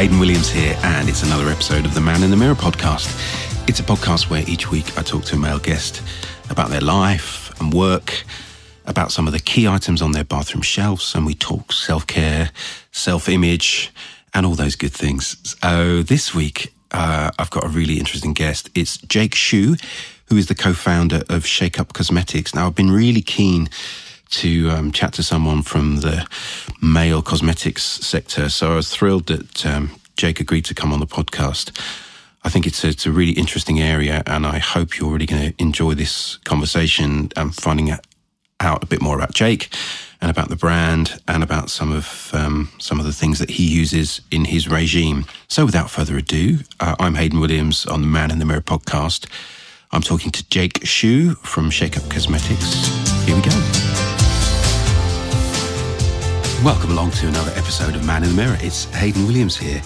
Hayden 0.00 0.18
Williams 0.18 0.48
here, 0.48 0.78
and 0.82 1.10
it's 1.10 1.24
another 1.24 1.50
episode 1.50 1.84
of 1.84 1.92
the 1.92 2.00
Man 2.00 2.22
in 2.22 2.30
the 2.30 2.36
Mirror 2.36 2.54
podcast. 2.54 3.06
It's 3.68 3.80
a 3.80 3.82
podcast 3.82 4.30
where 4.30 4.42
each 4.48 4.70
week 4.70 4.96
I 4.96 5.02
talk 5.02 5.24
to 5.24 5.36
a 5.36 5.38
male 5.38 5.58
guest 5.58 6.00
about 6.48 6.70
their 6.70 6.80
life 6.80 7.52
and 7.60 7.70
work, 7.70 8.24
about 8.86 9.12
some 9.12 9.26
of 9.26 9.34
the 9.34 9.38
key 9.38 9.68
items 9.68 10.00
on 10.00 10.12
their 10.12 10.24
bathroom 10.24 10.62
shelves, 10.62 11.14
and 11.14 11.26
we 11.26 11.34
talk 11.34 11.70
self 11.70 12.06
care, 12.06 12.50
self 12.92 13.28
image, 13.28 13.92
and 14.32 14.46
all 14.46 14.54
those 14.54 14.74
good 14.74 14.94
things. 14.94 15.36
So 15.60 16.02
this 16.02 16.34
week, 16.34 16.72
uh, 16.92 17.30
I've 17.38 17.50
got 17.50 17.66
a 17.66 17.68
really 17.68 17.98
interesting 17.98 18.32
guest. 18.32 18.70
It's 18.74 18.96
Jake 18.96 19.34
Xu, 19.34 19.78
who 20.30 20.36
is 20.38 20.46
the 20.46 20.54
co 20.54 20.72
founder 20.72 21.24
of 21.28 21.44
Shakeup 21.44 21.92
Cosmetics. 21.92 22.54
Now, 22.54 22.68
I've 22.68 22.74
been 22.74 22.90
really 22.90 23.20
keen 23.20 23.68
to 24.30 24.70
um, 24.70 24.92
chat 24.92 25.12
to 25.14 25.22
someone 25.22 25.62
from 25.62 25.96
the 25.96 26.26
male 26.80 27.22
cosmetics 27.22 27.82
sector. 27.82 28.48
So 28.48 28.72
I 28.72 28.76
was 28.76 28.94
thrilled 28.94 29.26
that 29.26 29.66
um, 29.66 29.90
Jake 30.16 30.40
agreed 30.40 30.64
to 30.66 30.74
come 30.74 30.92
on 30.92 31.00
the 31.00 31.06
podcast. 31.06 31.78
I 32.42 32.48
think 32.48 32.66
it's 32.66 32.84
a, 32.84 32.88
it's 32.88 33.06
a 33.06 33.12
really 33.12 33.32
interesting 33.32 33.80
area, 33.80 34.22
and 34.26 34.46
I 34.46 34.58
hope 34.58 34.98
you're 34.98 35.10
really 35.12 35.26
going 35.26 35.52
to 35.52 35.62
enjoy 35.62 35.94
this 35.94 36.36
conversation 36.44 37.30
and 37.36 37.54
finding 37.54 37.90
out 38.60 38.82
a 38.82 38.86
bit 38.86 39.02
more 39.02 39.16
about 39.16 39.34
Jake 39.34 39.74
and 40.20 40.30
about 40.30 40.48
the 40.48 40.56
brand 40.56 41.20
and 41.28 41.42
about 41.42 41.70
some 41.70 41.92
of 41.92 42.30
um, 42.32 42.70
some 42.78 42.98
of 42.98 43.06
the 43.06 43.12
things 43.12 43.38
that 43.38 43.50
he 43.50 43.64
uses 43.64 44.20
in 44.30 44.46
his 44.46 44.68
regime. 44.68 45.26
So, 45.48 45.64
without 45.64 45.90
further 45.90 46.16
ado, 46.16 46.58
uh, 46.78 46.96
I'm 46.98 47.14
Hayden 47.14 47.40
Williams 47.40 47.86
on 47.86 48.02
the 48.02 48.06
Man 48.06 48.30
in 48.30 48.38
the 48.38 48.44
Mirror 48.44 48.62
podcast. 48.62 49.26
I'm 49.92 50.02
talking 50.02 50.30
to 50.30 50.48
Jake 50.50 50.80
Xu 50.80 51.36
from 51.38 51.70
Shakeup 51.70 52.08
Cosmetics. 52.10 52.86
Here 53.26 53.34
we 53.34 53.42
go. 53.42 54.19
Welcome 56.64 56.90
along 56.90 57.12
to 57.12 57.26
another 57.26 57.52
episode 57.52 57.96
of 57.96 58.04
Man 58.04 58.22
in 58.22 58.28
the 58.28 58.34
Mirror. 58.34 58.58
It's 58.60 58.84
Hayden 58.94 59.26
Williams 59.26 59.56
here, 59.56 59.80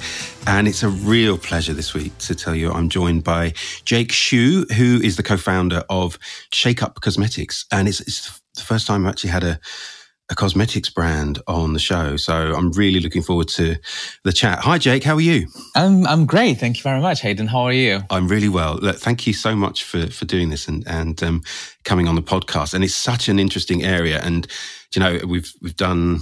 and 0.48 0.66
it's 0.66 0.82
a 0.82 0.88
real 0.88 1.38
pleasure 1.38 1.72
this 1.72 1.94
week 1.94 2.18
to 2.18 2.34
tell 2.34 2.52
you 2.52 2.72
I'm 2.72 2.88
joined 2.88 3.22
by 3.22 3.52
Jake 3.84 4.08
Xu, 4.08 4.68
who 4.72 5.00
is 5.00 5.16
the 5.16 5.22
co-founder 5.22 5.84
of 5.88 6.18
Shakeup 6.52 7.00
Cosmetics, 7.00 7.64
and 7.70 7.86
it's, 7.86 8.00
it's 8.00 8.40
the 8.56 8.62
first 8.62 8.88
time 8.88 9.06
I've 9.06 9.12
actually 9.12 9.30
had 9.30 9.44
a 9.44 9.60
a 10.30 10.34
cosmetics 10.34 10.88
brand 10.88 11.38
on 11.46 11.74
the 11.74 11.78
show. 11.78 12.16
So 12.16 12.34
I'm 12.34 12.72
really 12.72 12.98
looking 12.98 13.22
forward 13.22 13.48
to 13.48 13.76
the 14.24 14.32
chat. 14.32 14.60
Hi, 14.60 14.78
Jake. 14.78 15.04
How 15.04 15.14
are 15.14 15.20
you? 15.20 15.46
I'm 15.76 16.06
I'm 16.06 16.26
great. 16.26 16.58
Thank 16.58 16.78
you 16.78 16.82
very 16.82 17.00
much, 17.00 17.20
Hayden. 17.20 17.46
How 17.46 17.60
are 17.60 17.72
you? 17.72 18.00
I'm 18.10 18.26
really 18.26 18.48
well. 18.48 18.76
Look, 18.76 18.96
thank 18.96 19.26
you 19.26 19.32
so 19.32 19.54
much 19.54 19.84
for 19.84 20.06
for 20.08 20.24
doing 20.24 20.48
this 20.48 20.66
and 20.66 20.82
and 20.88 21.22
um, 21.22 21.42
coming 21.84 22.08
on 22.08 22.14
the 22.14 22.22
podcast. 22.22 22.74
And 22.74 22.82
it's 22.82 22.94
such 22.94 23.28
an 23.28 23.38
interesting 23.38 23.84
area. 23.84 24.20
And 24.22 24.46
you 24.94 25.00
know, 25.00 25.20
we've 25.26 25.52
we've 25.60 25.76
done 25.76 26.20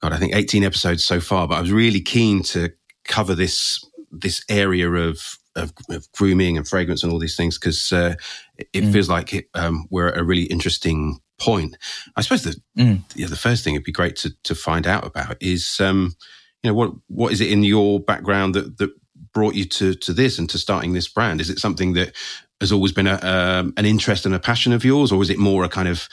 God, 0.00 0.12
I 0.12 0.16
think 0.16 0.34
18 0.34 0.64
episodes 0.64 1.04
so 1.04 1.20
far, 1.20 1.48
but 1.48 1.56
I 1.56 1.60
was 1.60 1.72
really 1.72 2.00
keen 2.00 2.42
to 2.44 2.70
cover 3.04 3.34
this 3.34 3.84
this 4.10 4.44
area 4.48 4.90
of 4.90 5.38
of, 5.56 5.72
of 5.90 6.10
grooming 6.12 6.56
and 6.56 6.66
fragrance 6.66 7.02
and 7.02 7.12
all 7.12 7.18
these 7.18 7.36
things 7.36 7.58
because 7.58 7.92
uh, 7.92 8.14
it, 8.56 8.68
it 8.72 8.84
mm. 8.84 8.92
feels 8.92 9.08
like 9.08 9.34
it, 9.34 9.46
um, 9.54 9.86
we're 9.90 10.08
at 10.08 10.18
a 10.18 10.24
really 10.24 10.44
interesting 10.44 11.18
point. 11.38 11.76
I 12.16 12.20
suppose 12.22 12.42
the 12.42 12.56
mm. 12.78 13.02
yeah, 13.14 13.26
the 13.26 13.36
first 13.36 13.64
thing 13.64 13.74
it'd 13.74 13.84
be 13.84 13.92
great 13.92 14.16
to 14.16 14.32
to 14.44 14.54
find 14.54 14.86
out 14.86 15.06
about 15.06 15.36
is 15.40 15.80
um, 15.80 16.14
you 16.62 16.70
know 16.70 16.74
what 16.74 16.92
what 17.08 17.32
is 17.32 17.40
it 17.40 17.50
in 17.50 17.64
your 17.64 18.00
background 18.00 18.54
that 18.54 18.78
that 18.78 18.90
brought 19.32 19.54
you 19.54 19.64
to 19.64 19.94
to 19.94 20.12
this 20.12 20.38
and 20.38 20.48
to 20.50 20.58
starting 20.58 20.92
this 20.92 21.08
brand? 21.08 21.40
Is 21.40 21.50
it 21.50 21.58
something 21.58 21.94
that 21.94 22.14
has 22.60 22.72
always 22.72 22.92
been 22.92 23.06
a, 23.06 23.20
um, 23.22 23.72
an 23.76 23.84
interest 23.84 24.26
and 24.26 24.34
a 24.34 24.40
passion 24.40 24.72
of 24.72 24.84
yours, 24.84 25.12
or 25.12 25.22
is 25.22 25.30
it 25.30 25.38
more 25.38 25.64
a 25.64 25.68
kind 25.68 25.88
of 25.88 26.08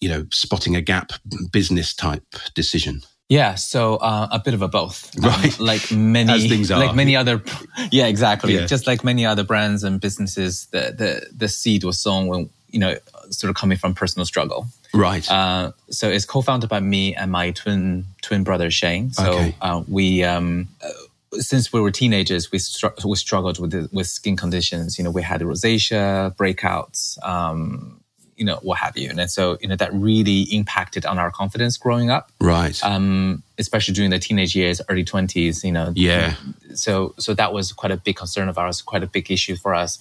you 0.00 0.08
know 0.08 0.26
spotting 0.30 0.76
a 0.76 0.80
gap 0.80 1.12
business 1.52 1.94
type 1.94 2.24
decision? 2.54 3.02
Yeah, 3.28 3.54
so 3.54 3.96
uh, 3.96 4.28
a 4.30 4.38
bit 4.38 4.52
of 4.54 4.60
a 4.60 4.68
both, 4.68 5.10
um, 5.24 5.30
right? 5.30 5.58
Um, 5.58 5.66
like 5.66 5.90
many, 5.90 6.64
like 6.66 6.94
many 6.94 7.16
other, 7.16 7.42
yeah, 7.90 8.06
exactly. 8.06 8.54
Yeah. 8.54 8.66
Just 8.66 8.86
like 8.86 9.02
many 9.02 9.24
other 9.24 9.44
brands 9.44 9.82
and 9.82 10.00
businesses, 10.00 10.66
the 10.66 10.94
the 10.96 11.26
the 11.34 11.48
seed 11.48 11.84
was 11.84 11.98
sown 11.98 12.26
when 12.26 12.50
you 12.74 12.80
know, 12.80 12.96
sort 13.30 13.50
of 13.50 13.56
coming 13.56 13.78
from 13.78 13.94
personal 13.94 14.26
struggle. 14.26 14.66
Right. 14.92 15.30
Uh, 15.30 15.70
so 15.90 16.08
it's 16.08 16.24
co-founded 16.24 16.68
by 16.68 16.80
me 16.80 17.14
and 17.14 17.30
my 17.30 17.52
twin 17.52 18.04
twin 18.20 18.42
brother 18.42 18.70
Shane. 18.70 19.12
So 19.12 19.32
okay. 19.32 19.56
uh, 19.60 19.82
we. 19.88 20.24
Um, 20.24 20.68
uh, 20.84 20.90
since 21.40 21.72
we 21.72 21.80
were 21.80 21.90
teenagers, 21.90 22.52
we 22.52 22.58
str- 22.58 22.94
we 23.04 23.16
struggled 23.16 23.58
with 23.58 23.72
the, 23.72 23.88
with 23.92 24.06
skin 24.06 24.36
conditions. 24.36 24.98
You 24.98 25.04
know, 25.04 25.10
we 25.10 25.22
had 25.22 25.40
rosacea, 25.40 26.34
breakouts, 26.36 27.20
um, 27.26 28.00
you 28.36 28.44
know, 28.44 28.58
what 28.62 28.78
have 28.78 28.96
you. 28.96 29.10
And 29.10 29.30
so, 29.30 29.58
you 29.60 29.68
know, 29.68 29.76
that 29.76 29.92
really 29.94 30.42
impacted 30.42 31.06
on 31.06 31.18
our 31.18 31.30
confidence 31.30 31.76
growing 31.76 32.10
up. 32.10 32.30
Right. 32.40 32.78
Um, 32.82 33.42
especially 33.58 33.94
during 33.94 34.10
the 34.10 34.18
teenage 34.18 34.56
years, 34.56 34.80
early 34.88 35.04
twenties, 35.04 35.62
you 35.64 35.72
know. 35.72 35.92
Yeah. 35.94 36.34
So, 36.74 37.14
so 37.18 37.34
that 37.34 37.52
was 37.52 37.72
quite 37.72 37.92
a 37.92 37.96
big 37.96 38.16
concern 38.16 38.48
of 38.48 38.58
ours, 38.58 38.82
quite 38.82 39.02
a 39.02 39.06
big 39.06 39.30
issue 39.30 39.56
for 39.56 39.74
us. 39.74 39.98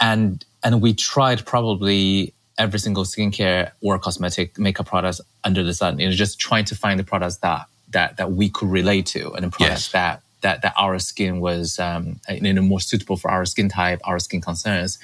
And, 0.00 0.44
and 0.64 0.80
we 0.82 0.94
tried 0.94 1.44
probably 1.46 2.34
every 2.58 2.78
single 2.78 3.04
skincare 3.04 3.70
or 3.80 3.98
cosmetic 3.98 4.58
makeup 4.58 4.86
products 4.86 5.20
under 5.44 5.62
the 5.62 5.74
sun, 5.74 5.98
you 5.98 6.08
know, 6.08 6.12
just 6.12 6.40
trying 6.40 6.64
to 6.66 6.74
find 6.74 6.98
the 6.98 7.04
products 7.04 7.36
that, 7.38 7.66
that, 7.90 8.16
that 8.16 8.32
we 8.32 8.50
could 8.50 8.70
relate 8.70 9.06
to 9.06 9.32
and 9.34 9.44
the 9.44 9.50
products 9.50 9.86
yes. 9.86 9.92
that 9.92 10.22
that 10.42 10.62
that 10.62 10.74
our 10.76 10.98
skin 10.98 11.40
was 11.40 11.78
um, 11.78 12.20
you 12.28 12.52
know 12.52 12.62
more 12.62 12.80
suitable 12.80 13.16
for 13.16 13.30
our 13.30 13.44
skin 13.44 13.68
type, 13.68 14.00
our 14.04 14.18
skin 14.18 14.40
concerns. 14.40 14.98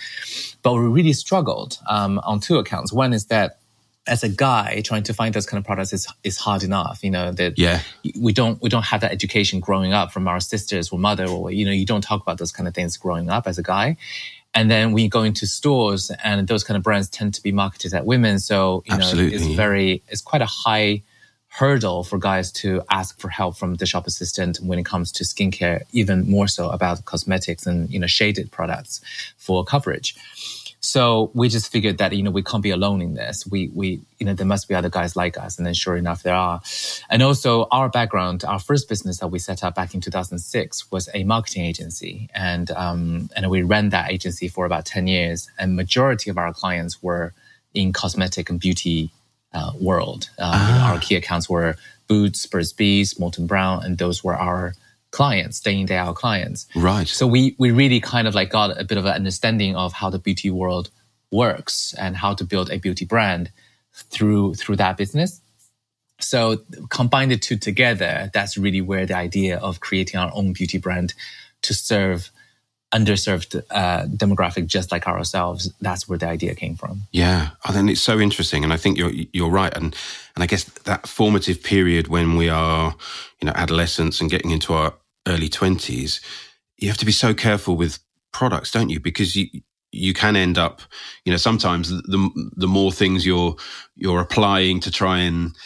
But 0.63 0.75
we 0.75 0.81
really 0.81 1.13
struggled 1.13 1.79
um, 1.89 2.21
on 2.25 2.41
two 2.41 2.59
accounts. 2.59 2.93
One 2.93 3.13
is 3.13 3.27
that 3.27 3.59
as 4.07 4.23
a 4.23 4.29
guy 4.29 4.83
trying 4.85 5.03
to 5.03 5.13
find 5.13 5.35
those 5.35 5.47
kind 5.47 5.59
of 5.59 5.67
products 5.67 5.93
is 5.93 6.07
is 6.23 6.39
hard 6.39 6.63
enough. 6.63 7.03
You 7.03 7.11
know 7.11 7.33
that 7.33 7.59
yeah. 7.59 7.83
we 8.19 8.33
don't 8.33 8.61
we 8.63 8.69
don't 8.69 8.85
have 8.85 9.01
that 9.01 9.13
education 9.13 9.61
growing 9.61 9.93
up 9.93 10.13
from 10.13 10.29
our 10.29 10.41
sisters 10.41 10.91
or 10.91 10.99
mother 10.99 11.27
or 11.27 11.51
you 11.51 11.65
know 11.65 11.73
you 11.73 11.87
don't 11.87 12.03
talk 12.03 12.23
about 12.23 12.39
those 12.39 12.53
kind 12.53 12.69
of 12.69 12.75
things 12.75 12.97
growing 12.97 13.31
up 13.31 13.47
as 13.47 13.59
a 13.59 13.63
guy. 13.63 13.97
And 14.55 14.71
then 14.71 14.93
we 14.93 15.07
go 15.07 15.23
into 15.23 15.47
stores 15.47 16.11
and 16.25 16.49
those 16.49 16.65
kind 16.65 16.79
of 16.79 16.83
brands 16.83 17.11
tend 17.11 17.35
to 17.35 17.43
be 17.43 17.53
marketed 17.53 17.93
at 17.93 18.07
women. 18.07 18.39
So, 18.39 18.83
you 18.87 18.95
Absolutely. 18.95 19.39
know, 19.39 19.45
it's 19.45 19.55
very, 19.55 20.03
it's 20.09 20.23
quite 20.23 20.41
a 20.41 20.47
high 20.47 21.03
hurdle 21.56 22.05
for 22.05 22.19
guys 22.19 22.53
to 22.53 22.83
ask 22.91 23.19
for 23.19 23.31
help 23.31 23.56
from 23.56 23.77
the 23.77 23.87
shop 23.87 24.06
assistant 24.06 24.59
when 24.59 24.78
it 24.78 24.84
comes 24.84 25.11
to 25.11 25.25
skincare, 25.25 25.81
even 25.93 26.28
more 26.28 26.47
so 26.47 26.69
about 26.69 27.06
cosmetics 27.06 27.67
and, 27.67 27.91
you 27.91 27.99
know, 27.99 28.06
shaded 28.06 28.53
products 28.53 29.00
for 29.39 29.65
coverage. 29.65 30.15
So 30.81 31.31
we 31.33 31.49
just 31.49 31.72
figured 31.72 31.97
that, 31.97 32.12
you 32.12 32.22
know, 32.22 32.31
we 32.31 32.43
can't 32.43 32.62
be 32.62 32.71
alone 32.71 33.00
in 33.00 33.15
this. 33.15 33.47
We, 33.47 33.71
we, 33.75 34.03
you 34.19 34.27
know, 34.27 34.34
there 34.34 34.47
must 34.47 34.69
be 34.69 34.75
other 34.75 34.91
guys 34.91 35.17
like 35.17 35.39
us. 35.39 35.56
And 35.56 35.67
then 35.67 35.72
sure 35.72 35.97
enough, 35.97 36.22
there 36.22 36.34
are. 36.34 36.61
And 37.09 37.22
also 37.22 37.67
our 37.73 37.88
background, 37.88 38.44
our 38.44 38.59
first 38.59 38.87
business 38.87 39.19
that 39.21 39.28
we 39.28 39.38
set 39.38 39.65
up 39.65 39.75
back 39.75 39.94
in 39.94 40.03
2006 40.03 40.93
was 40.93 41.09
a 41.15 41.25
marketing 41.25 41.65
agency. 41.65 42.28
And, 42.34 42.71
um, 42.73 43.31
and 43.34 43.49
we 43.49 43.62
ran 43.62 43.88
that 43.88 44.12
agency 44.12 44.49
for 44.49 44.67
about 44.67 44.84
10 44.84 45.06
years. 45.06 45.49
And 45.59 45.75
majority 45.75 46.28
of 46.28 46.37
our 46.37 46.53
clients 46.53 47.03
were 47.03 47.33
in 47.73 47.94
cosmetic 47.94 48.50
and 48.50 48.61
beauty 48.61 49.11
uh, 49.56 49.72
world. 49.81 50.28
Um, 50.39 50.50
ah. 50.53 50.93
Our 50.93 51.00
key 51.00 51.17
accounts 51.17 51.49
were 51.49 51.77
Boots, 52.09 52.44
Burt's 52.47 52.72
Bees, 52.72 53.15
Molton 53.15 53.47
Brown, 53.47 53.84
and 53.84 53.99
those 53.99 54.22
were 54.22 54.37
our 54.37 54.75
clients, 55.11 55.61
day 55.61 55.81
in 55.81 55.87
day 55.87 55.97
out 55.97 56.15
clients. 56.15 56.67
Right. 56.77 57.09
So 57.09 57.27
we 57.27 57.56
we 57.59 57.71
really 57.71 58.00
kind 58.00 58.28
of 58.28 58.34
like 58.34 58.50
got 58.50 58.78
a 58.78 58.84
bit 58.84 58.99
of 58.99 59.06
an 59.06 59.15
understanding 59.15 59.75
of 59.75 59.94
how 59.94 60.11
the 60.11 60.19
beauty 60.19 60.50
world 60.50 60.91
works 61.31 61.94
and 61.99 62.17
how 62.17 62.34
to 62.34 62.44
build 62.44 62.71
a 62.71 62.78
beauty 62.78 63.05
brand 63.05 63.50
through 63.94 64.55
through 64.55 64.77
that 64.77 64.97
business. 64.97 65.41
So 66.21 66.59
combine 66.88 67.28
the 67.28 67.37
two 67.38 67.56
together, 67.56 68.31
that's 68.33 68.56
really 68.56 68.81
where 68.81 69.06
the 69.06 69.17
idea 69.17 69.58
of 69.58 69.81
creating 69.81 70.19
our 70.20 70.31
own 70.35 70.53
beauty 70.53 70.79
brand 70.79 71.14
to 71.62 71.75
serve 71.75 72.31
underserved 72.98 73.62
uh, 73.70 74.02
demographic 74.22 74.66
just 74.66 74.90
like 74.93 75.06
ourselves 75.06 75.70
that's 75.81 76.08
where 76.08 76.19
the 76.19 76.26
idea 76.26 76.54
came 76.54 76.76
from. 76.76 77.02
Yeah. 77.12 77.50
Think 77.70 77.90
it's 77.90 78.00
so 78.00 78.19
interesting 78.19 78.64
and 78.64 78.72
i 78.72 78.78
think 78.78 78.96
you're 78.96 79.12
you're 79.32 79.50
right 79.50 79.75
and 79.76 79.94
and 80.34 80.43
i 80.44 80.46
guess 80.46 80.64
that 80.84 81.06
formative 81.06 81.62
period 81.62 82.08
when 82.08 82.37
we 82.37 82.48
are 82.48 82.94
you 83.40 83.46
know 83.46 83.52
adolescents 83.54 84.20
and 84.20 84.31
getting 84.31 84.50
into 84.50 84.72
our 84.72 84.94
early 85.26 85.48
20s 85.48 86.20
you 86.78 86.88
have 86.88 86.98
to 86.98 87.06
be 87.06 87.12
so 87.12 87.34
careful 87.34 87.76
with 87.76 87.98
products 88.32 88.70
don't 88.70 88.90
you? 88.90 89.00
Because 89.00 89.34
you 89.37 89.46
you 89.93 90.12
can 90.12 90.37
end 90.37 90.58
up 90.58 90.82
you 91.25 91.32
know 91.32 91.38
sometimes 91.38 91.88
the 91.88 92.50
the 92.56 92.69
more 92.69 92.93
things 92.93 93.25
you're 93.25 93.56
you're 93.94 94.20
applying 94.20 94.81
to 94.81 94.90
try 94.90 95.19
and 95.19 95.56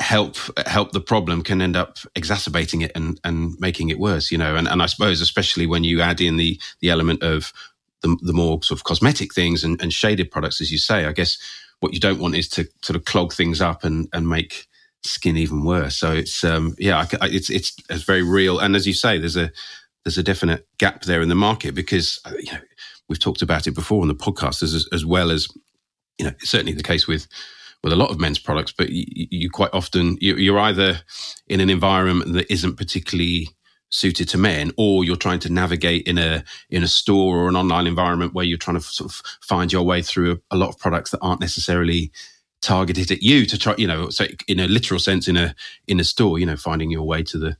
help 0.00 0.36
help 0.66 0.92
the 0.92 1.00
problem 1.00 1.42
can 1.42 1.62
end 1.62 1.76
up 1.76 1.98
exacerbating 2.16 2.80
it 2.80 2.90
and 2.94 3.20
and 3.22 3.54
making 3.60 3.90
it 3.90 3.98
worse 3.98 4.30
you 4.32 4.38
know? 4.38 4.56
And 4.56 4.66
and 4.66 4.82
I 4.82 4.86
suppose 4.86 5.20
especially 5.20 5.66
when 5.66 5.84
you 5.84 6.00
add 6.00 6.20
in 6.20 6.36
the 6.36 6.60
the 6.80 6.90
element 6.90 7.22
of 7.22 7.52
the, 8.02 8.16
the 8.22 8.32
more 8.32 8.62
sort 8.62 8.80
of 8.80 8.84
cosmetic 8.84 9.34
things 9.34 9.62
and, 9.62 9.80
and 9.82 9.92
shaded 9.92 10.30
products 10.30 10.60
as 10.60 10.72
you 10.72 10.78
say 10.78 11.04
I 11.04 11.12
guess 11.12 11.38
what 11.80 11.94
you 11.94 12.00
don't 12.00 12.20
want 12.20 12.34
is 12.34 12.48
to 12.50 12.66
sort 12.82 12.96
of 12.96 13.04
clog 13.04 13.32
things 13.32 13.60
up 13.60 13.84
and 13.84 14.08
and 14.12 14.28
make 14.28 14.68
skin 15.02 15.36
even 15.36 15.64
worse. 15.64 15.96
So 15.96 16.12
it's 16.12 16.44
um 16.44 16.74
yeah 16.78 17.06
I, 17.20 17.28
it's 17.28 17.50
it's 17.50 17.74
it's 17.88 18.04
very 18.04 18.22
real. 18.22 18.58
And 18.58 18.76
as 18.76 18.86
you 18.86 18.94
say 18.94 19.18
there's 19.18 19.36
a 19.36 19.50
there's 20.04 20.18
a 20.18 20.22
definite 20.22 20.66
gap 20.78 21.02
there 21.02 21.22
in 21.22 21.28
the 21.28 21.34
market 21.34 21.74
because 21.74 22.20
uh, 22.24 22.32
you 22.38 22.52
know 22.52 22.60
we've 23.08 23.18
talked 23.18 23.42
about 23.42 23.66
it 23.66 23.72
before 23.72 24.02
on 24.02 24.08
the 24.08 24.14
podcast 24.14 24.62
as 24.62 24.86
as 24.92 25.04
well 25.04 25.30
as 25.30 25.48
you 26.18 26.24
know 26.24 26.32
certainly 26.40 26.72
the 26.72 26.82
case 26.82 27.06
with 27.06 27.26
with 27.82 27.92
a 27.92 27.96
lot 27.96 28.10
of 28.10 28.20
men's 28.20 28.38
products, 28.38 28.72
but 28.72 28.90
you, 28.90 29.26
you 29.30 29.50
quite 29.50 29.70
often 29.72 30.18
you, 30.20 30.54
are 30.54 30.60
either 30.60 31.00
in 31.46 31.60
an 31.60 31.70
environment 31.70 32.32
that 32.34 32.52
isn't 32.52 32.76
particularly 32.76 33.48
suited 33.90 34.28
to 34.28 34.38
men 34.38 34.70
or 34.76 35.04
you're 35.04 35.16
trying 35.16 35.40
to 35.40 35.52
navigate 35.52 36.06
in 36.06 36.16
a 36.16 36.44
in 36.70 36.84
a 36.84 36.88
store 36.88 37.38
or 37.38 37.48
an 37.48 37.56
online 37.56 37.88
environment 37.88 38.32
where 38.32 38.44
you're 38.44 38.56
trying 38.56 38.76
to 38.76 38.82
sort 38.82 39.10
of 39.10 39.20
find 39.42 39.72
your 39.72 39.82
way 39.82 40.00
through 40.00 40.32
a, 40.32 40.54
a 40.54 40.56
lot 40.56 40.68
of 40.68 40.78
products 40.78 41.10
that 41.10 41.18
aren't 41.20 41.40
necessarily 41.40 42.12
targeted 42.62 43.10
at 43.10 43.22
you 43.22 43.46
to 43.46 43.58
try 43.58 43.74
you 43.78 43.86
know 43.86 44.08
so 44.08 44.26
in 44.46 44.60
a 44.60 44.68
literal 44.68 45.00
sense 45.00 45.26
in 45.26 45.36
a 45.36 45.54
in 45.88 45.98
a 45.98 46.04
store 46.04 46.38
you 46.38 46.46
know 46.46 46.56
finding 46.56 46.90
your 46.90 47.02
way 47.02 47.22
to 47.22 47.36
the 47.36 47.56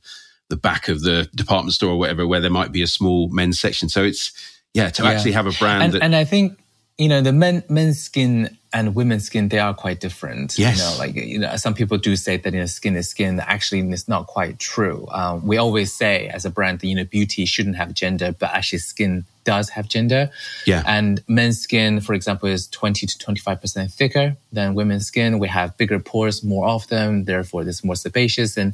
the 0.49 0.55
back 0.55 0.87
of 0.87 1.01
the 1.01 1.29
department 1.35 1.73
store 1.73 1.91
or 1.91 1.99
whatever 1.99 2.25
where 2.27 2.39
there 2.39 2.51
might 2.51 2.71
be 2.71 2.81
a 2.81 2.87
small 2.87 3.27
men's 3.29 3.59
section 3.59 3.89
so 3.89 4.03
it's 4.03 4.31
yeah 4.73 4.89
to 4.89 5.03
yeah. 5.03 5.09
actually 5.09 5.31
have 5.31 5.47
a 5.47 5.51
brand 5.53 5.83
and, 5.83 5.93
that, 5.93 6.03
and 6.03 6.15
i 6.15 6.23
think 6.23 6.57
you 6.97 7.09
know 7.09 7.19
the 7.19 7.33
men 7.33 7.63
men's 7.67 7.99
skin 7.99 8.57
and 8.73 8.95
women's 8.95 9.25
skin 9.25 9.49
they 9.49 9.59
are 9.59 9.73
quite 9.73 9.99
different 9.99 10.57
yes. 10.57 10.77
you 10.77 10.83
know 10.83 10.97
like 10.97 11.15
you 11.15 11.39
know 11.39 11.55
some 11.55 11.73
people 11.73 11.97
do 11.97 12.15
say 12.15 12.37
that 12.37 12.53
you 12.53 12.59
know 12.59 12.65
skin 12.65 12.95
is 12.95 13.09
skin 13.09 13.39
actually 13.39 13.81
it's 13.91 14.07
not 14.07 14.27
quite 14.27 14.59
true 14.59 15.07
um, 15.11 15.45
we 15.45 15.57
always 15.57 15.93
say 15.93 16.27
as 16.27 16.45
a 16.45 16.49
brand 16.49 16.79
that 16.79 16.87
you 16.87 16.95
know 16.95 17.03
beauty 17.03 17.45
shouldn't 17.45 17.75
have 17.75 17.93
gender 17.93 18.33
but 18.37 18.49
actually 18.51 18.79
skin 18.79 19.25
does 19.43 19.69
have 19.69 19.87
gender 19.87 20.29
yeah 20.65 20.83
and 20.85 21.23
men's 21.27 21.59
skin 21.59 21.99
for 21.99 22.13
example 22.13 22.47
is 22.47 22.67
20 22.67 23.07
to 23.07 23.17
25 23.17 23.59
percent 23.61 23.91
thicker 23.91 24.37
than 24.53 24.75
women's 24.75 25.07
skin 25.07 25.39
we 25.39 25.47
have 25.47 25.75
bigger 25.77 25.99
pores 25.99 26.43
more 26.43 26.67
of 26.67 26.87
them 26.87 27.25
therefore 27.25 27.63
it's 27.63 27.83
more 27.83 27.95
sebaceous 27.95 28.55
and 28.55 28.73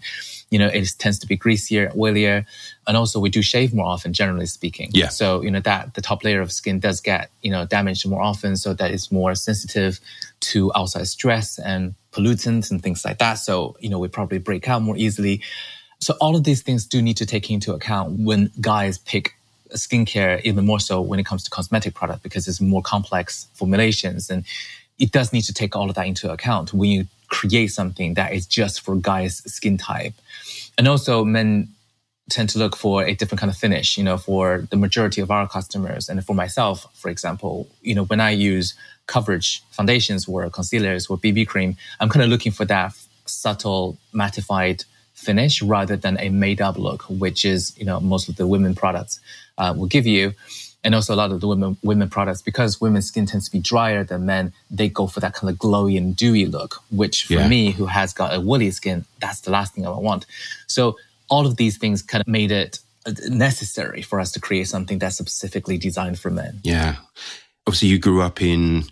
you 0.49 0.59
know, 0.59 0.67
it 0.67 0.88
tends 0.97 1.19
to 1.19 1.27
be 1.27 1.35
greasier, 1.35 1.89
oilier. 1.89 2.45
And 2.88 2.95
also 2.95 3.19
we 3.19 3.29
do 3.29 3.41
shave 3.41 3.73
more 3.73 3.88
often, 3.88 4.13
generally 4.13 4.45
speaking. 4.45 4.91
Yeah. 4.94 5.09
So, 5.09 5.41
you 5.41 5.51
know, 5.51 5.59
that 5.61 5.94
the 5.94 6.01
top 6.01 6.23
layer 6.23 6.39
of 6.41 6.51
skin 6.51 6.79
does 6.79 7.01
get, 7.01 7.31
you 7.41 7.51
know, 7.51 7.65
damaged 7.65 8.07
more 8.07 8.21
often. 8.21 8.55
So 8.55 8.73
that 8.73 8.91
is 8.91 9.11
more 9.11 9.35
sensitive 9.35 9.86
to 10.39 10.71
outside 10.75 11.07
stress 11.07 11.59
and 11.59 11.95
pollutants 12.11 12.71
and 12.71 12.81
things 12.81 13.05
like 13.05 13.17
that. 13.19 13.35
So, 13.35 13.75
you 13.79 13.89
know, 13.89 13.99
we 13.99 14.07
probably 14.07 14.39
break 14.39 14.67
out 14.67 14.81
more 14.81 14.97
easily. 14.97 15.41
So 15.99 16.15
all 16.21 16.35
of 16.35 16.43
these 16.43 16.61
things 16.61 16.85
do 16.85 17.01
need 17.01 17.17
to 17.17 17.25
take 17.25 17.49
into 17.49 17.73
account 17.73 18.19
when 18.19 18.51
guys 18.61 18.97
pick 18.99 19.33
skincare, 19.71 20.41
even 20.43 20.65
more 20.65 20.79
so 20.79 21.01
when 21.01 21.19
it 21.19 21.25
comes 21.25 21.43
to 21.43 21.49
cosmetic 21.49 21.93
product, 21.93 22.23
because 22.23 22.47
it's 22.47 22.61
more 22.61 22.81
complex 22.81 23.47
formulations 23.53 24.29
and 24.29 24.45
it 24.99 25.11
does 25.11 25.33
need 25.33 25.43
to 25.43 25.53
take 25.53 25.75
all 25.75 25.89
of 25.89 25.95
that 25.95 26.07
into 26.07 26.31
account 26.31 26.73
when 26.73 26.89
you 26.89 27.05
create 27.29 27.67
something 27.67 28.13
that 28.15 28.33
is 28.33 28.45
just 28.45 28.81
for 28.81 28.95
guys' 28.95 29.43
skin 29.51 29.77
type. 29.77 30.13
And 30.77 30.87
also 30.87 31.23
men 31.23 31.69
tend 32.29 32.50
to 32.50 32.59
look 32.59 32.75
for 32.75 33.06
a 33.06 33.13
different 33.13 33.39
kind 33.39 33.50
of 33.50 33.57
finish, 33.57 33.97
you 33.97 34.03
know, 34.03 34.18
for 34.18 34.68
the 34.69 34.77
majority 34.77 35.21
of 35.21 35.31
our 35.31 35.47
customers. 35.47 36.09
And 36.09 36.24
for 36.25 36.35
myself, 36.35 36.88
for 36.94 37.09
example, 37.09 37.68
you 37.81 37.95
know, 37.95 38.03
when 38.06 38.19
I 38.19 38.31
use 38.31 38.74
coverage 39.07 39.63
foundations 39.71 40.27
or 40.27 40.50
concealers 40.50 41.07
or 41.07 41.18
BB 41.18 41.47
cream, 41.47 41.77
I'm 42.00 42.09
kind 42.09 42.24
of 42.24 42.29
looking 42.29 42.51
for 42.51 42.65
that 42.65 42.94
subtle 43.25 43.97
mattified 44.13 44.83
finish 45.13 45.62
rather 45.62 45.95
than 45.95 46.19
a 46.19 46.29
made 46.29 46.62
up 46.62 46.77
look, 46.77 47.03
which 47.03 47.45
is, 47.45 47.77
you 47.77 47.85
know, 47.85 48.00
most 48.00 48.30
of 48.30 48.35
the 48.35 48.45
women 48.45 48.75
products 48.75 49.19
uh, 49.57 49.73
will 49.75 49.88
give 49.88 50.06
you 50.06 50.33
and 50.83 50.95
also 50.95 51.13
a 51.13 51.18
lot 51.18 51.31
of 51.31 51.41
the 51.41 51.47
women 51.47 51.77
women 51.83 52.09
products 52.09 52.41
because 52.41 52.80
women's 52.80 53.07
skin 53.07 53.25
tends 53.25 53.45
to 53.45 53.51
be 53.51 53.59
drier 53.59 54.03
than 54.03 54.25
men 54.25 54.53
they 54.71 54.88
go 54.88 55.07
for 55.07 55.19
that 55.19 55.33
kind 55.33 55.50
of 55.50 55.57
glowy 55.57 55.97
and 55.97 56.15
dewy 56.15 56.45
look 56.45 56.81
which 56.91 57.25
for 57.25 57.33
yeah. 57.33 57.47
me 57.47 57.71
who 57.71 57.88
has 57.88 58.13
got 58.13 58.33
a 58.33 58.39
woolly 58.39 58.71
skin 58.71 59.03
that's 59.19 59.41
the 59.41 59.51
last 59.51 59.73
thing 59.73 59.85
i 59.85 59.89
want 59.89 60.25
so 60.68 60.97
all 61.29 61.45
of 61.45 61.57
these 61.57 61.77
things 61.77 62.01
kind 62.01 62.21
of 62.21 62.27
made 62.27 62.51
it 62.51 62.79
uh, 63.06 63.12
necessary 63.29 64.01
for 64.01 64.19
us 64.19 64.31
to 64.31 64.39
create 64.39 64.68
something 64.68 65.00
that's 65.00 65.18
specifically 65.18 65.77
designed 65.77 66.19
for 66.19 66.29
men 66.29 66.59
yeah 66.63 66.95
obviously 67.65 67.88
you 67.88 68.00
grew 68.00 68.21
up 68.21 68.41
in 68.41 68.83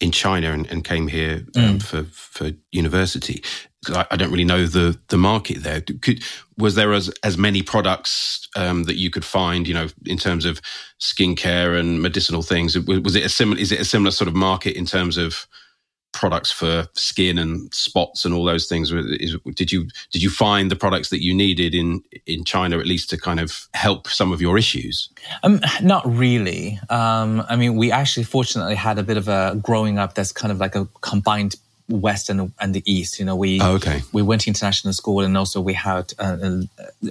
in 0.00 0.10
China 0.10 0.52
and, 0.52 0.66
and 0.66 0.84
came 0.84 1.08
here 1.08 1.44
um, 1.56 1.78
mm. 1.78 1.82
for 1.82 2.04
for 2.04 2.50
university. 2.70 3.42
I, 3.88 4.06
I, 4.10 4.16
don't 4.16 4.30
really 4.30 4.44
know 4.44 4.66
the 4.66 4.98
the 5.08 5.16
market 5.16 5.62
there. 5.62 5.80
Could, 5.80 6.22
was 6.58 6.74
there 6.74 6.92
as 6.92 7.08
as 7.22 7.38
many 7.38 7.62
products 7.62 8.48
um, 8.56 8.84
that 8.84 8.96
you 8.96 9.10
could 9.10 9.24
find? 9.24 9.66
You 9.66 9.74
know, 9.74 9.88
in 10.04 10.18
terms 10.18 10.44
of 10.44 10.60
skincare 11.00 11.78
and 11.78 12.02
medicinal 12.02 12.42
things. 12.42 12.76
Was, 12.76 13.00
was 13.00 13.16
it 13.16 13.24
a 13.24 13.28
similar? 13.28 13.58
Is 13.58 13.72
it 13.72 13.80
a 13.80 13.84
similar 13.84 14.10
sort 14.10 14.28
of 14.28 14.34
market 14.34 14.76
in 14.76 14.84
terms 14.84 15.16
of 15.16 15.46
products 16.16 16.50
for 16.50 16.88
skin 16.94 17.38
and 17.38 17.72
spots 17.74 18.24
and 18.24 18.34
all 18.34 18.44
those 18.44 18.66
things 18.66 18.90
is, 18.90 19.36
did 19.54 19.70
you 19.70 19.86
did 20.10 20.22
you 20.22 20.30
find 20.30 20.70
the 20.70 20.76
products 20.76 21.10
that 21.10 21.22
you 21.22 21.34
needed 21.34 21.74
in 21.74 22.02
in 22.24 22.42
China 22.44 22.78
at 22.78 22.86
least 22.86 23.10
to 23.10 23.18
kind 23.18 23.38
of 23.38 23.68
help 23.74 24.08
some 24.08 24.32
of 24.32 24.40
your 24.40 24.56
issues? 24.56 25.10
Um 25.42 25.60
not 25.82 26.04
really. 26.06 26.80
Um 26.88 27.44
i 27.48 27.56
mean 27.56 27.76
we 27.76 27.92
actually 27.92 28.24
fortunately 28.24 28.74
had 28.74 28.98
a 28.98 29.02
bit 29.02 29.16
of 29.16 29.28
a 29.28 29.58
growing 29.62 29.98
up 29.98 30.14
that's 30.14 30.32
kind 30.32 30.50
of 30.50 30.58
like 30.58 30.74
a 30.74 30.86
combined 31.02 31.56
west 31.88 32.28
and, 32.30 32.52
and 32.60 32.74
the 32.74 32.82
east 32.84 33.20
you 33.20 33.24
know 33.24 33.36
we 33.36 33.60
oh, 33.60 33.74
okay. 33.74 34.02
we 34.12 34.20
went 34.20 34.40
to 34.40 34.48
international 34.48 34.92
school 34.92 35.20
and 35.20 35.36
also 35.36 35.60
we 35.60 35.72
had 35.72 36.12
uh, 36.18 36.36
uh 36.42 36.62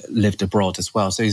lived 0.09 0.41
abroad 0.41 0.77
as 0.79 0.93
well. 0.93 1.11
So 1.11 1.23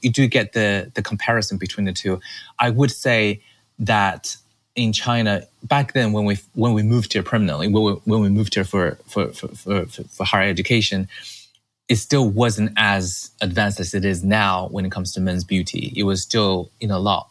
you 0.00 0.10
do 0.10 0.26
get 0.26 0.52
the 0.52 0.90
the 0.94 1.02
comparison 1.02 1.58
between 1.58 1.86
the 1.86 1.92
two. 1.92 2.20
I 2.58 2.70
would 2.70 2.90
say 2.90 3.40
that 3.78 4.36
in 4.80 4.92
China 4.92 5.42
back 5.62 5.92
then 5.92 6.12
when 6.12 6.24
we 6.24 6.38
when 6.54 6.72
we 6.72 6.82
moved 6.82 7.12
here 7.12 7.22
permanently 7.22 7.68
when 7.68 7.82
we, 7.82 7.92
when 8.04 8.20
we 8.20 8.28
moved 8.28 8.54
here 8.54 8.64
for 8.64 8.98
for, 9.06 9.28
for 9.32 9.48
for 9.48 9.84
for 9.86 10.24
higher 10.24 10.48
education 10.48 11.08
it 11.88 11.96
still 11.96 12.28
wasn't 12.28 12.70
as 12.76 13.30
advanced 13.40 13.80
as 13.80 13.94
it 13.94 14.04
is 14.04 14.22
now 14.22 14.68
when 14.68 14.86
it 14.86 14.92
comes 14.92 15.12
to 15.12 15.20
men's 15.20 15.44
beauty 15.44 15.92
it 15.96 16.04
was 16.04 16.22
still 16.22 16.70
you 16.80 16.88
know 16.88 16.96
a 16.96 16.98
lot 16.98 17.28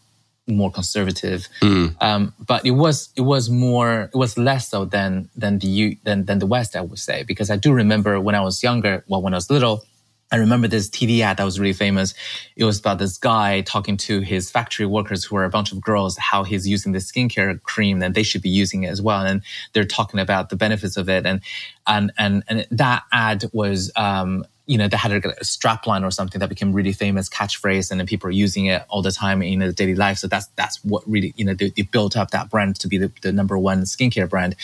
more 0.47 0.71
conservative 0.71 1.47
mm. 1.61 1.95
um, 2.01 2.33
but 2.45 2.65
it 2.65 2.71
was 2.71 3.09
it 3.15 3.21
was 3.21 3.49
more 3.49 4.09
it 4.13 4.17
was 4.17 4.37
less 4.37 4.69
so 4.69 4.85
than 4.85 5.29
than 5.35 5.59
the 5.59 5.97
than 6.03 6.25
than 6.25 6.39
the 6.39 6.45
west 6.45 6.75
i 6.75 6.81
would 6.81 6.99
say 6.99 7.23
because 7.23 7.49
i 7.49 7.55
do 7.55 7.71
remember 7.71 8.19
when 8.19 8.35
i 8.35 8.41
was 8.41 8.61
younger 8.63 9.03
well 9.07 9.21
when 9.21 9.33
i 9.33 9.37
was 9.37 9.49
little 9.49 9.83
I 10.31 10.37
remember 10.37 10.67
this 10.67 10.89
TV 10.89 11.21
ad 11.21 11.37
that 11.37 11.43
was 11.43 11.59
really 11.59 11.73
famous. 11.73 12.13
It 12.55 12.63
was 12.63 12.79
about 12.79 12.99
this 12.99 13.17
guy 13.17 13.61
talking 13.61 13.97
to 13.97 14.19
his 14.19 14.51
factory 14.51 14.85
workers 14.85 15.23
who 15.23 15.35
are 15.37 15.43
a 15.43 15.49
bunch 15.49 15.71
of 15.71 15.81
girls, 15.81 16.17
how 16.17 16.43
he's 16.43 16.67
using 16.67 16.91
the 16.91 16.99
skincare 16.99 17.61
cream 17.63 18.01
and 18.03 18.13
they 18.13 18.23
should 18.23 18.41
be 18.41 18.49
using 18.49 18.83
it 18.83 18.89
as 18.89 19.01
well. 19.01 19.25
And 19.25 19.41
they're 19.73 19.85
talking 19.85 20.19
about 20.19 20.49
the 20.49 20.55
benefits 20.55 20.97
of 20.97 21.09
it. 21.09 21.25
And, 21.25 21.41
and, 21.87 22.11
and, 22.17 22.43
and 22.47 22.67
that 22.71 23.03
ad 23.11 23.45
was, 23.53 23.91
um, 23.95 24.45
you 24.69 24.77
know, 24.77 24.87
they 24.87 24.97
had 24.97 25.11
a, 25.11 25.41
a 25.41 25.43
strap 25.43 25.87
line 25.87 26.03
or 26.03 26.11
something 26.11 26.37
that 26.37 26.47
became 26.47 26.73
really 26.73 26.93
famous 26.93 27.27
catchphrase, 27.27 27.89
and 27.89 27.99
then 27.99 28.05
people 28.05 28.27
are 28.27 28.31
using 28.31 28.67
it 28.67 28.83
all 28.87 29.01
the 29.01 29.11
time 29.11 29.41
in 29.41 29.57
their 29.57 29.71
daily 29.71 29.95
life. 29.95 30.19
So 30.19 30.27
that's 30.27 30.45
that's 30.57 30.77
what 30.85 31.01
really, 31.09 31.33
you 31.37 31.43
know, 31.43 31.55
they, 31.55 31.71
they 31.71 31.81
built 31.81 32.15
up 32.15 32.29
that 32.31 32.51
brand 32.51 32.79
to 32.81 32.87
be 32.87 32.99
the, 32.99 33.11
the, 33.23 33.31
number 33.31 33.57
one 33.57 33.81
skincare 33.81 34.29
brand. 34.29 34.55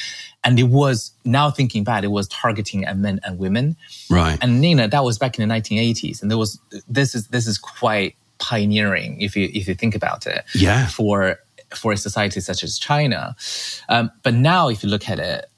And 0.43 0.59
it 0.59 0.69
was 0.69 1.11
now 1.25 1.49
thinking 1.49 1.83
back, 1.83 2.03
it 2.03 2.11
was 2.11 2.27
targeting 2.27 2.85
at 2.85 2.99
men 2.99 3.19
and 3.23 3.39
women, 3.39 3.77
right? 4.07 4.37
And 4.43 4.63
you 4.63 4.75
know, 4.75 4.85
that 4.85 5.03
was 5.03 5.17
back 5.17 5.39
in 5.39 5.49
the 5.49 5.51
1980s, 5.51 6.21
and 6.21 6.29
there 6.29 6.37
was 6.37 6.59
this 6.87 7.15
is 7.15 7.29
this 7.29 7.47
is 7.47 7.57
quite 7.57 8.15
pioneering 8.37 9.19
if 9.19 9.35
you 9.35 9.49
if 9.55 9.67
you 9.67 9.73
think 9.73 9.95
about 9.95 10.27
it, 10.27 10.45
yeah, 10.53 10.85
for 10.85 11.39
for 11.73 11.93
a 11.93 11.97
society 11.97 12.41
such 12.41 12.63
as 12.63 12.77
China. 12.77 13.35
Um, 13.89 14.11
but 14.21 14.35
now, 14.35 14.69
if 14.69 14.83
you 14.83 14.89
look 14.89 15.09
at 15.09 15.17
it, 15.17 15.49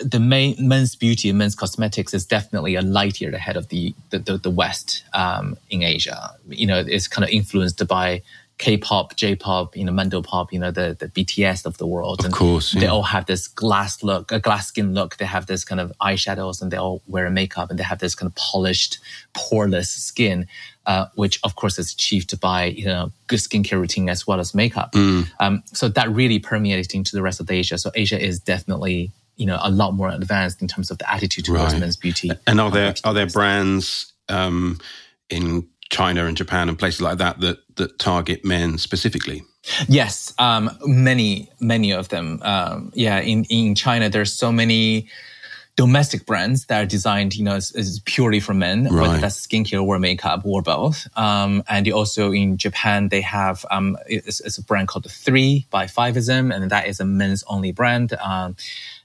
the 0.00 0.20
main 0.20 0.56
men's 0.58 0.94
beauty 0.94 1.28
and 1.28 1.38
men's 1.38 1.54
cosmetics 1.54 2.14
is 2.14 2.26
definitely 2.26 2.74
a 2.74 2.82
light 2.82 3.20
year 3.20 3.34
ahead 3.34 3.56
of 3.56 3.68
the 3.68 3.94
the, 4.10 4.18
the, 4.18 4.38
the 4.38 4.50
West 4.50 5.04
um, 5.14 5.56
in 5.68 5.82
Asia. 5.82 6.34
You 6.48 6.66
know, 6.66 6.84
it's 6.86 7.08
kind 7.08 7.24
of 7.24 7.30
influenced 7.30 7.86
by 7.86 8.22
K-pop, 8.60 9.16
J-pop, 9.16 9.74
you 9.74 9.86
know, 9.86 9.92
Mandopop, 9.92 10.52
you 10.52 10.58
know, 10.58 10.70
the, 10.70 10.94
the 10.98 11.08
BTS 11.08 11.64
of 11.64 11.78
the 11.78 11.86
world. 11.86 12.20
Of 12.20 12.26
and 12.26 12.34
course. 12.34 12.74
Yeah. 12.74 12.80
They 12.80 12.86
all 12.88 13.04
have 13.04 13.24
this 13.24 13.48
glass 13.48 14.02
look, 14.02 14.30
a 14.30 14.38
glass 14.38 14.66
skin 14.66 14.92
look. 14.92 15.16
They 15.16 15.24
have 15.24 15.46
this 15.46 15.64
kind 15.64 15.80
of 15.80 15.94
eyeshadows 15.98 16.60
and 16.60 16.70
they 16.70 16.76
all 16.76 17.00
wear 17.08 17.30
makeup 17.30 17.70
and 17.70 17.78
they 17.78 17.82
have 17.82 18.00
this 18.00 18.14
kind 18.14 18.30
of 18.30 18.36
polished, 18.36 18.98
poreless 19.32 19.86
skin, 19.86 20.46
uh, 20.84 21.06
which 21.14 21.40
of 21.42 21.56
course 21.56 21.78
is 21.78 21.94
achieved 21.94 22.38
by, 22.38 22.66
you 22.66 22.84
know, 22.84 23.12
good 23.28 23.38
skincare 23.38 23.80
routine 23.80 24.10
as 24.10 24.26
well 24.26 24.40
as 24.40 24.54
makeup. 24.54 24.92
Mm. 24.92 25.30
Um, 25.40 25.62
so 25.72 25.88
that 25.88 26.10
really 26.10 26.38
permeates 26.38 26.92
into 26.92 27.16
the 27.16 27.22
rest 27.22 27.40
of 27.40 27.50
Asia. 27.50 27.78
So 27.78 27.90
Asia 27.94 28.20
is 28.20 28.40
definitely 28.40 29.10
you 29.40 29.46
know 29.46 29.58
a 29.62 29.70
lot 29.70 29.92
more 29.92 30.10
advanced 30.10 30.60
in 30.60 30.68
terms 30.68 30.90
of 30.90 30.98
the 30.98 31.10
attitude 31.10 31.46
towards 31.46 31.72
right. 31.72 31.80
men's 31.80 31.96
beauty. 31.96 32.30
And 32.46 32.60
are 32.60 32.70
there 32.70 32.94
are 33.04 33.14
there 33.14 33.26
brands 33.26 34.12
um, 34.28 34.78
in 35.30 35.66
China 35.88 36.26
and 36.26 36.36
Japan 36.36 36.68
and 36.68 36.78
places 36.78 37.00
like 37.00 37.18
that 37.18 37.40
that 37.40 37.58
that 37.76 37.98
target 37.98 38.44
men 38.44 38.76
specifically? 38.76 39.42
Yes, 39.88 40.34
um, 40.38 40.70
many 40.84 41.50
many 41.58 41.92
of 41.92 42.10
them. 42.10 42.40
Um, 42.42 42.92
yeah, 42.94 43.18
in 43.20 43.44
in 43.44 43.74
China, 43.74 44.10
there's 44.10 44.32
so 44.32 44.52
many 44.52 45.08
domestic 45.76 46.26
brands 46.26 46.66
that 46.66 46.82
are 46.82 46.86
designed, 46.86 47.34
you 47.34 47.42
know, 47.42 47.54
as, 47.54 47.70
as 47.72 48.00
purely 48.04 48.40
for 48.40 48.52
men, 48.52 48.84
right. 48.84 49.00
whether 49.00 49.16
that's 49.18 49.46
skincare 49.46 49.82
or 49.82 49.98
makeup 49.98 50.42
or 50.44 50.60
both. 50.60 51.06
Um, 51.16 51.62
and 51.70 51.90
also 51.90 52.32
in 52.32 52.58
Japan, 52.58 53.08
they 53.08 53.22
have 53.22 53.64
um, 53.70 53.96
it's, 54.06 54.40
it's, 54.40 54.58
a 54.58 54.62
brand 54.62 54.88
called 54.88 55.04
the 55.04 55.08
Three 55.08 55.66
by 55.70 55.86
Fiveism, 55.86 56.54
and 56.54 56.70
that 56.70 56.86
is 56.86 57.00
a 57.00 57.06
men's 57.06 57.42
only 57.46 57.72
brand. 57.72 58.12
Um, 58.14 58.56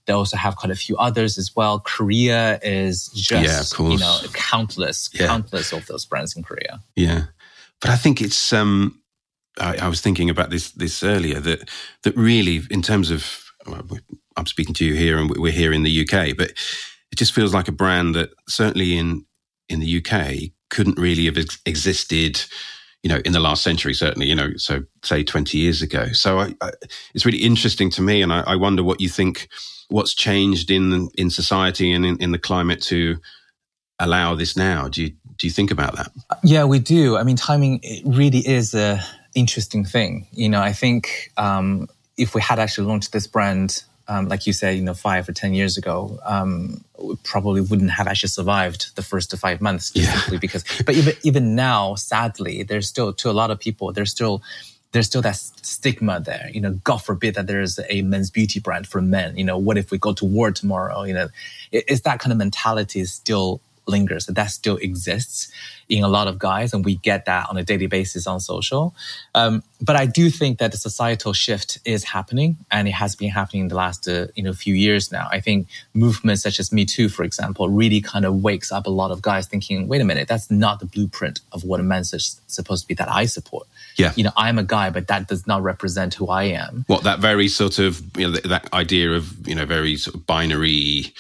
they 0.06 0.14
also 0.14 0.38
have 0.38 0.56
quite 0.56 0.72
a 0.72 0.76
few 0.76 0.96
others 0.98 1.38
as 1.38 1.56
well. 1.56 1.80
Korea 1.80 2.60
is 2.62 3.08
just, 3.10 3.80
yeah, 3.80 3.90
you 3.90 3.98
know, 3.98 4.20
countless, 4.34 5.10
yeah. 5.14 5.28
countless 5.28 5.72
of 5.74 5.86
those 5.88 6.06
brands 6.06 6.36
in 6.36 6.44
Korea. 6.44 6.82
Yeah. 6.96 7.26
But 7.82 7.90
I 7.90 7.96
think 7.96 8.22
it's, 8.22 8.54
um, 8.54 9.02
I, 9.60 9.78
I 9.78 9.88
was 9.88 10.02
thinking 10.02 10.30
about 10.30 10.50
this, 10.50 10.72
this 10.72 11.04
earlier 11.04 11.40
that, 11.40 11.70
that 12.04 12.16
really 12.16 12.62
in 12.70 12.82
terms 12.82 13.10
of, 13.10 13.44
well, 13.68 13.82
I'm 14.38 14.46
speaking 14.46 14.76
to 14.76 14.86
you 14.86 14.94
here 14.94 15.18
and 15.18 15.30
we're 15.30 15.52
here 15.52 15.74
in 15.74 15.84
the 15.84 16.02
UK, 16.02 16.38
but 16.38 16.52
it 17.12 17.18
just 17.18 17.34
feels 17.34 17.54
like 17.54 17.68
a 17.68 17.74
brand 17.74 18.16
that 18.16 18.30
certainly 18.48 18.98
in, 18.98 19.26
in 19.70 19.80
the 19.80 19.98
UK 20.04 20.52
couldn't 20.70 21.00
really 21.00 21.26
have 21.26 21.38
ex- 21.38 21.62
existed 21.66 22.44
you 23.06 23.10
know, 23.10 23.22
in 23.24 23.34
the 23.34 23.40
last 23.40 23.62
century, 23.62 23.94
certainly, 23.94 24.26
you 24.28 24.34
know, 24.34 24.50
so 24.58 24.82
say 25.04 25.24
20 25.24 25.60
years 25.60 25.84
ago. 25.84 26.12
So 26.12 26.40
I, 26.40 26.56
I, 26.60 26.72
it's 27.14 27.24
really 27.24 27.38
interesting 27.38 27.92
to 27.92 28.02
me. 28.02 28.24
And 28.24 28.34
I, 28.34 28.40
I, 28.48 28.56
wonder 28.56 28.84
what 28.84 29.00
you 29.00 29.10
think, 29.10 29.48
what's 29.90 30.14
changed 30.14 30.72
in, 30.72 31.10
in 31.18 31.30
society 31.30 31.92
and 31.92 32.06
in, 32.06 32.18
in 32.18 32.32
the 32.32 32.40
climate 32.40 32.82
to 32.84 33.18
allow 34.00 34.36
this 34.36 34.58
now. 34.58 34.88
Do 34.88 35.04
you, 35.04 35.14
do 35.38 35.48
you 35.48 35.52
think 35.52 35.72
about 35.72 35.96
that? 35.96 36.12
Yeah, 36.44 36.66
we 36.66 36.80
do. 36.80 37.18
I 37.18 37.24
mean, 37.24 37.36
timing 37.36 37.82
really 38.06 38.40
is 38.40 38.74
a 38.74 39.02
interesting 39.36 39.86
thing. 39.86 40.28
You 40.32 40.50
know, 40.50 40.62
I 40.62 40.74
think 40.74 41.32
um, 41.38 41.88
if 42.18 42.34
we 42.34 42.42
had 42.42 42.60
actually 42.60 42.88
launched 42.88 43.12
this 43.12 43.28
brand 43.28 43.84
um, 44.08 44.28
like 44.28 44.46
you 44.46 44.54
said, 44.54 44.78
you 44.78 44.84
know, 44.84 44.94
five 44.94 45.28
or 45.28 45.34
10 45.34 45.54
years 45.54 45.78
ago, 45.78 46.20
um, 46.26 46.84
probably 47.24 47.62
wouldn't 47.62 47.92
have 47.92 48.08
actually 48.08 48.30
survived 48.30 48.96
the 48.96 49.02
first 49.02 49.32
to 49.32 49.38
five 49.38 49.62
months 49.62 49.92
yeah. 49.96 50.14
simply 50.14 50.38
because, 50.38 50.64
but 50.86 50.96
even, 50.96 51.14
even 51.24 51.56
now, 51.56 51.96
sadly, 51.96 52.64
there's 52.64 52.88
still, 52.88 53.14
to 53.14 53.30
a 53.30 53.34
lot 53.34 53.50
of 53.50 53.60
people, 53.60 53.92
there's 53.92 54.12
still, 54.12 54.44
there's 54.96 55.08
still 55.08 55.22
that 55.22 55.36
stigma 55.36 56.22
there. 56.22 56.50
You 56.54 56.62
know, 56.62 56.72
God 56.86 57.00
forbid 57.00 57.36
that 57.36 57.48
there's 57.48 57.82
a 57.90 58.02
men's 58.02 58.32
beauty 58.32 58.62
brand 58.62 58.88
for 58.88 59.02
men. 59.02 59.38
You 59.38 59.44
know, 59.44 59.58
what 59.58 59.78
if 59.78 59.92
we 59.92 59.98
go 59.98 60.14
to 60.14 60.24
war 60.24 60.52
tomorrow? 60.52 61.04
You 61.04 61.14
know, 61.14 61.28
it, 61.74 61.84
it's 61.90 62.02
that 62.02 62.20
kind 62.20 62.32
of 62.32 62.38
mentality 62.38 63.04
still 63.04 63.60
lingers, 63.88 64.26
that 64.26 64.36
that 64.36 64.52
still 64.52 64.78
exists 64.78 65.52
in 65.90 66.02
a 66.04 66.08
lot 66.08 66.28
of 66.28 66.40
guys, 66.40 66.74
and 66.74 66.84
we 66.86 66.96
get 66.96 67.26
that 67.26 67.48
on 67.50 67.58
a 67.58 67.64
daily 67.64 67.88
basis 67.88 68.26
on 68.26 68.40
social. 68.40 68.96
Um, 69.36 69.64
but 69.82 69.98
I 69.98 70.06
do 70.06 70.30
think 70.30 70.60
that 70.60 70.72
the 70.72 70.78
societal 70.78 71.34
shift 71.34 71.78
is 71.84 72.06
happening, 72.06 72.56
and 72.72 72.88
it 72.88 72.92
has 72.92 73.18
been 73.18 73.30
happening 73.30 73.64
in 73.64 73.68
the 73.68 73.76
last 73.76 74.08
uh, 74.08 74.28
you 74.34 74.44
know 74.44 74.54
few 74.54 74.74
years 74.74 75.12
now. 75.12 75.28
I 75.30 75.42
think 75.42 75.68
movements 75.94 76.42
such 76.42 76.58
as 76.58 76.72
Me 76.72 76.86
Too, 76.86 77.10
for 77.10 77.24
example, 77.24 77.68
really 77.70 78.00
kind 78.00 78.24
of 78.24 78.42
wakes 78.42 78.72
up 78.72 78.88
a 78.88 78.90
lot 78.90 79.12
of 79.12 79.22
guys 79.22 79.46
thinking, 79.46 79.90
"Wait 79.90 80.00
a 80.00 80.06
minute, 80.06 80.30
that's 80.30 80.50
not 80.50 80.80
the 80.80 80.86
blueprint 80.86 81.42
of 81.52 81.66
what 81.66 81.82
a 81.82 81.84
man's 81.84 82.40
supposed 82.48 82.84
to 82.84 82.88
be 82.88 82.94
that 82.96 83.12
I 83.12 83.26
support." 83.26 83.68
Yeah, 83.96 84.14
you 84.16 84.24
know, 84.24 84.32
I'm 84.36 84.58
a 84.58 84.64
guy, 84.64 84.90
but 84.90 85.08
that 85.08 85.28
does 85.28 85.48
not 85.48 85.64
represent 85.64 86.14
who 86.14 86.28
I 86.28 86.44
am. 86.44 86.84
What 86.88 87.04
that 87.04 87.20
very 87.20 87.48
sort 87.48 87.80
of 87.80 88.02
you 88.18 88.30
know 88.30 88.38
that 88.46 88.74
idea 88.74 89.12
of 89.12 89.48
you 89.48 89.56
know 89.56 89.66
very 89.66 89.98
sort 89.98 90.16
of 90.16 90.26
binary 90.26 91.14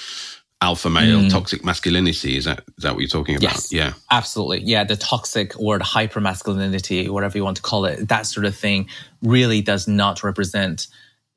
alpha 0.61 0.89
male 0.89 1.19
mm. 1.19 1.29
toxic 1.29 1.63
masculinity 1.63 2.37
is 2.37 2.45
that 2.45 2.63
is 2.77 2.83
that 2.83 2.93
what 2.93 2.99
you're 3.01 3.09
talking 3.09 3.35
about? 3.35 3.43
Yes, 3.43 3.73
yeah. 3.73 3.93
Absolutely. 4.09 4.61
Yeah 4.61 4.83
the 4.83 4.95
toxic 4.95 5.57
or 5.59 5.77
the 5.77 5.83
hyper 5.83 6.21
masculinity 6.21 7.09
whatever 7.09 7.37
you 7.37 7.43
want 7.43 7.57
to 7.57 7.63
call 7.63 7.85
it 7.85 8.07
that 8.07 8.25
sort 8.25 8.45
of 8.45 8.55
thing 8.55 8.87
really 9.21 9.61
does 9.61 9.87
not 9.87 10.23
represent 10.23 10.87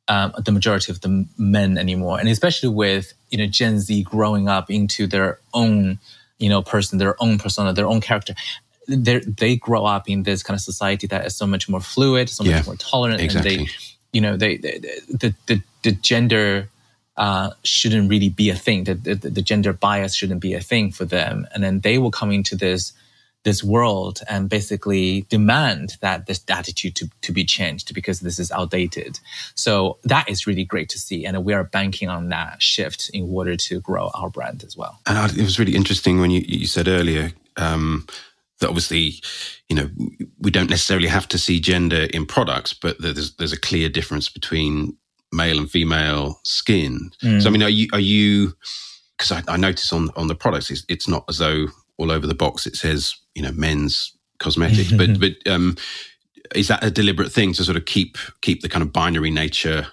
um, 0.07 0.33
the 0.43 0.53
majority 0.53 0.91
of 0.91 1.01
the 1.03 1.27
men 1.37 1.77
anymore. 1.77 2.19
And 2.19 2.29
especially 2.29 2.71
with 2.71 3.13
you 3.31 3.39
know 3.39 3.47
gen 3.47 3.81
z 3.81 4.03
growing 4.03 4.49
up 4.49 4.71
into 4.71 5.07
their 5.07 5.39
own 5.53 5.99
you 6.39 6.49
know 6.49 6.63
person 6.63 6.99
their 6.99 7.21
own 7.23 7.39
persona 7.39 7.73
their 7.73 7.87
own 7.87 8.01
character 8.01 8.35
they 8.89 9.21
they 9.21 9.57
grow 9.57 9.85
up 9.85 10.09
in 10.09 10.23
this 10.23 10.43
kind 10.43 10.57
of 10.57 10.63
society 10.63 11.07
that 11.07 11.27
is 11.27 11.37
so 11.37 11.47
much 11.47 11.69
more 11.69 11.81
fluid 11.81 12.29
so 12.29 12.43
much 12.43 12.67
more 12.67 12.77
tolerant 12.77 13.21
exactly. 13.21 13.57
and 13.57 13.67
they 13.67 13.73
you 14.13 14.21
know 14.21 14.37
they, 14.37 14.57
they 14.57 14.79
the, 15.09 15.35
the 15.47 15.63
the 15.83 15.93
gender 15.93 16.69
uh, 17.19 17.51
shouldn't 17.65 18.09
really 18.09 18.29
be 18.29 18.49
a 18.49 18.55
thing. 18.55 18.85
The, 18.85 18.95
the, 18.95 19.15
the, 19.17 19.43
gender 19.43 19.73
bias 19.73 20.15
shouldn't 20.15 20.41
be 20.41 20.55
a 20.55 20.61
thing 20.61 20.93
for 20.93 21.05
them. 21.05 21.49
And 21.53 21.65
then 21.65 21.81
they 21.81 21.99
will 21.99 22.13
come 22.13 22.31
into 22.31 22.55
this 22.55 22.93
this 23.45 23.63
world 23.63 24.21
and 24.29 24.49
basically 24.49 25.23
demand 25.29 25.97
that 26.01 26.27
this 26.27 26.45
attitude 26.49 26.95
to, 26.97 27.09
to 27.23 27.33
be 27.33 27.45
changed 27.45 27.95
because 27.95 28.21
this 28.21 28.39
is 28.39 28.51
outdated. 28.51 29.19
So 29.55 29.99
that 30.05 30.29
is 30.29 30.47
really 30.47 30.65
great 30.65 30.89
to 30.91 30.99
see. 30.99 31.25
And 31.25 31.45
we 31.45 31.55
are 31.55 31.65
banking 31.65 32.09
on 32.09 32.29
that 32.29 32.61
shift 32.61 33.11
in 33.15 33.31
order 33.33 33.57
to 33.57 33.81
grow 33.81 34.11
our 34.13 34.29
brand 34.29 34.65
as 34.65 34.77
well. 34.77 35.01
And 35.07 35.37
it 35.37 35.43
was 35.43 35.59
really 35.59 35.77
interesting 35.77 36.21
when 36.21 36.31
you, 36.31 36.45
you 36.47 36.67
said 36.67 36.89
earlier 36.89 37.33
um, 37.57 38.07
that 38.61 38.69
obviously, 38.69 39.15
you 39.69 39.77
know, 39.77 39.89
we 40.41 40.51
don't 40.51 40.71
necessarily 40.71 41.09
have 41.09 41.29
to 41.29 41.39
see 41.39 41.61
gender 41.61 42.09
in 42.13 42.27
products, 42.27 42.73
but 42.73 43.01
there's, 43.01 43.35
there's 43.37 43.53
a 43.53 43.61
clear 43.61 43.89
difference 43.89 44.29
between 44.29 44.97
male 45.33 45.59
and 45.59 45.71
female 45.71 46.41
skin. 46.45 47.11
Mm. 47.23 47.43
So 47.43 47.49
I 47.49 47.53
mean, 47.53 47.63
are 47.63 47.69
you 47.69 47.89
are 47.93 48.01
you? 48.01 48.55
Because 49.17 49.33
I, 49.33 49.53
I 49.53 49.57
notice 49.57 49.93
on 49.93 50.11
on 50.17 50.29
the 50.29 50.35
products, 50.35 50.71
it's, 50.71 50.85
it's 50.89 51.09
not 51.09 51.25
as 51.29 51.39
though 51.39 51.67
all 51.99 52.11
over 52.13 52.27
the 52.27 52.35
box 52.35 52.67
it 52.67 52.77
says 52.77 53.15
you 53.35 53.43
know 53.43 53.53
men's 53.53 54.17
cosmetics, 54.39 54.93
but 54.97 55.21
but 55.21 55.35
um, 55.51 55.77
is 56.55 56.69
that 56.69 56.85
a 56.85 56.91
deliberate 56.91 57.33
thing 57.33 57.53
to 57.55 57.65
sort 57.65 57.77
of 57.77 57.85
keep 57.85 58.17
keep 58.41 58.63
the 58.63 58.69
kind 58.69 58.83
of 58.83 58.93
binary 58.93 59.31
nature 59.31 59.87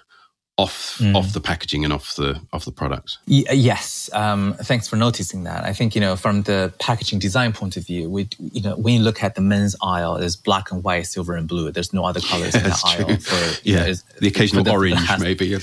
off 0.58 0.96
mm. 0.98 1.14
off 1.14 1.34
the 1.34 1.40
packaging 1.40 1.84
and 1.84 1.92
off 1.92 2.16
the 2.16 2.40
off 2.52 2.64
the 2.64 2.72
products. 2.72 3.18
Y- 3.28 3.44
yes, 3.52 4.08
um, 4.14 4.54
thanks 4.62 4.88
for 4.88 4.96
noticing 4.96 5.44
that. 5.44 5.64
I 5.64 5.72
think 5.72 5.94
you 5.94 6.00
know 6.00 6.16
from 6.16 6.42
the 6.42 6.72
packaging 6.78 7.18
design 7.18 7.52
point 7.52 7.76
of 7.76 7.84
view, 7.84 8.08
we 8.08 8.28
you 8.38 8.62
know 8.62 8.76
when 8.76 8.94
you 8.94 9.00
look 9.00 9.22
at 9.22 9.34
the 9.34 9.42
men's 9.42 9.76
aisle, 9.82 10.18
there's 10.18 10.36
black 10.36 10.72
and 10.72 10.82
white, 10.82 11.06
silver 11.06 11.34
and 11.34 11.46
blue. 11.46 11.70
There's 11.70 11.92
no 11.92 12.04
other 12.04 12.20
colors 12.20 12.54
in 12.54 12.62
that 12.64 12.80
aisle. 12.84 13.16
For, 13.18 13.60
yeah, 13.64 13.86
know, 13.86 13.94
the 14.20 14.28
occasional 14.28 14.64
the, 14.64 14.72
orange, 14.72 15.06
has, 15.06 15.20
maybe. 15.20 15.58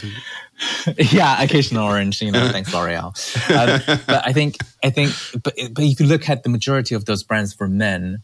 yeah, 1.12 1.42
occasional 1.42 1.86
orange. 1.86 2.22
You 2.22 2.32
know, 2.32 2.50
thanks 2.50 2.72
L'Oreal. 2.72 3.08
Um, 3.50 4.00
but 4.08 4.28
I 4.28 4.32
think 4.32 4.58
I 4.84 4.92
think, 4.92 5.12
but 5.44 5.56
but 5.72 5.84
if 5.84 6.00
you 6.00 6.06
look 6.06 6.30
at 6.30 6.44
the 6.44 6.50
majority 6.50 6.94
of 6.94 7.06
those 7.06 7.24
brands 7.24 7.52
for 7.52 7.68
men, 7.68 8.22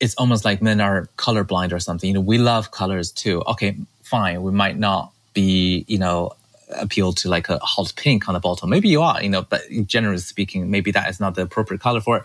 it's 0.00 0.14
almost 0.16 0.44
like 0.44 0.60
men 0.60 0.82
are 0.82 1.08
colorblind 1.16 1.72
or 1.72 1.78
something. 1.78 2.08
You 2.08 2.14
know, 2.14 2.20
we 2.20 2.36
love 2.36 2.72
colors 2.72 3.10
too. 3.10 3.42
Okay, 3.46 3.78
fine, 4.02 4.42
we 4.42 4.52
might 4.52 4.76
not 4.76 5.13
be, 5.34 5.84
you 5.88 5.98
know, 5.98 6.32
appeal 6.70 7.12
to 7.12 7.28
like 7.28 7.48
a 7.50 7.58
hot 7.58 7.92
pink 7.94 8.26
on 8.26 8.34
the 8.34 8.40
bottle. 8.40 8.66
Maybe 8.66 8.88
you 8.88 9.02
are, 9.02 9.22
you 9.22 9.28
know, 9.28 9.42
but 9.42 9.60
generally 9.86 10.18
speaking, 10.18 10.70
maybe 10.70 10.90
that 10.92 11.08
is 11.10 11.20
not 11.20 11.34
the 11.34 11.42
appropriate 11.42 11.80
color 11.80 12.00
for 12.00 12.16
it. 12.16 12.22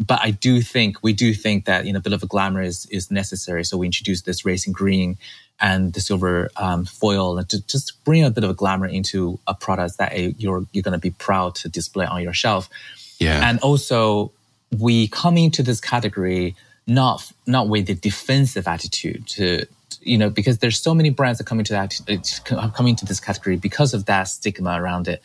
But 0.00 0.20
I 0.22 0.30
do 0.30 0.62
think, 0.62 1.02
we 1.02 1.12
do 1.12 1.34
think 1.34 1.66
that, 1.66 1.84
you 1.84 1.92
know, 1.92 1.98
a 1.98 2.02
bit 2.02 2.14
of 2.14 2.22
a 2.22 2.26
glamour 2.26 2.62
is, 2.62 2.86
is 2.86 3.10
necessary. 3.10 3.64
So 3.64 3.76
we 3.76 3.86
introduced 3.86 4.24
this 4.24 4.44
racing 4.44 4.72
green 4.72 5.18
and 5.60 5.92
the 5.92 6.00
silver 6.00 6.50
um, 6.56 6.86
foil 6.86 7.44
to 7.44 7.66
just 7.66 8.02
bring 8.04 8.24
a 8.24 8.30
bit 8.30 8.44
of 8.44 8.50
a 8.50 8.54
glamour 8.54 8.86
into 8.86 9.38
a 9.46 9.54
product 9.54 9.98
that 9.98 10.40
you're, 10.40 10.66
you're 10.72 10.82
going 10.82 10.92
to 10.92 10.98
be 10.98 11.10
proud 11.10 11.54
to 11.56 11.68
display 11.68 12.06
on 12.06 12.22
your 12.22 12.32
shelf. 12.32 12.70
Yeah. 13.18 13.48
And 13.48 13.60
also 13.60 14.32
we 14.76 15.06
come 15.08 15.36
into 15.36 15.62
this 15.62 15.80
category 15.80 16.56
not, 16.86 17.30
not 17.46 17.68
with 17.68 17.86
the 17.86 17.94
defensive 17.94 18.66
attitude 18.66 19.28
to, 19.28 19.66
you 20.02 20.18
know, 20.18 20.30
because 20.30 20.58
there's 20.58 20.80
so 20.80 20.94
many 20.94 21.10
brands 21.10 21.38
that 21.38 21.44
come 21.44 21.58
into 21.58 21.72
that, 21.72 22.40
coming 22.74 22.96
to 22.96 23.04
this 23.04 23.20
category 23.20 23.56
because 23.56 23.94
of 23.94 24.06
that 24.06 24.24
stigma 24.24 24.80
around 24.80 25.08
it. 25.08 25.22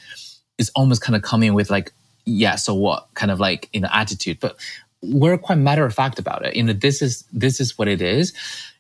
It's 0.57 0.69
almost 0.75 1.01
kind 1.01 1.15
of 1.15 1.22
coming 1.22 1.53
with 1.53 1.69
like, 1.69 1.91
yeah, 2.25 2.55
so 2.55 2.74
what 2.74 3.07
kind 3.13 3.31
of 3.31 3.39
like, 3.39 3.69
you 3.74 3.81
know, 3.81 3.89
attitude. 3.91 4.39
But 4.39 4.57
we're 5.01 5.38
quite 5.38 5.57
matter 5.57 5.86
of 5.86 5.93
fact 5.93 6.19
about 6.19 6.46
it. 6.46 6.55
You 6.55 6.63
know, 6.63 6.74
this 6.74 7.01
is, 7.01 7.24
this 7.31 7.60
is 7.60 7.77
what 7.77 7.88
it 7.88 8.01
is. 8.01 8.34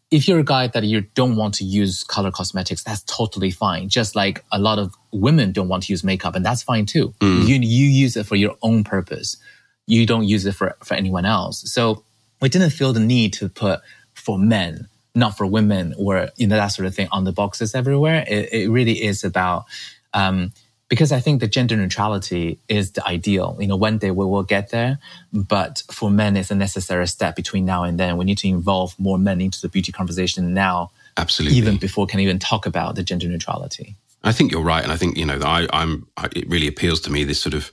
If 0.09 0.27
you're 0.27 0.39
a 0.39 0.43
guy 0.43 0.67
that 0.67 0.83
you 0.83 1.01
don't 1.15 1.35
want 1.35 1.53
to 1.55 1.65
use 1.65 2.03
color 2.03 2.31
cosmetics, 2.31 2.83
that's 2.83 3.03
totally 3.03 3.51
fine. 3.51 3.89
Just 3.89 4.15
like 4.15 4.43
a 4.51 4.59
lot 4.59 4.79
of 4.79 4.95
women 5.11 5.51
don't 5.51 5.67
want 5.67 5.83
to 5.83 5.93
use 5.93 6.03
makeup 6.03 6.35
and 6.35 6.45
that's 6.45 6.63
fine 6.63 6.85
too. 6.85 7.13
Mm. 7.19 7.47
You, 7.47 7.55
you 7.55 7.87
use 7.87 8.15
it 8.15 8.25
for 8.25 8.35
your 8.35 8.55
own 8.61 8.83
purpose. 8.83 9.37
You 9.85 10.05
don't 10.05 10.23
use 10.25 10.45
it 10.45 10.53
for, 10.53 10.75
for 10.83 10.93
anyone 10.93 11.25
else. 11.25 11.71
So 11.71 12.03
we 12.41 12.49
didn't 12.49 12.69
feel 12.71 12.93
the 12.93 12.99
need 12.99 13.33
to 13.33 13.49
put 13.49 13.81
for 14.13 14.39
men 14.39 14.87
not 15.17 15.35
for 15.35 15.45
women 15.45 15.95
or 15.97 16.29
you 16.37 16.47
know 16.47 16.55
that 16.55 16.67
sort 16.67 16.85
of 16.85 16.95
thing 16.95 17.07
on 17.11 17.23
the 17.23 17.31
boxes 17.31 17.73
everywhere. 17.73 18.23
It, 18.27 18.53
it 18.53 18.69
really 18.69 19.03
is 19.03 19.23
about 19.23 19.65
um, 20.13 20.53
because 20.89 21.11
I 21.11 21.19
think 21.19 21.41
the 21.41 21.47
gender 21.47 21.75
neutrality 21.75 22.59
is 22.69 22.91
the 22.91 23.05
ideal. 23.05 23.57
You 23.59 23.67
know, 23.67 23.75
one 23.75 23.97
day 23.97 24.11
we 24.11 24.25
will 24.25 24.43
get 24.43 24.69
there, 24.69 24.99
but 25.33 25.83
for 25.91 26.09
men, 26.09 26.37
it's 26.37 26.51
a 26.51 26.55
necessary 26.55 27.07
step 27.07 27.35
between 27.35 27.65
now 27.65 27.83
and 27.83 27.99
then. 27.99 28.17
We 28.17 28.25
need 28.25 28.37
to 28.39 28.47
involve 28.47 28.97
more 28.99 29.17
men 29.17 29.41
into 29.41 29.59
the 29.59 29.69
beauty 29.69 29.91
conversation 29.91 30.53
now. 30.53 30.91
Absolutely. 31.17 31.57
Even 31.57 31.77
before 31.77 32.05
we 32.05 32.11
can 32.11 32.19
even 32.19 32.39
talk 32.39 32.65
about 32.65 32.95
the 32.95 33.03
gender 33.03 33.27
neutrality. 33.27 33.95
I 34.23 34.31
think 34.31 34.51
you're 34.51 34.63
right, 34.63 34.83
and 34.83 34.91
I 34.91 34.97
think 34.97 35.17
you 35.17 35.25
know 35.25 35.39
I, 35.43 35.67
I'm. 35.73 36.07
I, 36.15 36.25
it 36.35 36.47
really 36.49 36.67
appeals 36.67 37.01
to 37.01 37.11
me 37.11 37.23
this 37.23 37.41
sort 37.41 37.53
of 37.53 37.71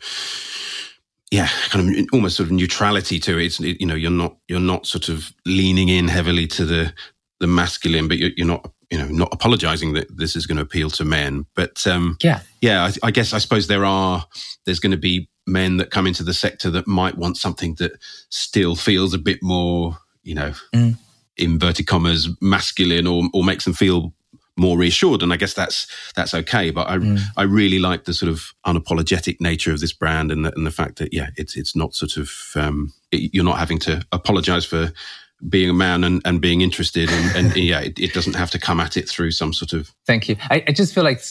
yeah, 1.30 1.48
kind 1.68 1.98
of 1.98 2.06
almost 2.12 2.36
sort 2.36 2.48
of 2.48 2.52
neutrality 2.52 3.18
to 3.18 3.38
it. 3.38 3.46
It's, 3.46 3.60
you 3.60 3.86
know, 3.86 3.96
you're 3.96 4.10
not 4.10 4.36
you're 4.46 4.60
not 4.60 4.86
sort 4.86 5.08
of 5.08 5.32
leaning 5.44 5.88
in 5.88 6.08
heavily 6.08 6.46
to 6.48 6.64
the 6.64 6.92
the 7.40 7.46
masculine, 7.46 8.08
but 8.08 8.18
you're, 8.18 8.30
you're 8.36 8.46
not 8.46 8.70
you 8.90 8.98
know 8.98 9.08
not 9.08 9.28
apologizing 9.32 9.94
that 9.94 10.16
this 10.16 10.36
is 10.36 10.46
going 10.46 10.56
to 10.56 10.62
appeal 10.62 10.90
to 10.90 11.04
men. 11.04 11.46
But 11.54 11.86
um, 11.86 12.16
yeah, 12.22 12.40
yeah, 12.60 12.84
I, 12.84 13.08
I 13.08 13.10
guess 13.10 13.32
I 13.32 13.38
suppose 13.38 13.66
there 13.66 13.84
are 13.84 14.24
there's 14.64 14.80
going 14.80 14.92
to 14.92 14.98
be 14.98 15.28
men 15.46 15.76
that 15.76 15.90
come 15.90 16.06
into 16.06 16.22
the 16.22 16.34
sector 16.34 16.70
that 16.70 16.86
might 16.86 17.18
want 17.18 17.36
something 17.36 17.74
that 17.76 17.92
still 18.30 18.74
feels 18.76 19.12
a 19.12 19.18
bit 19.18 19.42
more 19.42 19.98
you 20.22 20.34
know 20.34 20.52
mm. 20.74 20.96
inverted 21.36 21.86
commas 21.86 22.28
masculine 22.40 23.06
or 23.06 23.24
or 23.32 23.44
makes 23.44 23.64
them 23.64 23.74
feel 23.74 24.12
more 24.56 24.78
reassured 24.78 25.22
and 25.22 25.32
i 25.32 25.36
guess 25.36 25.52
that's 25.52 25.86
that's 26.14 26.32
okay 26.32 26.70
but 26.70 26.88
i 26.88 26.96
mm. 26.96 27.20
i 27.36 27.42
really 27.42 27.78
like 27.78 28.04
the 28.04 28.14
sort 28.14 28.30
of 28.30 28.52
unapologetic 28.66 29.40
nature 29.40 29.72
of 29.72 29.80
this 29.80 29.92
brand 29.92 30.30
and 30.30 30.44
the, 30.44 30.54
and 30.54 30.66
the 30.66 30.70
fact 30.70 30.96
that 30.96 31.12
yeah 31.12 31.28
it's 31.36 31.56
it's 31.56 31.76
not 31.76 31.94
sort 31.94 32.16
of 32.16 32.30
um, 32.56 32.92
it, 33.10 33.34
you're 33.34 33.44
not 33.44 33.58
having 33.58 33.78
to 33.78 34.02
apologize 34.12 34.64
for 34.64 34.92
being 35.48 35.70
a 35.70 35.74
man 35.74 36.04
and, 36.04 36.22
and 36.24 36.40
being 36.40 36.60
interested 36.60 37.10
and, 37.10 37.36
and 37.36 37.56
yeah 37.72 37.80
it, 37.80 37.98
it, 37.98 38.12
doesn't 38.12 38.34
have 38.34 38.50
to 38.50 38.58
come 38.58 38.80
at 38.80 38.96
it 38.96 39.08
through 39.08 39.30
some 39.30 39.52
sort 39.52 39.72
of 39.72 39.92
thank 40.06 40.28
you. 40.28 40.36
I, 40.50 40.64
I 40.66 40.72
just 40.72 40.94
feel 40.94 41.04
like 41.04 41.22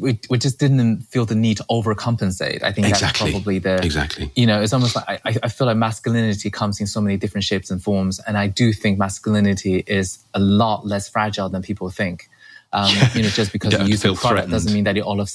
we, 0.00 0.18
we 0.28 0.38
just 0.38 0.58
didn't 0.58 1.02
feel 1.02 1.24
the 1.24 1.34
need 1.34 1.58
to 1.58 1.64
overcompensate. 1.70 2.62
I 2.62 2.72
think 2.72 2.88
exactly. 2.88 3.30
that's 3.30 3.34
probably 3.34 3.58
the 3.58 3.84
exactly. 3.84 4.30
you 4.34 4.46
know 4.46 4.60
it's 4.60 4.72
almost 4.72 4.96
like 4.96 5.20
I, 5.24 5.36
I 5.42 5.48
feel 5.48 5.66
like 5.66 5.76
masculinity 5.76 6.50
comes 6.50 6.80
in 6.80 6.86
so 6.86 7.00
many 7.00 7.16
different 7.16 7.44
shapes 7.44 7.70
and 7.70 7.82
forms 7.82 8.20
and 8.26 8.36
i 8.36 8.46
do 8.46 8.72
think 8.72 8.98
masculinity 8.98 9.84
is 9.86 10.18
a 10.34 10.40
lot 10.40 10.86
less 10.86 11.08
fragile 11.08 11.48
than 11.48 11.62
people 11.62 11.90
think 11.90 12.28
um, 12.72 12.90
you 13.14 13.22
know, 13.22 13.28
just 13.28 13.52
because 13.54 13.72
you 13.74 13.84
use 13.84 14.04
a 14.04 14.08
product 14.08 14.22
threatened. 14.22 14.52
doesn't 14.52 14.72
mean 14.72 14.84
that 14.84 14.96
it 14.96 15.02
all 15.02 15.20
of, 15.20 15.30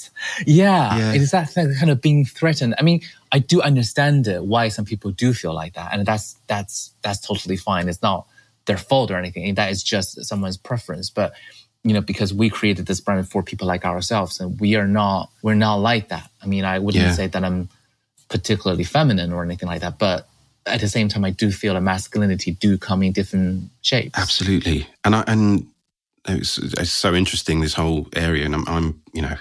yeah, 0.46 0.98
yeah. 0.98 1.14
it 1.14 1.22
is 1.22 1.32
that 1.32 1.54
kind 1.54 1.90
of 1.90 2.02
being 2.02 2.26
threatened. 2.26 2.76
I 2.78 2.82
mean, 2.82 3.02
I 3.32 3.40
do 3.40 3.62
understand 3.62 4.28
it, 4.28 4.44
why 4.44 4.70
some 4.70 4.86
people 4.86 5.12
do 5.12 5.34
feel 5.34 5.54
like 5.54 5.74
that. 5.74 5.94
And 5.94 6.06
that's, 6.06 6.36
that's, 6.48 6.94
that's 7.02 7.20
totally 7.20 7.58
fine. 7.58 7.88
It's 7.90 8.02
not 8.02 8.28
their 8.66 8.78
fault 8.78 9.12
or 9.12 9.18
anything. 9.18 9.56
That 9.56 9.72
is 9.72 9.84
just 9.84 10.24
someone's 10.26 10.58
preference. 10.58 11.10
But, 11.10 11.34
you 11.84 11.94
know, 11.94 12.02
because 12.02 12.34
we 12.34 12.50
created 12.50 12.86
this 12.86 13.00
brand 13.00 13.30
for 13.30 13.44
people 13.44 13.68
like 13.68 13.86
ourselves 13.86 14.40
and 14.40 14.60
we 14.60 14.76
are 14.76 14.88
not, 14.88 15.30
we're 15.42 15.56
not 15.56 15.76
like 15.76 16.10
that. 16.10 16.30
I 16.42 16.48
mean, 16.48 16.66
I 16.66 16.80
wouldn't 16.80 17.04
yeah. 17.04 17.14
say 17.14 17.28
that 17.28 17.44
I'm 17.44 17.70
particularly 18.30 18.84
feminine 18.84 19.32
or 19.32 19.44
anything 19.44 19.70
like 19.70 19.82
that, 19.82 20.00
but 20.00 20.28
at 20.66 20.82
the 20.82 20.90
same 20.90 21.08
time, 21.08 21.24
I 21.24 21.30
do 21.30 21.52
feel 21.52 21.76
that 21.76 21.82
masculinity 21.82 22.52
do 22.52 22.78
come 22.78 23.04
in 23.04 23.14
different 23.14 23.70
shapes. 23.82 24.20
Absolutely. 24.20 24.88
And 25.06 25.16
I, 25.16 25.24
and 25.28 25.68
it's, 26.28 26.58
it's, 26.58 26.92
so 26.92 27.14
interesting 27.14 27.62
this 27.62 27.74
whole 27.74 28.08
area 28.16 28.46
and 28.46 28.54
I'm, 28.54 28.68
I'm, 28.68 29.02
you 29.14 29.22
know 29.22 29.36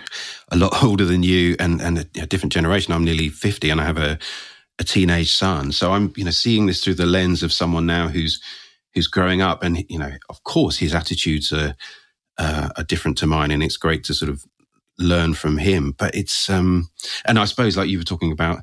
a 0.50 0.56
lot 0.56 0.82
older 0.82 1.04
than 1.04 1.22
you 1.22 1.56
and 1.58 1.80
and 1.80 1.98
a, 1.98 2.06
a, 2.22 2.26
different 2.26 2.52
generation. 2.52 2.92
I'm 2.92 3.04
nearly 3.04 3.28
50 3.28 3.70
and 3.70 3.80
i 3.80 3.84
have 3.84 3.98
a, 3.98 4.18
a 4.78 4.84
teenage 4.84 5.34
son. 5.34 5.72
So 5.72 5.92
i'm 5.92 6.12
you 6.16 6.24
know 6.24 6.30
seeing 6.30 6.66
this 6.66 6.82
through 6.82 6.94
the 6.94 7.06
lens 7.06 7.42
of 7.42 7.52
someone 7.52 7.86
now 7.86 8.08
who's 8.08 8.40
who's 8.94 9.06
growing 9.06 9.42
up 9.42 9.62
and 9.62 9.84
you 9.88 9.98
know 9.98 10.12
of 10.28 10.42
course 10.44 10.78
his 10.78 10.94
attitudes 10.94 11.52
are 11.52 11.74
uh, 12.38 12.68
are 12.76 12.84
different 12.84 13.18
to 13.18 13.26
mine 13.26 13.50
and 13.50 13.62
it's 13.62 13.76
great 13.76 14.04
to 14.04 14.14
sort 14.14 14.30
of 14.30 14.44
learn 14.98 15.34
from 15.34 15.58
him. 15.58 15.94
But 15.96 16.14
it's 16.14 16.48
um 16.48 16.88
and 17.24 17.38
i 17.38 17.44
suppose 17.44 17.76
like 17.76 17.88
you 17.88 17.98
were 17.98 18.04
talking 18.04 18.32
about 18.32 18.62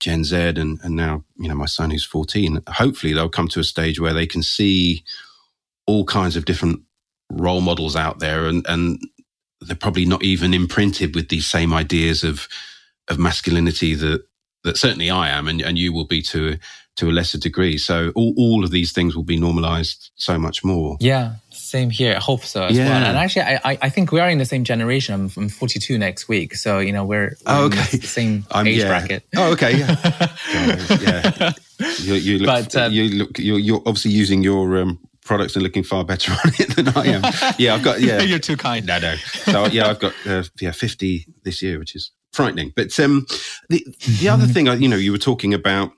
gen 0.00 0.24
z 0.24 0.36
and 0.36 0.78
and 0.82 0.96
now 0.96 1.24
you 1.36 1.48
know 1.48 1.54
my 1.54 1.66
son 1.66 1.90
who's 1.90 2.04
14 2.04 2.60
hopefully 2.68 3.12
they'll 3.12 3.28
come 3.28 3.48
to 3.48 3.60
a 3.60 3.64
stage 3.64 4.00
where 4.00 4.12
they 4.12 4.26
can 4.26 4.42
see 4.42 5.04
all 5.86 6.04
kinds 6.04 6.36
of 6.36 6.44
different 6.44 6.80
role 7.30 7.60
models 7.60 7.96
out 7.96 8.18
there 8.18 8.46
and, 8.46 8.64
and 8.68 9.00
they're 9.60 9.76
probably 9.76 10.04
not 10.04 10.22
even 10.22 10.54
imprinted 10.54 11.14
with 11.14 11.28
these 11.28 11.46
same 11.46 11.72
ideas 11.72 12.22
of 12.22 12.48
of 13.08 13.18
masculinity 13.18 13.94
that 13.94 14.24
that 14.62 14.76
certainly 14.76 15.10
I 15.10 15.28
am 15.28 15.46
and, 15.46 15.60
and 15.60 15.78
you 15.78 15.92
will 15.92 16.06
be 16.06 16.22
to 16.22 16.58
to 16.96 17.10
a 17.10 17.12
lesser 17.12 17.38
degree. 17.38 17.76
So 17.76 18.12
all, 18.14 18.34
all 18.36 18.62
of 18.64 18.70
these 18.70 18.92
things 18.92 19.16
will 19.16 19.24
be 19.24 19.36
normalized 19.36 20.10
so 20.14 20.38
much 20.38 20.62
more. 20.62 20.96
Yeah, 21.00 21.34
same 21.50 21.90
here. 21.90 22.14
I 22.14 22.20
hope 22.20 22.44
so 22.44 22.64
as 22.64 22.76
yeah. 22.76 22.88
well. 22.88 23.02
And 23.02 23.16
actually, 23.16 23.42
I, 23.42 23.78
I 23.82 23.88
think 23.88 24.12
we 24.12 24.20
are 24.20 24.30
in 24.30 24.38
the 24.38 24.44
same 24.44 24.62
generation. 24.62 25.14
I'm, 25.14 25.30
I'm 25.36 25.48
42 25.48 25.98
next 25.98 26.28
week, 26.28 26.54
so 26.54 26.78
you 26.78 26.92
know 26.92 27.04
we're, 27.04 27.30
we're 27.30 27.36
oh, 27.46 27.66
okay. 27.66 27.96
the 27.96 28.06
same 28.06 28.46
I'm, 28.50 28.66
age 28.66 28.78
yeah. 28.78 28.88
bracket. 28.88 29.24
Oh, 29.36 29.52
okay, 29.52 29.76
yeah, 29.76 30.32
yeah. 31.00 31.52
You, 31.98 32.14
you 32.14 32.38
look, 32.38 32.46
but, 32.46 32.76
um, 32.76 32.92
you 32.92 33.08
look, 33.08 33.38
you're, 33.38 33.58
you're 33.58 33.82
obviously 33.86 34.12
using 34.12 34.44
your 34.44 34.78
um, 34.78 35.00
products 35.24 35.56
and 35.56 35.62
looking 35.62 35.82
far 35.82 36.04
better 36.04 36.32
on 36.44 36.52
it 36.58 36.76
than 36.76 36.88
I 36.88 37.06
am. 37.06 37.54
yeah, 37.58 37.74
I've 37.74 37.82
got 37.82 38.00
yeah. 38.00 38.20
You're 38.22 38.38
too 38.38 38.56
kind. 38.56 38.86
No, 38.86 38.98
no. 38.98 39.16
So 39.16 39.66
yeah, 39.66 39.88
I've 39.88 39.98
got 39.98 40.14
uh, 40.26 40.44
yeah 40.60 40.72
50 40.72 41.26
this 41.42 41.62
year, 41.62 41.78
which 41.78 41.94
is 41.96 42.12
frightening. 42.32 42.72
But 42.74 42.98
um, 43.00 43.26
the 43.68 43.84
the 44.20 44.28
other 44.28 44.46
thing, 44.46 44.66
you 44.80 44.88
know, 44.88 44.96
you 44.96 45.12
were 45.12 45.18
talking 45.18 45.54
about 45.54 45.92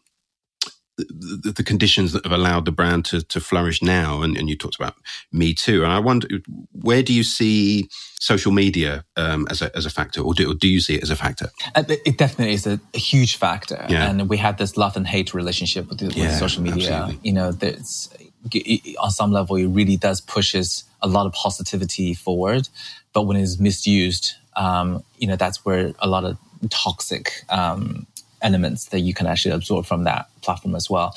the, 0.99 1.53
the, 1.57 1.63
conditions 1.63 2.13
that 2.13 2.25
have 2.25 2.33
allowed 2.33 2.65
the 2.65 2.73
brand 2.73 3.05
to, 3.07 3.23
to 3.23 3.39
flourish 3.39 3.83
now, 3.83 4.23
and, 4.23 4.37
and 4.37 4.49
you 4.49 4.57
talked 4.57 4.77
about 4.77 4.95
Me 5.31 5.53
Too, 5.53 5.83
and 5.83 5.93
I 5.93 5.99
wonder 5.99 6.27
where 6.73 7.03
do 7.03 7.13
you 7.13 7.23
see 7.23 7.89
social 8.19 8.51
media 8.51 9.05
um, 9.17 9.47
as 9.51 9.61
a 9.61 9.75
as 9.77 9.85
a 9.85 9.91
factor, 9.91 10.23
or 10.23 10.33
do, 10.33 10.51
or 10.51 10.55
do 10.55 10.69
you 10.69 10.81
see 10.81 10.95
it 10.95 11.03
as 11.03 11.11
a 11.11 11.17
factor? 11.17 11.51
Uh, 11.75 11.85
it 11.89 12.17
definitely 12.17 12.55
is 12.55 12.67
a, 12.67 12.81
a 12.95 12.99
huge 12.99 13.37
factor, 13.37 13.85
yeah. 13.89 14.09
and 14.09 14.29
we 14.31 14.39
have 14.39 14.57
this 14.57 14.77
love 14.77 14.97
and 14.97 15.07
hate 15.07 15.35
relationship 15.35 15.89
with, 15.91 16.01
with 16.01 16.17
yeah, 16.17 16.39
social 16.39 16.63
media. 16.63 16.93
Absolutely. 16.93 17.29
You 17.29 17.35
know, 17.35 17.53
there's 17.53 18.09
on 18.99 19.11
some 19.11 19.33
level, 19.33 19.57
it 19.57 19.67
really 19.67 19.97
does 19.97 20.21
pushes 20.21 20.85
a 21.03 21.09
lot 21.09 21.27
of 21.27 21.33
positivity 21.33 22.15
forward. 22.15 22.69
But 23.13 23.23
when 23.23 23.37
it's 23.37 23.59
misused, 23.59 24.35
um, 24.57 25.03
you 25.19 25.27
know, 25.27 25.37
that's 25.37 25.65
where 25.65 25.93
a 26.01 26.09
lot 26.09 26.25
of 26.25 26.39
toxic 26.71 27.45
um, 27.49 28.07
elements 28.43 28.87
that 28.87 29.01
you 29.01 29.15
can 29.15 29.27
actually 29.27 29.55
absorb 29.55 29.87
from 29.87 30.05
that 30.05 30.29
platform 30.43 30.75
as 30.75 30.91
well. 30.91 31.15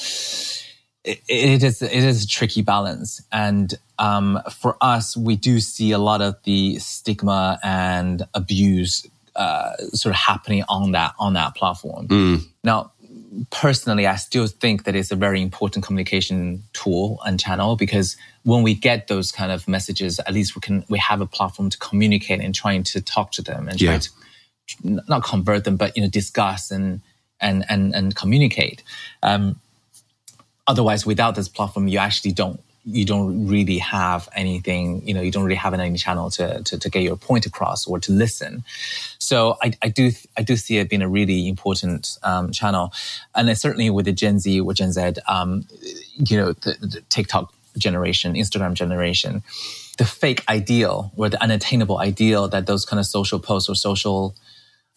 It, 1.03 1.21
it 1.27 1.63
is 1.63 1.81
it 1.81 1.91
is 1.91 2.25
a 2.25 2.27
tricky 2.27 2.61
balance, 2.61 3.21
and 3.31 3.73
um, 3.97 4.41
for 4.51 4.75
us, 4.81 5.15
we 5.15 5.35
do 5.37 5.59
see 5.59 5.91
a 5.91 5.97
lot 5.97 6.21
of 6.21 6.35
the 6.43 6.77
stigma 6.79 7.57
and 7.63 8.23
abuse 8.33 9.07
uh, 9.35 9.77
sort 9.93 10.13
of 10.13 10.19
happening 10.19 10.63
on 10.67 10.91
that 10.91 11.13
on 11.17 11.33
that 11.33 11.55
platform. 11.55 12.07
Mm. 12.09 12.47
Now, 12.63 12.91
personally, 13.51 14.07
I 14.07 14.15
still 14.15 14.47
think 14.47 14.83
that 14.85 14.95
it's 14.95 15.11
a 15.11 15.15
very 15.15 15.41
important 15.41 15.85
communication 15.85 16.63
tool 16.73 17.19
and 17.25 17.39
channel 17.39 17.75
because 17.75 18.17
when 18.43 18.63
we 18.63 18.73
get 18.73 19.07
those 19.07 19.31
kind 19.31 19.51
of 19.51 19.67
messages, 19.67 20.19
at 20.19 20.33
least 20.33 20.55
we 20.55 20.61
can 20.61 20.83
we 20.89 20.97
have 20.99 21.21
a 21.21 21.25
platform 21.25 21.69
to 21.69 21.77
communicate 21.77 22.41
and 22.41 22.53
trying 22.55 22.83
to 22.83 23.01
talk 23.01 23.31
to 23.33 23.41
them 23.41 23.67
and 23.67 23.79
yeah. 23.81 23.91
try 23.91 23.99
to 23.99 24.09
not 24.83 25.23
convert 25.23 25.63
them, 25.63 25.77
but 25.77 25.95
you 25.95 26.03
know 26.03 26.09
discuss 26.09 26.71
and 26.71 27.01
and 27.39 27.65
and 27.69 27.93
and 27.95 28.15
communicate. 28.15 28.83
Um, 29.21 29.59
otherwise, 30.67 31.05
without 31.05 31.35
this 31.35 31.47
platform, 31.47 31.87
you 31.87 31.99
actually 31.99 32.31
don't 32.31 32.61
you 32.91 33.05
don't 33.05 33.47
really 33.47 33.77
have 33.77 34.27
anything, 34.35 35.07
you 35.07 35.13
know, 35.13 35.21
you 35.21 35.31
don't 35.31 35.43
really 35.43 35.55
have 35.55 35.73
any 35.73 35.97
channel 35.97 36.29
to, 36.31 36.61
to, 36.63 36.77
to 36.77 36.89
get 36.89 37.03
your 37.03 37.15
point 37.15 37.45
across 37.45 37.87
or 37.87 37.99
to 37.99 38.11
listen. 38.11 38.63
So 39.19 39.57
I, 39.61 39.73
I 39.81 39.89
do, 39.89 40.11
I 40.37 40.41
do 40.41 40.55
see 40.55 40.77
it 40.77 40.89
being 40.89 41.01
a 41.01 41.09
really 41.09 41.47
important 41.47 42.17
um, 42.23 42.51
channel. 42.51 42.91
And 43.35 43.55
certainly 43.57 43.89
with 43.89 44.05
the 44.05 44.11
Gen 44.11 44.39
Z 44.39 44.59
or 44.59 44.73
Gen 44.73 44.91
Z, 44.91 45.13
um, 45.27 45.65
you 46.15 46.37
know, 46.37 46.53
the, 46.53 46.77
the 46.81 47.01
TikTok 47.09 47.53
generation, 47.77 48.33
Instagram 48.33 48.73
generation, 48.73 49.43
the 49.97 50.05
fake 50.05 50.43
ideal 50.49 51.11
or 51.15 51.29
the 51.29 51.41
unattainable 51.43 51.99
ideal 51.99 52.47
that 52.47 52.65
those 52.65 52.85
kind 52.85 52.99
of 52.99 53.05
social 53.05 53.39
posts 53.39 53.69
or 53.69 53.75
social 53.75 54.35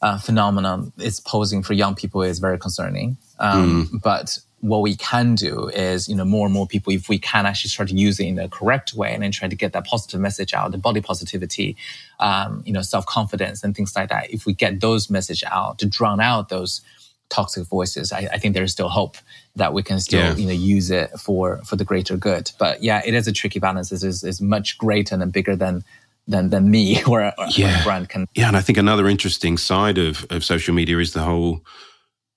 uh, 0.01 0.19
phenomenon 0.19 0.93
is 0.99 1.21
posing 1.21 1.63
for 1.63 1.75
young 1.75 1.95
people 1.95 2.23
is 2.23 2.39
very 2.39 2.59
concerning. 2.59 3.17
Um, 3.39 3.89
mm. 3.89 4.03
But 4.03 4.39
what 4.63 4.81
we 4.81 4.95
can 4.95 5.35
do 5.35 5.69
is, 5.71 6.09
you 6.09 6.15
know, 6.15 6.25
more 6.25 6.47
and 6.47 6.55
more 6.55 6.69
people, 6.69 6.93
if 6.93 7.09
we 7.09 7.19
can 7.19 7.47
actually 7.47 7.69
start 7.69 7.89
to 7.89 7.97
use 7.97 8.21
it 8.21 8.27
in 8.27 8.37
the 8.37 8.49
correct 8.49 8.95
way 8.95 9.13
and 9.13 9.25
then 9.25 9.33
try 9.33 9.49
to 9.49 9.57
get 9.57 9.73
that 9.73 9.85
positive 9.85 10.21
message 10.21 10.55
out, 10.55 10.71
the 10.71 10.79
body 10.79 11.01
positivity, 11.01 11.77
um, 12.21 12.63
you 12.65 12.73
know, 12.73 12.81
self 12.81 13.05
confidence 13.05 13.65
and 13.65 13.75
things 13.75 13.95
like 13.97 14.09
that. 14.09 14.31
If 14.31 14.47
we 14.47 14.55
get 14.55 14.81
those 14.81 15.11
message 15.11 15.43
out 15.51 15.79
to 15.81 15.87
drown 15.87 16.21
out 16.21 16.49
those 16.49 16.81
toxic 17.29 17.67
voices, 17.67 18.13
I, 18.13 18.29
I 18.33 18.39
think 18.39 18.55
there's 18.55 18.71
still 18.71 18.89
hope 18.89 19.17
that 19.57 19.75
we 19.75 19.83
can 19.83 19.99
still, 19.99 20.21
yeah. 20.21 20.35
you 20.37 20.47
know, 20.47 20.53
use 20.53 20.93
it 20.93 21.11
for 21.19 21.57
for 21.65 21.75
the 21.75 21.85
greater 21.85 22.17
good. 22.17 22.53
But 22.57 22.85
yeah, 22.85 23.03
it 23.05 23.15
is 23.15 23.27
a 23.27 23.33
tricky 23.33 23.59
balance. 23.59 23.91
It 23.91 24.05
is 24.05 24.23
is 24.23 24.41
much 24.41 24.79
greater 24.79 25.17
and 25.17 25.33
bigger 25.33 25.57
than 25.57 25.83
than 26.29 26.51
than 26.51 26.71
me 26.71 27.03
or, 27.09 27.25
or 27.37 27.47
yeah. 27.57 27.81
a 27.81 27.83
brand 27.83 28.11
can. 28.11 28.29
Yeah, 28.37 28.47
and 28.47 28.57
I 28.57 28.61
think 28.61 28.79
another 28.79 29.09
interesting 29.09 29.59
side 29.59 29.99
of 29.99 30.25
of 30.31 30.45
social 30.45 30.73
media 30.73 30.99
is 30.99 31.15
the 31.15 31.23
whole 31.25 31.65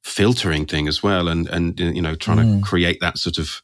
filtering 0.05 0.67
thing 0.67 0.87
as 0.87 1.01
well, 1.01 1.27
and 1.27 1.47
and 1.49 1.79
you 1.79 2.01
know 2.01 2.15
trying 2.15 2.37
mm. 2.37 2.59
to 2.59 2.65
create 2.65 2.99
that 3.01 3.17
sort 3.17 3.37
of 3.39 3.61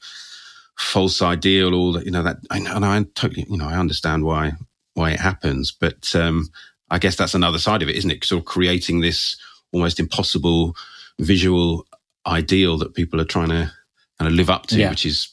false 0.77 1.21
ideal, 1.21 1.73
or 1.75 2.01
you 2.01 2.12
know 2.12 2.23
that. 2.23 2.38
And 2.49 2.67
I 2.67 3.04
totally, 3.15 3.45
you 3.47 3.58
know, 3.58 3.67
I 3.67 3.77
understand 3.77 4.25
why 4.25 4.54
why 4.95 5.12
it 5.12 5.19
happens, 5.19 5.71
but 5.71 6.13
um, 6.15 6.49
I 6.89 6.97
guess 6.97 7.15
that's 7.15 7.36
another 7.36 7.60
side 7.60 7.82
of 7.82 7.89
it, 7.89 7.95
isn't 7.95 8.12
it? 8.12 8.25
Sort 8.25 8.39
of 8.39 8.45
creating 8.45 9.01
this 9.01 9.38
almost 9.71 9.99
impossible 9.99 10.75
visual 11.19 11.86
ideal 12.25 12.77
that 12.80 12.95
people 12.95 13.21
are 13.21 13.25
trying 13.25 13.49
to 13.49 13.71
kind 14.19 14.27
of 14.27 14.34
live 14.34 14.49
up 14.49 14.67
to, 14.67 14.80
yeah. 14.80 14.89
which 14.89 15.06
is 15.06 15.30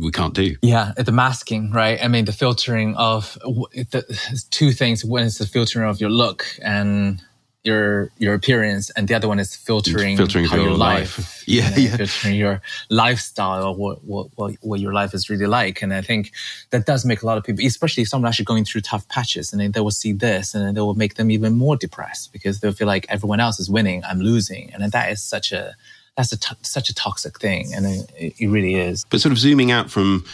we 0.00 0.10
can't 0.12 0.34
do. 0.34 0.56
Yeah, 0.62 0.92
the 0.96 1.12
masking, 1.12 1.72
right? 1.72 2.02
I 2.02 2.08
mean, 2.08 2.24
the 2.24 2.32
filtering 2.32 2.94
of 2.96 3.38
the 3.42 4.44
two 4.50 4.72
things. 4.72 5.04
One 5.04 5.24
is 5.24 5.38
the 5.38 5.46
filtering 5.46 5.88
of 5.88 6.00
your 6.00 6.10
look 6.10 6.46
and 6.62 7.20
your 7.64 8.10
your 8.18 8.34
appearance, 8.34 8.90
and 8.90 9.06
the 9.06 9.14
other 9.14 9.28
one 9.28 9.38
is 9.38 9.54
filtering, 9.54 10.16
filtering 10.16 10.46
how 10.46 10.56
your, 10.56 10.72
life, 10.72 11.18
life 11.18 11.44
yeah, 11.46 11.68
you 11.70 11.70
know, 11.70 11.76
yeah, 11.76 11.96
filtering 11.96 12.34
your 12.34 12.62
lifestyle 12.90 13.64
or 13.64 13.74
what, 13.74 14.04
what 14.04 14.28
what 14.34 14.54
what 14.60 14.80
your 14.80 14.92
life 14.92 15.14
is 15.14 15.30
really 15.30 15.46
like. 15.46 15.80
And 15.80 15.94
I 15.94 16.02
think 16.02 16.32
that 16.70 16.86
does 16.86 17.04
make 17.04 17.22
a 17.22 17.26
lot 17.26 17.38
of 17.38 17.44
people, 17.44 17.64
especially 17.64 18.02
if 18.02 18.08
someone 18.08 18.28
actually 18.28 18.46
going 18.46 18.64
through 18.64 18.80
tough 18.80 19.06
patches, 19.08 19.52
and 19.52 19.60
then 19.60 19.72
they 19.72 19.80
will 19.80 19.92
see 19.92 20.12
this, 20.12 20.54
and 20.54 20.64
then 20.64 20.74
they 20.74 20.80
will 20.80 20.94
make 20.94 21.14
them 21.14 21.30
even 21.30 21.54
more 21.54 21.76
depressed 21.76 22.32
because 22.32 22.60
they'll 22.60 22.72
feel 22.72 22.88
like 22.88 23.06
everyone 23.08 23.38
else 23.38 23.60
is 23.60 23.70
winning, 23.70 24.02
I'm 24.04 24.20
losing, 24.20 24.72
and 24.72 24.90
that 24.90 25.12
is 25.12 25.22
such 25.22 25.52
a 25.52 25.76
that's 26.16 26.32
a 26.32 26.38
t- 26.38 26.56
such 26.62 26.90
a 26.90 26.94
toxic 26.94 27.38
thing, 27.38 27.72
and 27.74 27.86
it, 27.86 28.34
it 28.38 28.48
really 28.48 28.74
is. 28.74 29.04
But 29.08 29.20
sort 29.20 29.32
of 29.32 29.38
zooming 29.38 29.70
out 29.70 29.88
from 29.88 30.24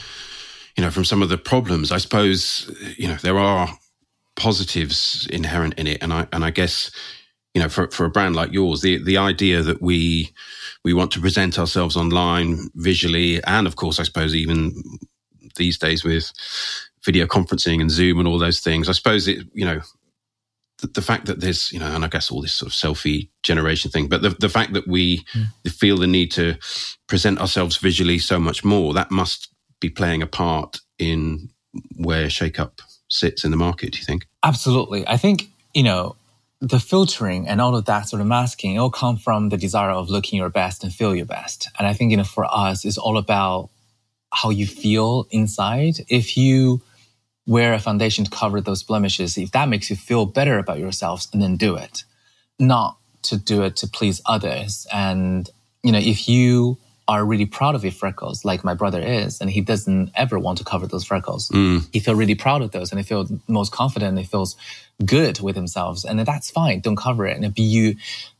you 0.77 0.83
know 0.83 0.91
from 0.91 1.05
some 1.05 1.23
of 1.23 1.29
the 1.29 1.39
problems, 1.39 1.93
I 1.93 1.99
suppose 1.99 2.75
you 2.97 3.07
know 3.07 3.17
there 3.17 3.39
are 3.39 3.69
positives 4.35 5.27
inherent 5.31 5.75
in 5.75 5.87
it, 5.87 6.03
and 6.03 6.13
I 6.13 6.27
and 6.33 6.43
I 6.43 6.51
guess 6.51 6.91
you 7.55 7.63
know, 7.63 7.69
for, 7.69 7.91
for 7.91 8.05
a 8.05 8.11
brand 8.11 8.37
like 8.37 8.53
yours, 8.53 8.83
the, 8.83 9.03
the 9.03 9.17
idea 9.17 9.63
that 9.63 9.81
we, 9.81 10.33
we 10.85 10.93
want 10.93 11.11
to 11.13 11.21
present 11.21 11.59
ourselves 11.59 11.97
online 11.97 12.69
visually. 12.75 13.43
And 13.45 13.67
of 13.67 13.77
course, 13.77 13.99
I 13.99 14.05
suppose 14.05 14.35
even 14.35 14.83
these 15.57 15.79
days 15.79 16.05
with 16.05 16.33
video 17.05 17.27
conferencing 17.27 17.81
and 17.81 17.91
Zoom 17.91 18.19
and 18.19 18.29
all 18.29 18.39
those 18.39 18.61
things, 18.61 18.89
I 18.89 18.93
suppose 18.93 19.29
it, 19.29 19.47
you 19.53 19.65
know, 19.65 19.81
the, 20.79 20.87
the, 20.89 21.03
fact 21.03 21.27
that 21.27 21.41
there's, 21.41 21.73
you 21.73 21.81
know, 21.81 21.87
and 21.87 22.05
I 22.05 22.09
guess 22.09 22.31
all 22.31 22.43
this 22.43 22.55
sort 22.55 22.71
of 22.71 22.77
selfie 22.77 23.31
generation 23.43 23.91
thing, 23.91 24.09
but 24.09 24.23
the, 24.23 24.31
the 24.31 24.49
fact 24.49 24.75
that 24.75 24.87
we 24.87 25.25
mm. 25.35 25.73
feel 25.73 25.97
the 25.97 26.07
need 26.07 26.31
to 26.33 26.57
present 27.09 27.41
ourselves 27.41 27.77
visually 27.79 28.19
so 28.19 28.39
much 28.39 28.65
more, 28.65 28.95
that 28.95 29.11
must 29.11 29.53
be 29.81 29.91
playing 29.91 30.23
a 30.23 30.27
part 30.27 30.81
in 30.99 31.49
where 31.97 32.27
Shakeup 32.27 32.81
sits 33.09 33.45
in 33.45 33.51
the 33.51 33.57
market, 33.57 33.93
do 33.93 33.99
you 33.99 34.05
think? 34.05 34.27
Absolutely. 34.45 35.07
I 35.07 35.17
think, 35.17 35.49
you 35.75 35.83
know, 35.83 36.17
the 36.61 36.81
filtering 36.81 37.47
and 37.47 37.61
all 37.61 37.77
of 37.77 37.85
that 37.85 38.09
sort 38.09 38.21
of 38.21 38.27
masking 38.27 38.75
it 38.75 38.79
all 38.79 38.91
come 38.91 39.17
from 39.17 39.49
the 39.49 39.57
desire 39.57 39.91
of 39.91 40.11
looking 40.11 40.39
your 40.39 40.49
best 40.49 40.83
and 40.83 40.93
feel 40.93 41.15
your 41.15 41.27
best. 41.27 41.69
And 41.79 41.87
I 41.87 41.93
think, 41.93 42.11
you 42.11 42.17
know, 42.17 42.25
for 42.25 42.47
us, 42.51 42.85
it's 42.85 42.99
all 42.99 43.17
about 43.17 43.71
how 44.33 44.51
you 44.51 44.67
feel 44.67 45.27
inside. 45.31 46.05
If 46.09 46.37
you 46.37 46.83
wear 47.47 47.73
a 47.73 47.79
foundation 47.79 48.25
to 48.25 48.31
cover 48.31 48.61
those 48.61 48.83
blemishes, 48.83 49.39
if 49.39 49.53
that 49.53 49.69
makes 49.69 49.89
you 49.89 49.97
feel 49.97 50.27
better 50.27 50.59
about 50.59 50.79
yourselves, 50.79 51.29
and 51.33 51.41
then 51.41 51.57
do 51.57 51.77
it, 51.77 52.05
not 52.59 52.99
to 53.23 53.37
do 53.37 53.63
it 53.63 53.77
to 53.77 53.87
please 53.87 54.21
others. 54.27 54.87
And, 54.93 55.49
you 55.83 55.93
know, 55.93 55.99
if 55.99 56.29
you 56.29 56.77
are 57.09 57.25
really 57.25 57.47
proud 57.47 57.75
of 57.75 57.83
your 57.83 57.93
freckles, 57.93 58.45
like 58.45 58.63
my 58.63 58.75
brother 58.75 59.01
is, 59.01 59.41
and 59.41 59.49
he 59.49 59.63
doesn't 59.63 60.11
ever 60.15 60.39
want 60.39 60.59
to 60.59 60.65
cover 60.65 60.87
those 60.87 61.05
freckles. 61.05 61.49
Mm. 61.49 61.89
He 61.91 62.01
feels 62.01 62.19
really 62.19 62.35
proud 62.35 62.61
of 62.61 62.73
those 62.73 62.93
and 62.93 62.99
he 62.99 63.05
feels 63.05 63.33
most 63.49 63.73
confident. 63.73 64.11
and 64.11 64.19
He 64.19 64.27
feels 64.27 64.57
good 65.05 65.41
with 65.41 65.55
themselves, 65.55 66.05
and 66.05 66.19
that's 66.21 66.51
fine. 66.51 66.81
Don't 66.81 66.97
cover 66.97 67.27
it 67.27 67.37
and 67.37 67.55
be 67.55 67.63
you, 67.63 67.97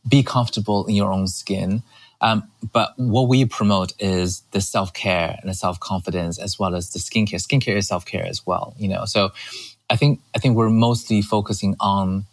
be 0.07 0.23
comfortable 0.23 0.85
in 0.85 0.95
your 0.95 1.11
own 1.11 1.27
skin. 1.27 1.83
Um, 2.21 2.43
but 2.73 2.93
what 2.97 3.29
we 3.29 3.45
promote 3.45 3.93
is 3.99 4.41
the 4.51 4.61
self 4.61 4.93
care 4.93 5.37
and 5.41 5.49
the 5.49 5.53
self 5.53 5.79
confidence, 5.79 6.37
as 6.37 6.59
well 6.59 6.75
as 6.75 6.91
the 6.91 6.99
skincare. 6.99 7.35
Skincare 7.35 7.77
is 7.77 7.87
self 7.87 8.05
care 8.05 8.25
as 8.25 8.45
well, 8.45 8.73
you 8.77 8.89
know. 8.89 9.05
So, 9.05 9.31
I 9.89 9.95
think 9.95 10.19
I 10.35 10.39
think 10.39 10.55
we're 10.55 10.69
mostly 10.69 11.21
focusing 11.21 11.75
on 11.79 12.25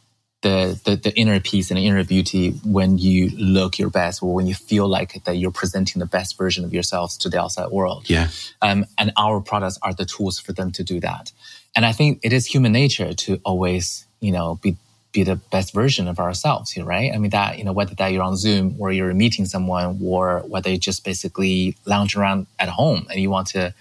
the, 0.42 0.80
the, 0.84 0.96
the 0.96 1.16
inner 1.18 1.40
peace 1.40 1.70
and 1.70 1.78
the 1.78 1.86
inner 1.86 2.04
beauty 2.04 2.50
when 2.64 2.98
you 2.98 3.30
look 3.30 3.78
your 3.78 3.90
best 3.90 4.22
or 4.22 4.32
when 4.34 4.46
you 4.46 4.54
feel 4.54 4.86
like 4.86 5.24
that 5.24 5.36
you're 5.36 5.50
presenting 5.50 5.98
the 5.98 6.06
best 6.06 6.36
version 6.38 6.64
of 6.64 6.72
yourselves 6.72 7.16
to 7.18 7.28
the 7.28 7.40
outside 7.40 7.70
world. 7.70 8.08
Yeah. 8.08 8.28
Um, 8.62 8.84
and 8.98 9.12
our 9.16 9.40
products 9.40 9.78
are 9.82 9.94
the 9.94 10.04
tools 10.04 10.38
for 10.38 10.52
them 10.52 10.70
to 10.72 10.84
do 10.84 11.00
that. 11.00 11.32
And 11.74 11.84
I 11.84 11.92
think 11.92 12.20
it 12.22 12.32
is 12.32 12.46
human 12.46 12.72
nature 12.72 13.12
to 13.12 13.40
always, 13.44 14.05
you 14.20 14.32
know, 14.32 14.58
be 14.62 14.76
be 15.12 15.22
the 15.22 15.36
best 15.36 15.72
version 15.72 16.08
of 16.08 16.18
ourselves 16.18 16.70
here, 16.70 16.84
right? 16.84 17.10
I 17.14 17.18
mean 17.18 17.30
that, 17.30 17.58
you 17.58 17.64
know, 17.64 17.72
whether 17.72 17.94
that 17.94 18.08
you're 18.08 18.22
on 18.22 18.36
Zoom 18.36 18.76
or 18.78 18.92
you're 18.92 19.14
meeting 19.14 19.46
someone 19.46 19.98
or 20.02 20.40
whether 20.46 20.68
you 20.68 20.78
just 20.78 21.04
basically 21.04 21.74
lounge 21.86 22.14
around 22.14 22.46
at 22.58 22.68
home 22.68 23.06
and 23.10 23.18
you 23.18 23.30
want 23.30 23.46
to, 23.48 23.72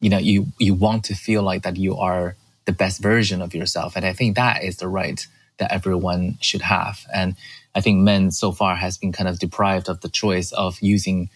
you 0.00 0.10
know, 0.10 0.18
you 0.18 0.46
you 0.58 0.74
want 0.74 1.04
to 1.04 1.14
feel 1.14 1.42
like 1.42 1.62
that 1.62 1.76
you 1.76 1.96
are 1.96 2.34
the 2.64 2.72
best 2.72 3.00
version 3.00 3.40
of 3.40 3.54
yourself. 3.54 3.94
And 3.96 4.04
I 4.04 4.12
think 4.12 4.36
that 4.36 4.64
is 4.64 4.78
the 4.78 4.88
right 4.88 5.24
that 5.58 5.72
everyone 5.72 6.38
should 6.40 6.62
have. 6.62 7.04
And 7.14 7.36
I 7.74 7.80
think 7.80 8.00
men 8.00 8.32
so 8.32 8.50
far 8.50 8.74
has 8.74 8.98
been 8.98 9.12
kind 9.12 9.28
of 9.28 9.38
deprived 9.38 9.88
of 9.88 10.00
the 10.00 10.08
choice 10.08 10.50
of 10.52 10.80
using 10.80 11.30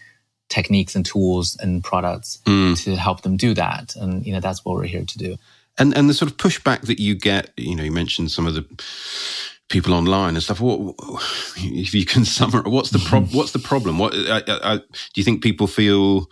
techniques 0.49 0.95
and 0.95 1.05
tools 1.05 1.57
and 1.59 1.83
products 1.83 2.39
mm. 2.45 2.81
to 2.83 2.95
help 2.95 3.21
them 3.21 3.37
do 3.37 3.53
that. 3.53 3.95
And 3.95 4.25
you 4.25 4.33
know 4.33 4.39
that's 4.39 4.65
what 4.65 4.75
we're 4.75 4.85
here 4.85 5.05
to 5.05 5.17
do. 5.17 5.37
And 5.77 5.95
and 5.95 6.09
the 6.09 6.13
sort 6.13 6.31
of 6.31 6.37
pushback 6.37 6.81
that 6.81 6.99
you 6.99 7.15
get, 7.15 7.51
you 7.57 7.75
know, 7.75 7.83
you 7.83 7.91
mentioned 7.91 8.31
some 8.31 8.47
of 8.47 8.53
the 8.53 8.65
people 9.69 9.93
online 9.93 10.35
and 10.35 10.43
stuff. 10.43 10.61
What 10.61 10.95
if 11.57 11.93
you 11.93 12.05
can 12.05 12.25
summarize? 12.37 12.65
What's 12.65 12.89
the 12.91 12.99
pro- 12.99 13.21
What's 13.21 13.51
the 13.51 13.59
problem? 13.59 13.99
What 13.99 14.13
I, 14.13 14.41
I, 14.47 14.77
do 14.77 14.83
you 15.15 15.23
think 15.23 15.43
people 15.43 15.67
feel 15.67 16.29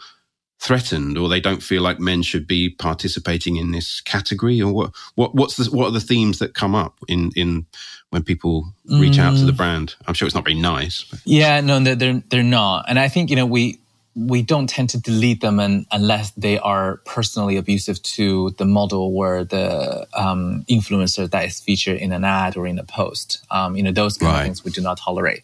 threatened 0.64 1.18
or 1.18 1.28
they 1.28 1.42
don't 1.42 1.62
feel 1.62 1.82
like 1.82 2.00
men 2.00 2.22
should 2.22 2.48
be 2.48 2.70
participating 2.70 3.58
in 3.58 3.72
this 3.72 4.00
category 4.00 4.62
or 4.62 4.72
what 4.72 4.96
what 5.16 5.36
what's 5.36 5.58
the, 5.58 5.66
what 5.76 5.88
are 5.88 5.92
the 5.92 6.00
themes 6.00 6.40
that 6.40 6.54
come 6.54 6.74
up 6.74 7.00
in 7.10 7.32
in 7.36 7.66
when 8.12 8.24
people 8.24 8.74
reach 8.86 9.18
mm. 9.18 9.20
out 9.20 9.36
to 9.36 9.44
the 9.44 9.52
mm. 9.52 9.58
brand 9.58 9.96
i'm 10.08 10.14
sure 10.14 10.26
it's 10.26 10.34
not 10.34 10.46
very 10.46 10.58
nice 10.58 11.04
but. 11.12 11.20
yeah 11.26 11.60
no 11.60 11.82
they're 11.82 12.24
they're 12.30 12.44
not 12.44 12.86
and 12.88 12.98
i 12.98 13.10
think 13.10 13.30
you 13.30 13.36
know 13.36 13.46
we 13.46 13.78
we 14.16 14.44
don't 14.44 14.68
tend 14.68 14.90
to 14.92 15.00
delete 15.00 15.42
them 15.42 15.60
and, 15.60 15.88
unless 15.92 16.32
they 16.32 16.60
are 16.60 16.98
personally 17.06 17.58
abusive 17.58 18.02
to 18.04 18.52
the 18.52 18.66
model 18.66 19.16
or 19.16 19.44
the 19.44 20.08
um, 20.14 20.64
influencer 20.70 21.30
that 21.30 21.46
is 21.46 21.60
featured 21.60 21.98
in 21.98 22.12
an 22.12 22.24
ad 22.24 22.56
or 22.56 22.68
in 22.68 22.78
a 22.78 22.84
post. 22.84 23.44
Um, 23.50 23.76
you 23.76 23.82
know, 23.82 23.92
those 23.92 24.18
kind 24.18 24.32
right. 24.32 24.40
of 24.40 24.46
things 24.46 24.64
we 24.64 24.72
do 24.72 24.82
not 24.82 24.98
tolerate. 24.98 25.42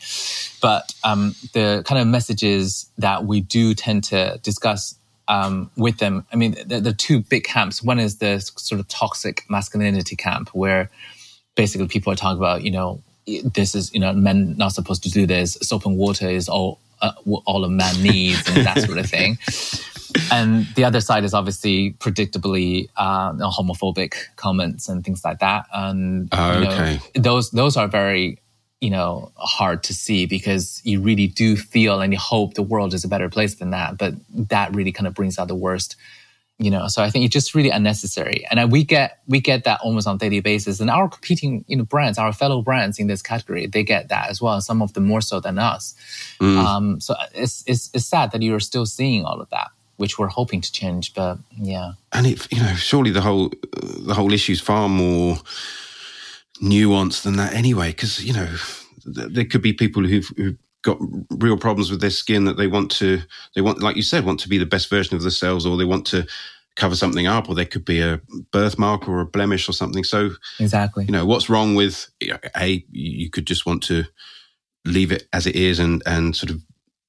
But 0.61 0.93
um, 1.03 1.35
the 1.53 1.83
kind 1.85 1.99
of 1.99 2.07
messages 2.07 2.89
that 2.99 3.25
we 3.25 3.41
do 3.41 3.73
tend 3.73 4.03
to 4.05 4.39
discuss 4.43 4.95
um, 5.27 5.71
with 5.75 5.97
them. 5.97 6.25
I 6.31 6.35
mean, 6.35 6.55
the, 6.65 6.79
the 6.79 6.93
two 6.93 7.21
big 7.21 7.43
camps. 7.43 7.81
One 7.81 7.99
is 7.99 8.17
the 8.17 8.39
sort 8.39 8.79
of 8.79 8.87
toxic 8.87 9.45
masculinity 9.49 10.15
camp, 10.15 10.49
where 10.49 10.91
basically 11.55 11.87
people 11.87 12.11
are 12.13 12.15
talking 12.15 12.37
about, 12.37 12.63
you 12.63 12.71
know, 12.71 13.01
this 13.25 13.75
is, 13.75 13.93
you 13.93 13.99
know, 13.99 14.11
men 14.13 14.57
not 14.57 14.73
supposed 14.73 15.03
to 15.03 15.09
do 15.09 15.25
this. 15.25 15.57
Soap 15.61 15.85
and 15.85 15.97
water 15.97 16.27
is 16.27 16.49
all 16.49 16.79
uh, 17.01 17.11
all 17.45 17.63
a 17.63 17.69
man 17.69 18.01
needs, 18.01 18.47
and 18.49 18.65
that 18.65 18.79
sort 18.79 18.97
of 18.97 19.05
thing. 19.05 19.37
and 20.31 20.65
the 20.75 20.83
other 20.83 21.01
side 21.01 21.23
is 21.23 21.33
obviously 21.33 21.91
predictably 21.93 22.89
uh, 22.97 23.31
homophobic 23.33 24.15
comments 24.35 24.89
and 24.89 25.03
things 25.03 25.23
like 25.23 25.39
that. 25.39 25.65
And 25.73 26.29
uh, 26.33 26.65
okay. 26.67 26.99
know, 27.15 27.21
those 27.21 27.51
those 27.51 27.77
are 27.77 27.87
very 27.87 28.39
you 28.81 28.89
know, 28.89 29.31
hard 29.35 29.83
to 29.83 29.93
see 29.93 30.25
because 30.25 30.81
you 30.85 31.01
really 31.01 31.27
do 31.27 31.57
feel 31.57 31.99
and 31.99 32.13
you 32.13 32.19
hope 32.19 32.53
the 32.53 32.61
world 32.61 32.93
is 32.93 33.03
a 33.03 33.09
better 33.09 33.29
place 33.29 33.55
than 33.55 33.71
that. 33.71 33.97
But 33.97 34.13
that 34.29 34.73
really 34.73 34.91
kind 34.91 35.07
of 35.07 35.13
brings 35.13 35.37
out 35.37 35.49
the 35.49 35.55
worst, 35.55 35.95
you 36.59 36.69
know. 36.69 36.87
So 36.87 37.01
I 37.01 37.09
think 37.09 37.25
it's 37.25 37.33
just 37.33 37.55
really 37.55 37.69
unnecessary. 37.69 38.45
And 38.51 38.71
we 38.71 38.83
get 38.83 39.19
we 39.27 39.39
get 39.39 39.63
that 39.63 39.79
almost 39.81 40.07
on 40.07 40.17
daily 40.17 40.41
basis. 40.41 40.79
And 40.79 40.89
our 40.89 41.09
competing, 41.09 41.65
you 41.67 41.77
know, 41.77 41.85
brands, 41.85 42.17
our 42.17 42.33
fellow 42.33 42.61
brands 42.61 42.99
in 42.99 43.07
this 43.07 43.21
category, 43.21 43.65
they 43.65 43.83
get 43.83 44.09
that 44.09 44.29
as 44.29 44.41
well. 44.41 44.61
Some 44.61 44.81
of 44.81 44.93
them 44.93 45.05
more 45.05 45.21
so 45.21 45.39
than 45.39 45.57
us. 45.57 45.95
Mm. 46.39 46.57
Um, 46.57 46.99
so 46.99 47.15
it's, 47.33 47.63
it's 47.65 47.89
it's 47.93 48.05
sad 48.05 48.31
that 48.31 48.41
you're 48.41 48.59
still 48.59 48.85
seeing 48.85 49.25
all 49.25 49.41
of 49.41 49.49
that 49.49 49.69
which 49.97 50.17
we're 50.17 50.27
hoping 50.27 50.61
to 50.61 50.71
change. 50.71 51.13
But 51.13 51.39
yeah, 51.57 51.93
and 52.13 52.25
it 52.25 52.47
you 52.51 52.61
know 52.61 52.73
surely 52.75 53.11
the 53.11 53.21
whole 53.21 53.51
the 53.73 54.13
whole 54.13 54.31
issue 54.31 54.53
is 54.53 54.61
far 54.61 54.87
more 54.87 55.37
nuanced 56.61 57.23
than 57.23 57.35
that 57.35 57.53
anyway, 57.53 57.89
because 57.89 58.23
you 58.23 58.33
know 58.33 58.47
there 59.05 59.45
could 59.45 59.61
be 59.61 59.73
people 59.73 60.05
who've, 60.05 60.27
who've 60.37 60.57
got 60.81 60.97
real 61.29 61.57
problems 61.57 61.91
with 61.91 62.01
their 62.01 62.09
skin 62.09 62.45
that 62.45 62.57
they 62.57 62.67
want 62.67 62.89
to 62.89 63.21
they 63.53 63.61
want 63.61 63.81
like 63.81 63.95
you 63.95 64.01
said 64.01 64.25
want 64.25 64.39
to 64.39 64.49
be 64.49 64.57
the 64.57 64.65
best 64.65 64.89
version 64.89 65.15
of 65.15 65.21
themselves 65.21 65.65
or 65.65 65.77
they 65.77 65.85
want 65.85 66.05
to 66.05 66.25
cover 66.79 66.95
something 66.95 67.27
up 67.27 67.49
or 67.49 67.55
there 67.55 67.65
could 67.65 67.85
be 67.85 67.99
a 67.99 68.21
birthmark 68.51 69.07
or 69.07 69.19
a 69.19 69.25
blemish 69.25 69.67
or 69.67 69.73
something. 69.73 70.03
So 70.03 70.31
exactly. 70.59 71.05
you 71.05 71.11
know 71.11 71.25
what's 71.25 71.49
wrong 71.49 71.75
with 71.75 72.09
a 72.57 72.83
you 72.89 73.29
could 73.29 73.45
just 73.45 73.65
want 73.65 73.83
to 73.83 74.05
leave 74.85 75.11
it 75.11 75.27
as 75.33 75.45
it 75.45 75.55
is 75.55 75.77
and 75.77 76.01
and 76.05 76.35
sort 76.35 76.49
of 76.49 76.61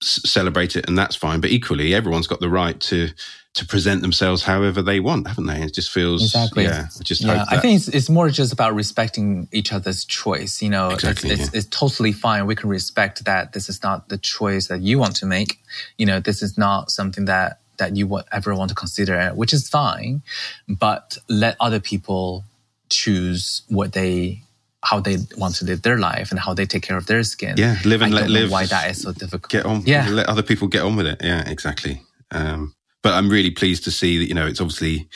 celebrate 0.02 0.76
it 0.76 0.88
and 0.88 0.96
that's 0.96 1.16
fine. 1.16 1.40
But 1.40 1.50
equally 1.50 1.94
everyone's 1.94 2.26
got 2.26 2.40
the 2.40 2.48
right 2.48 2.78
to 2.80 3.10
to 3.52 3.66
present 3.66 4.00
themselves 4.00 4.44
however 4.44 4.80
they 4.80 5.00
want 5.00 5.26
haven't 5.26 5.46
they? 5.46 5.62
It 5.62 5.74
just 5.74 5.90
feels 5.90 6.22
exactly. 6.22 6.64
yeah 6.64 6.86
I 6.98 7.02
just 7.02 7.22
yeah, 7.22 7.44
I 7.50 7.58
think 7.58 7.76
it's, 7.76 7.88
it's, 7.88 8.08
more 8.08 8.28
just 8.30 8.52
about 8.52 8.74
respecting 8.74 9.48
each 9.50 9.72
other's 9.72 10.04
choice 10.04 10.62
you 10.62 10.70
know 10.70 10.90
exactly, 10.90 11.30
it's, 11.30 11.48
it's, 11.48 11.54
it's, 11.54 11.66
totally 11.66 12.12
fine. 12.12 12.46
We 12.46 12.54
can 12.54 12.68
respect 12.68 13.24
that 13.24 13.52
this 13.52 13.68
is 13.68 13.82
not 13.82 14.08
the 14.08 14.18
choice 14.18 14.68
that 14.68 14.80
you 14.80 14.98
want 14.98 15.16
to 15.16 15.26
make. 15.26 15.60
You 15.98 16.06
know 16.06 16.20
this 16.20 16.42
is 16.42 16.56
not 16.56 16.90
something 16.90 17.24
that 17.24 17.60
that 17.78 17.96
you 17.96 18.06
would 18.06 18.24
ever 18.30 18.54
want 18.54 18.68
to 18.68 18.74
consider 18.74 19.30
which 19.34 19.52
is 19.52 19.68
fine. 19.68 20.22
But 20.68 21.18
let 21.28 21.56
other 21.58 21.80
people 21.80 22.44
choose 22.90 23.62
what 23.68 23.92
they 23.92 24.42
how 24.82 25.00
they 25.00 25.18
want 25.36 25.54
to 25.56 25.64
live 25.64 25.82
their 25.82 25.98
life 25.98 26.30
and 26.30 26.40
how 26.40 26.54
they 26.54 26.64
take 26.66 26.82
care 26.82 26.96
of 26.96 27.06
their 27.06 27.22
skin. 27.22 27.54
Yeah, 27.56 27.76
live 27.84 28.02
and 28.02 28.14
let 28.14 28.30
live. 28.30 28.50
Why 28.50 28.66
that 28.66 28.90
is 28.90 29.02
so 29.02 29.12
difficult? 29.12 29.50
Get 29.50 29.66
on. 29.66 29.82
Yeah, 29.84 30.08
let 30.10 30.28
other 30.28 30.42
people 30.42 30.68
get 30.68 30.82
on 30.82 30.96
with 30.96 31.06
it. 31.06 31.20
Yeah, 31.22 31.48
exactly. 31.48 32.02
Um, 32.30 32.74
but 33.02 33.14
I'm 33.14 33.28
really 33.28 33.50
pleased 33.50 33.84
to 33.84 33.90
see 33.90 34.18
that 34.18 34.28
you 34.28 34.34
know 34.34 34.46
it's 34.46 34.60
obviously 34.60 35.08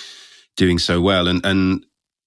doing 0.57 0.79
so 0.79 1.01
well, 1.01 1.29
and 1.29 1.45
and 1.45 1.85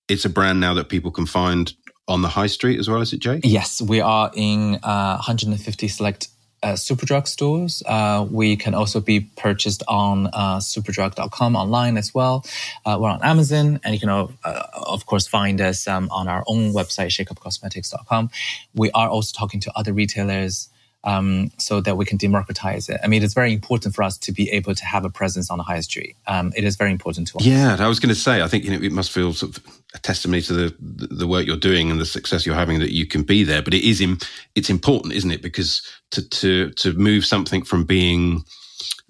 it's 0.07 0.25
a 0.25 0.29
brand 0.29 0.59
now 0.59 0.73
that 0.73 0.89
people 0.89 1.11
can 1.11 1.25
find 1.25 1.73
on 2.07 2.21
the 2.21 2.29
high 2.29 2.47
street 2.47 2.79
as 2.79 2.89
well. 2.89 3.01
Is 3.01 3.13
it, 3.13 3.19
Jake? 3.19 3.41
Yes, 3.43 3.81
we 3.81 4.01
are 4.01 4.31
in 4.33 4.75
uh, 4.83 5.15
150 5.17 5.87
select 5.87 6.29
uh, 6.63 6.73
Superdrug 6.73 7.27
stores. 7.27 7.83
Uh, 7.85 8.25
we 8.29 8.55
can 8.55 8.73
also 8.73 8.99
be 8.99 9.21
purchased 9.21 9.83
on 9.87 10.27
uh, 10.27 10.57
superdrug.com 10.57 11.55
online 11.55 11.97
as 11.97 12.13
well. 12.13 12.45
Uh, 12.85 12.97
we're 12.99 13.09
on 13.09 13.23
Amazon, 13.23 13.79
and 13.83 13.93
you 13.93 13.99
can, 13.99 14.09
uh, 14.09 14.27
of 14.73 15.05
course, 15.05 15.27
find 15.27 15.61
us 15.61 15.87
um, 15.87 16.09
on 16.11 16.27
our 16.27 16.43
own 16.47 16.73
website, 16.73 17.07
shakeupcosmetics.com. 17.07 18.29
We 18.73 18.91
are 18.91 19.09
also 19.09 19.37
talking 19.37 19.59
to 19.61 19.71
other 19.77 19.93
retailers 19.93 20.69
um, 21.07 21.51
so 21.57 21.79
that 21.79 21.95
we 21.95 22.03
can 22.03 22.17
democratize 22.17 22.89
it. 22.89 22.99
I 23.01 23.07
mean, 23.07 23.23
it's 23.23 23.33
very 23.33 23.53
important 23.53 23.95
for 23.95 24.03
us 24.03 24.17
to 24.17 24.33
be 24.33 24.51
able 24.51 24.75
to 24.75 24.85
have 24.85 25.05
a 25.05 25.09
presence 25.09 25.49
on 25.49 25.57
the 25.57 25.63
high 25.63 25.79
street. 25.79 26.17
Um, 26.27 26.51
it 26.53 26.65
is 26.65 26.75
very 26.75 26.91
important 26.91 27.29
to 27.29 27.37
us. 27.37 27.45
Yeah, 27.45 27.77
I 27.79 27.87
was 27.87 28.01
going 28.01 28.13
to 28.13 28.19
say, 28.19 28.41
I 28.41 28.47
think 28.49 28.65
you 28.65 28.71
know, 28.71 28.85
it 28.85 28.91
must 28.91 29.11
feel 29.11 29.33
sort 29.33 29.57
of 29.57 29.63
a 29.95 29.99
testimony 29.99 30.41
to 30.41 30.53
the 30.53 30.75
the 30.79 31.25
work 31.25 31.45
you're 31.45 31.55
doing 31.55 31.89
and 31.89 31.99
the 31.99 32.05
success 32.05 32.45
you're 32.45 32.55
having 32.55 32.79
that 32.79 32.91
you 32.91 33.07
can 33.07 33.23
be 33.23 33.45
there. 33.45 33.61
But 33.61 33.73
it 33.73 33.87
is 33.87 34.01
in, 34.01 34.17
it's 34.53 34.69
important, 34.69 35.13
isn't 35.13 35.31
it? 35.31 35.41
Because 35.41 35.81
to 36.11 36.27
to 36.27 36.71
to 36.71 36.91
move 36.93 37.25
something 37.25 37.63
from 37.63 37.85
being 37.85 38.43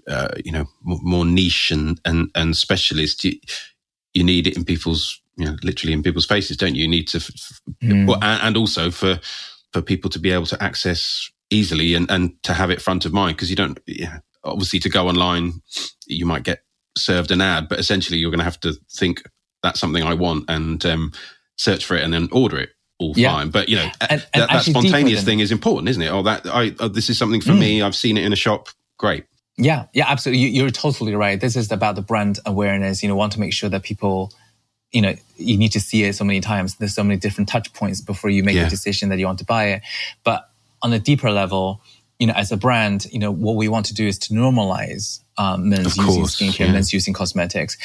uh, 0.08 0.30
you 0.46 0.52
know 0.52 0.66
more 0.84 1.26
niche 1.26 1.72
and 1.72 2.00
and 2.06 2.30
and 2.36 2.56
specialist, 2.56 3.24
you, 3.24 3.40
you 4.14 4.24
need 4.24 4.46
it 4.46 4.56
in 4.56 4.66
people's 4.66 5.20
you 5.36 5.46
know 5.46 5.56
literally 5.64 5.94
in 5.94 6.04
people's 6.04 6.28
faces, 6.28 6.58
don't 6.58 6.76
you? 6.76 6.84
You 6.84 6.90
need 6.90 7.08
to, 7.08 7.18
mm. 7.18 8.08
well, 8.08 8.20
and, 8.22 8.44
and 8.44 8.58
also 8.58 8.92
for 8.92 9.20
for 9.74 9.82
people 9.82 10.12
to 10.12 10.20
be 10.20 10.30
able 10.30 10.46
to 10.46 10.64
access 10.64 11.32
easily 11.50 11.94
and, 11.94 12.10
and 12.12 12.42
to 12.44 12.54
have 12.54 12.70
it 12.70 12.82
front 12.82 13.06
of 13.06 13.14
mind 13.14 13.36
because 13.36 13.50
you 13.50 13.56
don't 13.56 13.80
yeah, 13.86 14.20
obviously 14.44 14.80
to 14.80 14.90
go 14.90 15.08
online 15.08 15.54
you 16.06 16.26
might 16.26 16.44
get 16.44 16.64
served 16.98 17.32
an 17.32 17.42
ad 17.42 17.70
but 17.70 17.80
essentially 17.80 18.18
you're 18.18 18.32
going 18.32 18.40
to 18.40 18.44
have 18.44 18.60
to 18.60 18.74
think 18.92 19.24
that's 19.64 19.80
something 19.80 20.04
i 20.04 20.14
want 20.14 20.46
and 20.50 20.86
um, 20.86 21.12
search 21.58 21.86
for 21.86 21.96
it 21.96 22.04
and 22.04 22.14
then 22.14 22.28
order 22.32 22.58
it 22.58 22.70
all 23.00 23.14
yeah. 23.16 23.32
fine 23.32 23.50
but 23.50 23.70
you 23.70 23.76
know 23.76 23.90
and, 24.10 24.26
and 24.34 24.42
that, 24.42 24.50
that 24.50 24.64
spontaneous 24.64 25.24
thing 25.24 25.40
is 25.40 25.52
important 25.52 25.88
isn't 25.90 26.02
it 26.02 26.10
oh 26.10 26.24
that 26.24 26.46
i 26.48 26.74
oh, 26.80 26.88
this 26.88 27.10
is 27.10 27.18
something 27.18 27.42
for 27.42 27.52
mm. 27.52 27.60
me 27.60 27.82
i've 27.82 27.96
seen 27.96 28.18
it 28.18 28.26
in 28.26 28.34
a 28.34 28.38
shop 28.38 28.70
great 28.98 29.26
yeah 29.58 29.86
yeah 29.94 30.06
absolutely 30.08 30.48
you're 30.48 30.70
totally 30.72 31.16
right 31.16 31.40
this 31.40 31.56
is 31.56 31.72
about 31.72 31.96
the 31.96 32.02
brand 32.02 32.40
awareness 32.46 33.04
you 33.04 33.10
know 33.10 33.16
want 33.16 33.32
to 33.32 33.40
make 33.40 33.54
sure 33.54 33.70
that 33.70 33.84
people 33.84 34.32
you 34.92 35.02
know 35.02 35.14
you 35.36 35.58
need 35.58 35.72
to 35.72 35.80
see 35.80 36.04
it 36.04 36.16
so 36.16 36.24
many 36.24 36.40
times 36.40 36.76
there's 36.76 36.96
so 36.96 37.04
many 37.04 37.20
different 37.20 37.48
touch 37.48 37.72
points 37.74 38.02
before 38.02 38.30
you 38.30 38.44
make 38.44 38.56
yeah. 38.56 38.66
a 38.66 38.70
decision 38.70 39.10
that 39.10 39.20
you 39.20 39.26
want 39.26 39.40
to 39.40 39.46
buy 39.46 39.66
it 39.66 39.82
but 40.24 40.47
on 40.82 40.94
a 40.94 41.00
deeper 41.00 41.32
level, 41.32 41.82
you 42.20 42.28
know, 42.28 42.34
as 42.34 42.52
a 42.52 42.58
brand, 42.58 43.06
you 43.12 43.20
know, 43.20 43.32
what 43.32 43.56
we 43.56 43.68
want 43.68 43.86
to 43.88 43.94
do 43.94 44.08
is 44.08 44.18
to 44.20 44.34
normalize 44.34 45.22
um, 45.38 45.70
men's 45.70 45.98
using 45.98 46.24
skincare, 46.24 46.68
yeah. 46.68 46.72
men's 46.72 46.94
using 46.94 47.14
cosmetics. 47.14 47.78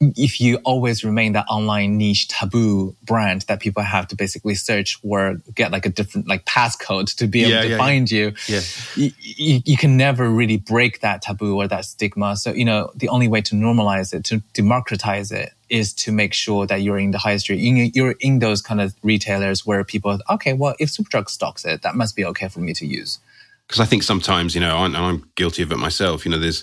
If 0.00 0.40
you 0.40 0.56
always 0.64 1.04
remain 1.04 1.32
that 1.34 1.46
online 1.48 1.96
niche 1.96 2.26
taboo 2.26 2.96
brand 3.04 3.42
that 3.42 3.60
people 3.60 3.84
have 3.84 4.08
to 4.08 4.16
basically 4.16 4.56
search 4.56 4.98
or 5.04 5.36
get 5.54 5.70
like 5.70 5.86
a 5.86 5.88
different 5.88 6.26
like 6.26 6.44
passcode 6.44 7.14
to 7.16 7.28
be 7.28 7.42
able 7.42 7.52
yeah, 7.52 7.62
to 7.62 7.68
yeah, 7.68 7.76
find 7.76 8.10
you, 8.10 8.32
you, 8.46 9.10
you, 9.20 9.60
you 9.64 9.76
can 9.76 9.96
never 9.96 10.28
really 10.28 10.56
break 10.56 11.00
that 11.00 11.22
taboo 11.22 11.56
or 11.56 11.68
that 11.68 11.84
stigma. 11.84 12.36
So, 12.36 12.52
you 12.52 12.64
know, 12.64 12.90
the 12.96 13.08
only 13.08 13.28
way 13.28 13.42
to 13.42 13.54
normalize 13.54 14.12
it, 14.12 14.24
to 14.24 14.42
democratize 14.54 15.30
it 15.30 15.52
is 15.72 15.94
to 15.94 16.12
make 16.12 16.34
sure 16.34 16.66
that 16.66 16.82
you're 16.82 16.98
in 16.98 17.12
the 17.12 17.18
high 17.18 17.38
street, 17.38 17.58
you're 17.94 18.14
in 18.20 18.40
those 18.40 18.60
kind 18.60 18.80
of 18.80 18.94
retailers 19.02 19.64
where 19.64 19.82
people, 19.82 20.10
are, 20.10 20.34
okay, 20.34 20.52
well, 20.52 20.74
if 20.78 20.90
Superdrug 20.90 21.30
stocks 21.30 21.64
it, 21.64 21.80
that 21.80 21.94
must 21.94 22.14
be 22.14 22.26
okay 22.26 22.48
for 22.48 22.60
me 22.60 22.74
to 22.74 22.86
use. 22.86 23.18
Because 23.66 23.80
I 23.80 23.86
think 23.86 24.02
sometimes, 24.02 24.54
you 24.54 24.60
know, 24.60 24.76
I'm, 24.76 24.94
I'm, 24.94 25.30
guilty 25.34 25.62
of 25.62 25.72
it 25.72 25.78
myself. 25.78 26.26
You 26.26 26.30
know, 26.30 26.38
there's, 26.38 26.62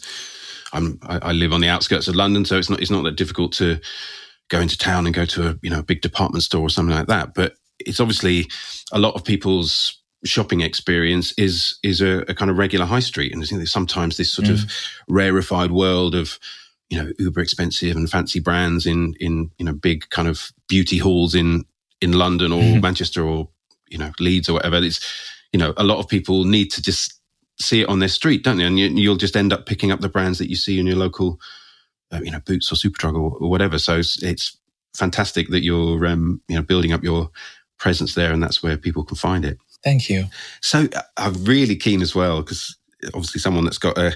I'm, 0.73 0.99
I, 1.01 1.31
live 1.31 1.53
on 1.53 1.61
the 1.61 1.67
outskirts 1.67 2.07
of 2.07 2.15
London, 2.15 2.45
so 2.45 2.59
it's 2.59 2.69
not, 2.69 2.81
it's 2.81 2.91
not 2.91 3.03
that 3.03 3.15
difficult 3.15 3.51
to 3.53 3.79
go 4.49 4.59
into 4.59 4.77
town 4.77 5.07
and 5.07 5.15
go 5.15 5.25
to 5.25 5.49
a, 5.49 5.55
you 5.63 5.71
know, 5.71 5.79
a 5.79 5.83
big 5.83 6.01
department 6.01 6.43
store 6.43 6.61
or 6.61 6.69
something 6.69 6.95
like 6.95 7.07
that. 7.07 7.33
But 7.33 7.55
it's 7.79 7.99
obviously 7.99 8.47
a 8.91 8.99
lot 8.99 9.15
of 9.15 9.25
people's 9.25 9.97
shopping 10.23 10.61
experience 10.61 11.33
is 11.37 11.79
is 11.81 12.01
a, 12.01 12.19
a, 12.27 12.35
kind 12.35 12.51
of 12.51 12.57
regular 12.57 12.85
high 12.85 12.99
street, 12.99 13.33
and 13.33 13.41
I 13.41 13.45
think 13.47 13.67
sometimes 13.67 14.17
this 14.17 14.31
sort 14.31 14.49
mm. 14.49 14.53
of 14.53 14.71
rarefied 15.07 15.71
world 15.71 16.13
of 16.13 16.37
you 16.89 17.01
know 17.01 17.11
uber 17.19 17.41
expensive 17.41 17.95
and 17.95 18.09
fancy 18.09 18.39
brands 18.39 18.85
in 18.85 19.13
in 19.19 19.51
you 19.57 19.65
know 19.65 19.73
big 19.73 20.09
kind 20.09 20.27
of 20.27 20.51
beauty 20.67 20.97
halls 20.97 21.35
in 21.35 21.65
in 22.01 22.13
London 22.13 22.51
or 22.51 22.61
mm-hmm. 22.61 22.81
Manchester 22.81 23.23
or 23.23 23.49
you 23.89 23.97
know 23.97 24.11
Leeds 24.19 24.49
or 24.49 24.53
whatever. 24.53 24.77
It's 24.77 24.99
you 25.51 25.59
know 25.59 25.73
a 25.77 25.83
lot 25.83 25.99
of 25.99 26.07
people 26.07 26.45
need 26.45 26.71
to 26.71 26.81
just 26.81 27.19
see 27.61 27.81
it 27.81 27.89
on 27.89 27.99
their 27.99 28.09
street, 28.09 28.43
don't 28.43 28.57
they? 28.57 28.63
And 28.63 28.79
you, 28.79 29.09
will 29.09 29.17
just 29.17 29.35
end 29.35 29.51
up 29.51 29.65
picking 29.65 29.91
up 29.91 29.99
the 29.99 30.09
brands 30.09 30.39
that 30.39 30.49
you 30.49 30.55
see 30.55 30.79
in 30.79 30.87
your 30.87 30.95
local, 30.95 31.39
uh, 32.11 32.21
you 32.23 32.31
know, 32.31 32.39
Boots 32.39 32.71
or 32.71 32.75
Superdrug 32.75 33.15
or, 33.15 33.37
or 33.37 33.49
whatever. 33.49 33.77
So 33.77 33.97
it's, 33.97 34.21
it's, 34.23 34.55
fantastic 34.95 35.49
that 35.49 35.61
you're 35.61 36.03
um, 36.07 36.41
you 36.47 36.55
know 36.55 36.63
building 36.63 36.91
up 36.91 37.03
your 37.03 37.29
presence 37.77 38.15
there, 38.15 38.33
and 38.33 38.41
that's 38.41 38.63
where 38.63 38.75
people 38.75 39.05
can 39.05 39.15
find 39.15 39.45
it. 39.45 39.57
Thank 39.83 40.09
you. 40.09 40.25
So 40.61 40.87
uh, 40.95 41.01
I'm 41.15 41.43
really 41.45 41.75
keen 41.75 42.01
as 42.01 42.15
well 42.15 42.41
because 42.41 42.75
obviously 43.07 43.39
someone 43.39 43.63
that's 43.63 43.77
got 43.77 43.97
a, 43.97 44.15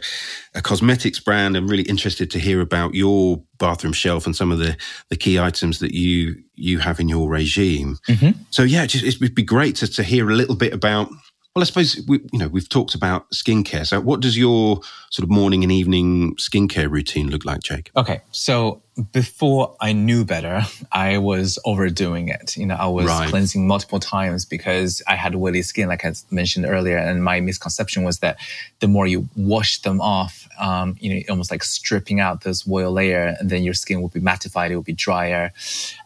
a, 0.56 0.62
cosmetics 0.62 1.20
brand 1.20 1.56
and 1.56 1.70
really 1.70 1.84
interested 1.84 2.30
to 2.32 2.40
hear 2.40 2.62
about 2.62 2.94
your 2.94 3.42
bathroom 3.58 3.94
shelf 3.94 4.26
and 4.26 4.36
some 4.36 4.52
of 4.52 4.60
the, 4.60 4.76
the 5.10 5.16
key 5.16 5.40
items 5.40 5.80
that 5.80 5.94
you 5.94 6.36
you 6.56 6.80
have 6.80 7.00
in 7.00 7.10
your 7.10 7.30
regime. 7.30 7.98
Mm-hmm. 8.08 8.42
So 8.52 8.64
yeah, 8.64 8.86
just, 8.86 9.04
it 9.04 9.20
would 9.22 9.34
be 9.34 9.44
great 9.44 9.76
to, 9.78 9.88
to 9.88 10.04
hear 10.04 10.30
a 10.30 10.36
little 10.36 10.56
bit 10.56 10.74
about 10.74 11.10
well, 11.56 11.62
I 11.62 11.66
suppose 11.66 12.02
we, 12.08 12.20
you 12.32 12.40
know 12.40 12.48
we've 12.48 12.68
talked 12.68 12.96
about 12.96 13.30
skincare. 13.30 13.86
So, 13.86 14.02
what 14.02 14.22
does 14.22 14.38
your 14.38 14.82
sort 15.12 15.24
of 15.24 15.30
morning 15.30 15.62
and 15.64 15.72
evening 15.72 16.36
skincare 16.38 16.90
routine 16.90 17.30
look 17.30 17.46
like, 17.46 17.62
Jake? 17.62 17.92
Okay, 17.96 18.22
so 18.32 18.82
before 19.12 19.76
I 19.80 19.94
knew 19.94 20.24
better, 20.24 20.62
I 20.92 21.18
was 21.18 21.58
overdoing 21.66 22.30
it. 22.30 22.56
You 22.58 22.66
know, 22.66 22.76
I 22.76 22.88
was 22.88 23.06
right. 23.06 23.30
cleansing 23.30 23.68
multiple 23.68 24.00
times 24.00 24.46
because 24.46 25.02
I 25.08 25.16
had 25.16 25.36
oily 25.36 25.62
skin, 25.62 25.90
like 25.90 26.06
I 26.06 26.14
mentioned 26.30 26.66
earlier. 26.66 26.98
And 26.98 27.24
my 27.24 27.40
misconception 27.40 28.04
was 28.04 28.20
that 28.20 28.38
the 28.80 28.88
more 28.88 29.08
you 29.08 29.28
wash 29.36 29.82
them 29.82 30.00
off, 30.00 30.48
um, 30.60 30.96
you 31.00 31.14
know, 31.14 31.22
almost 31.30 31.50
like 31.50 31.64
stripping 31.64 32.20
out 32.20 32.42
this 32.42 32.68
oil 32.68 32.92
layer, 32.92 33.36
and 33.40 33.50
then 33.50 33.64
your 33.64 33.74
skin 33.74 34.02
will 34.02 34.10
be 34.10 34.20
mattified, 34.20 34.70
it 34.70 34.76
will 34.76 34.84
be 34.84 34.94
drier. 34.94 35.52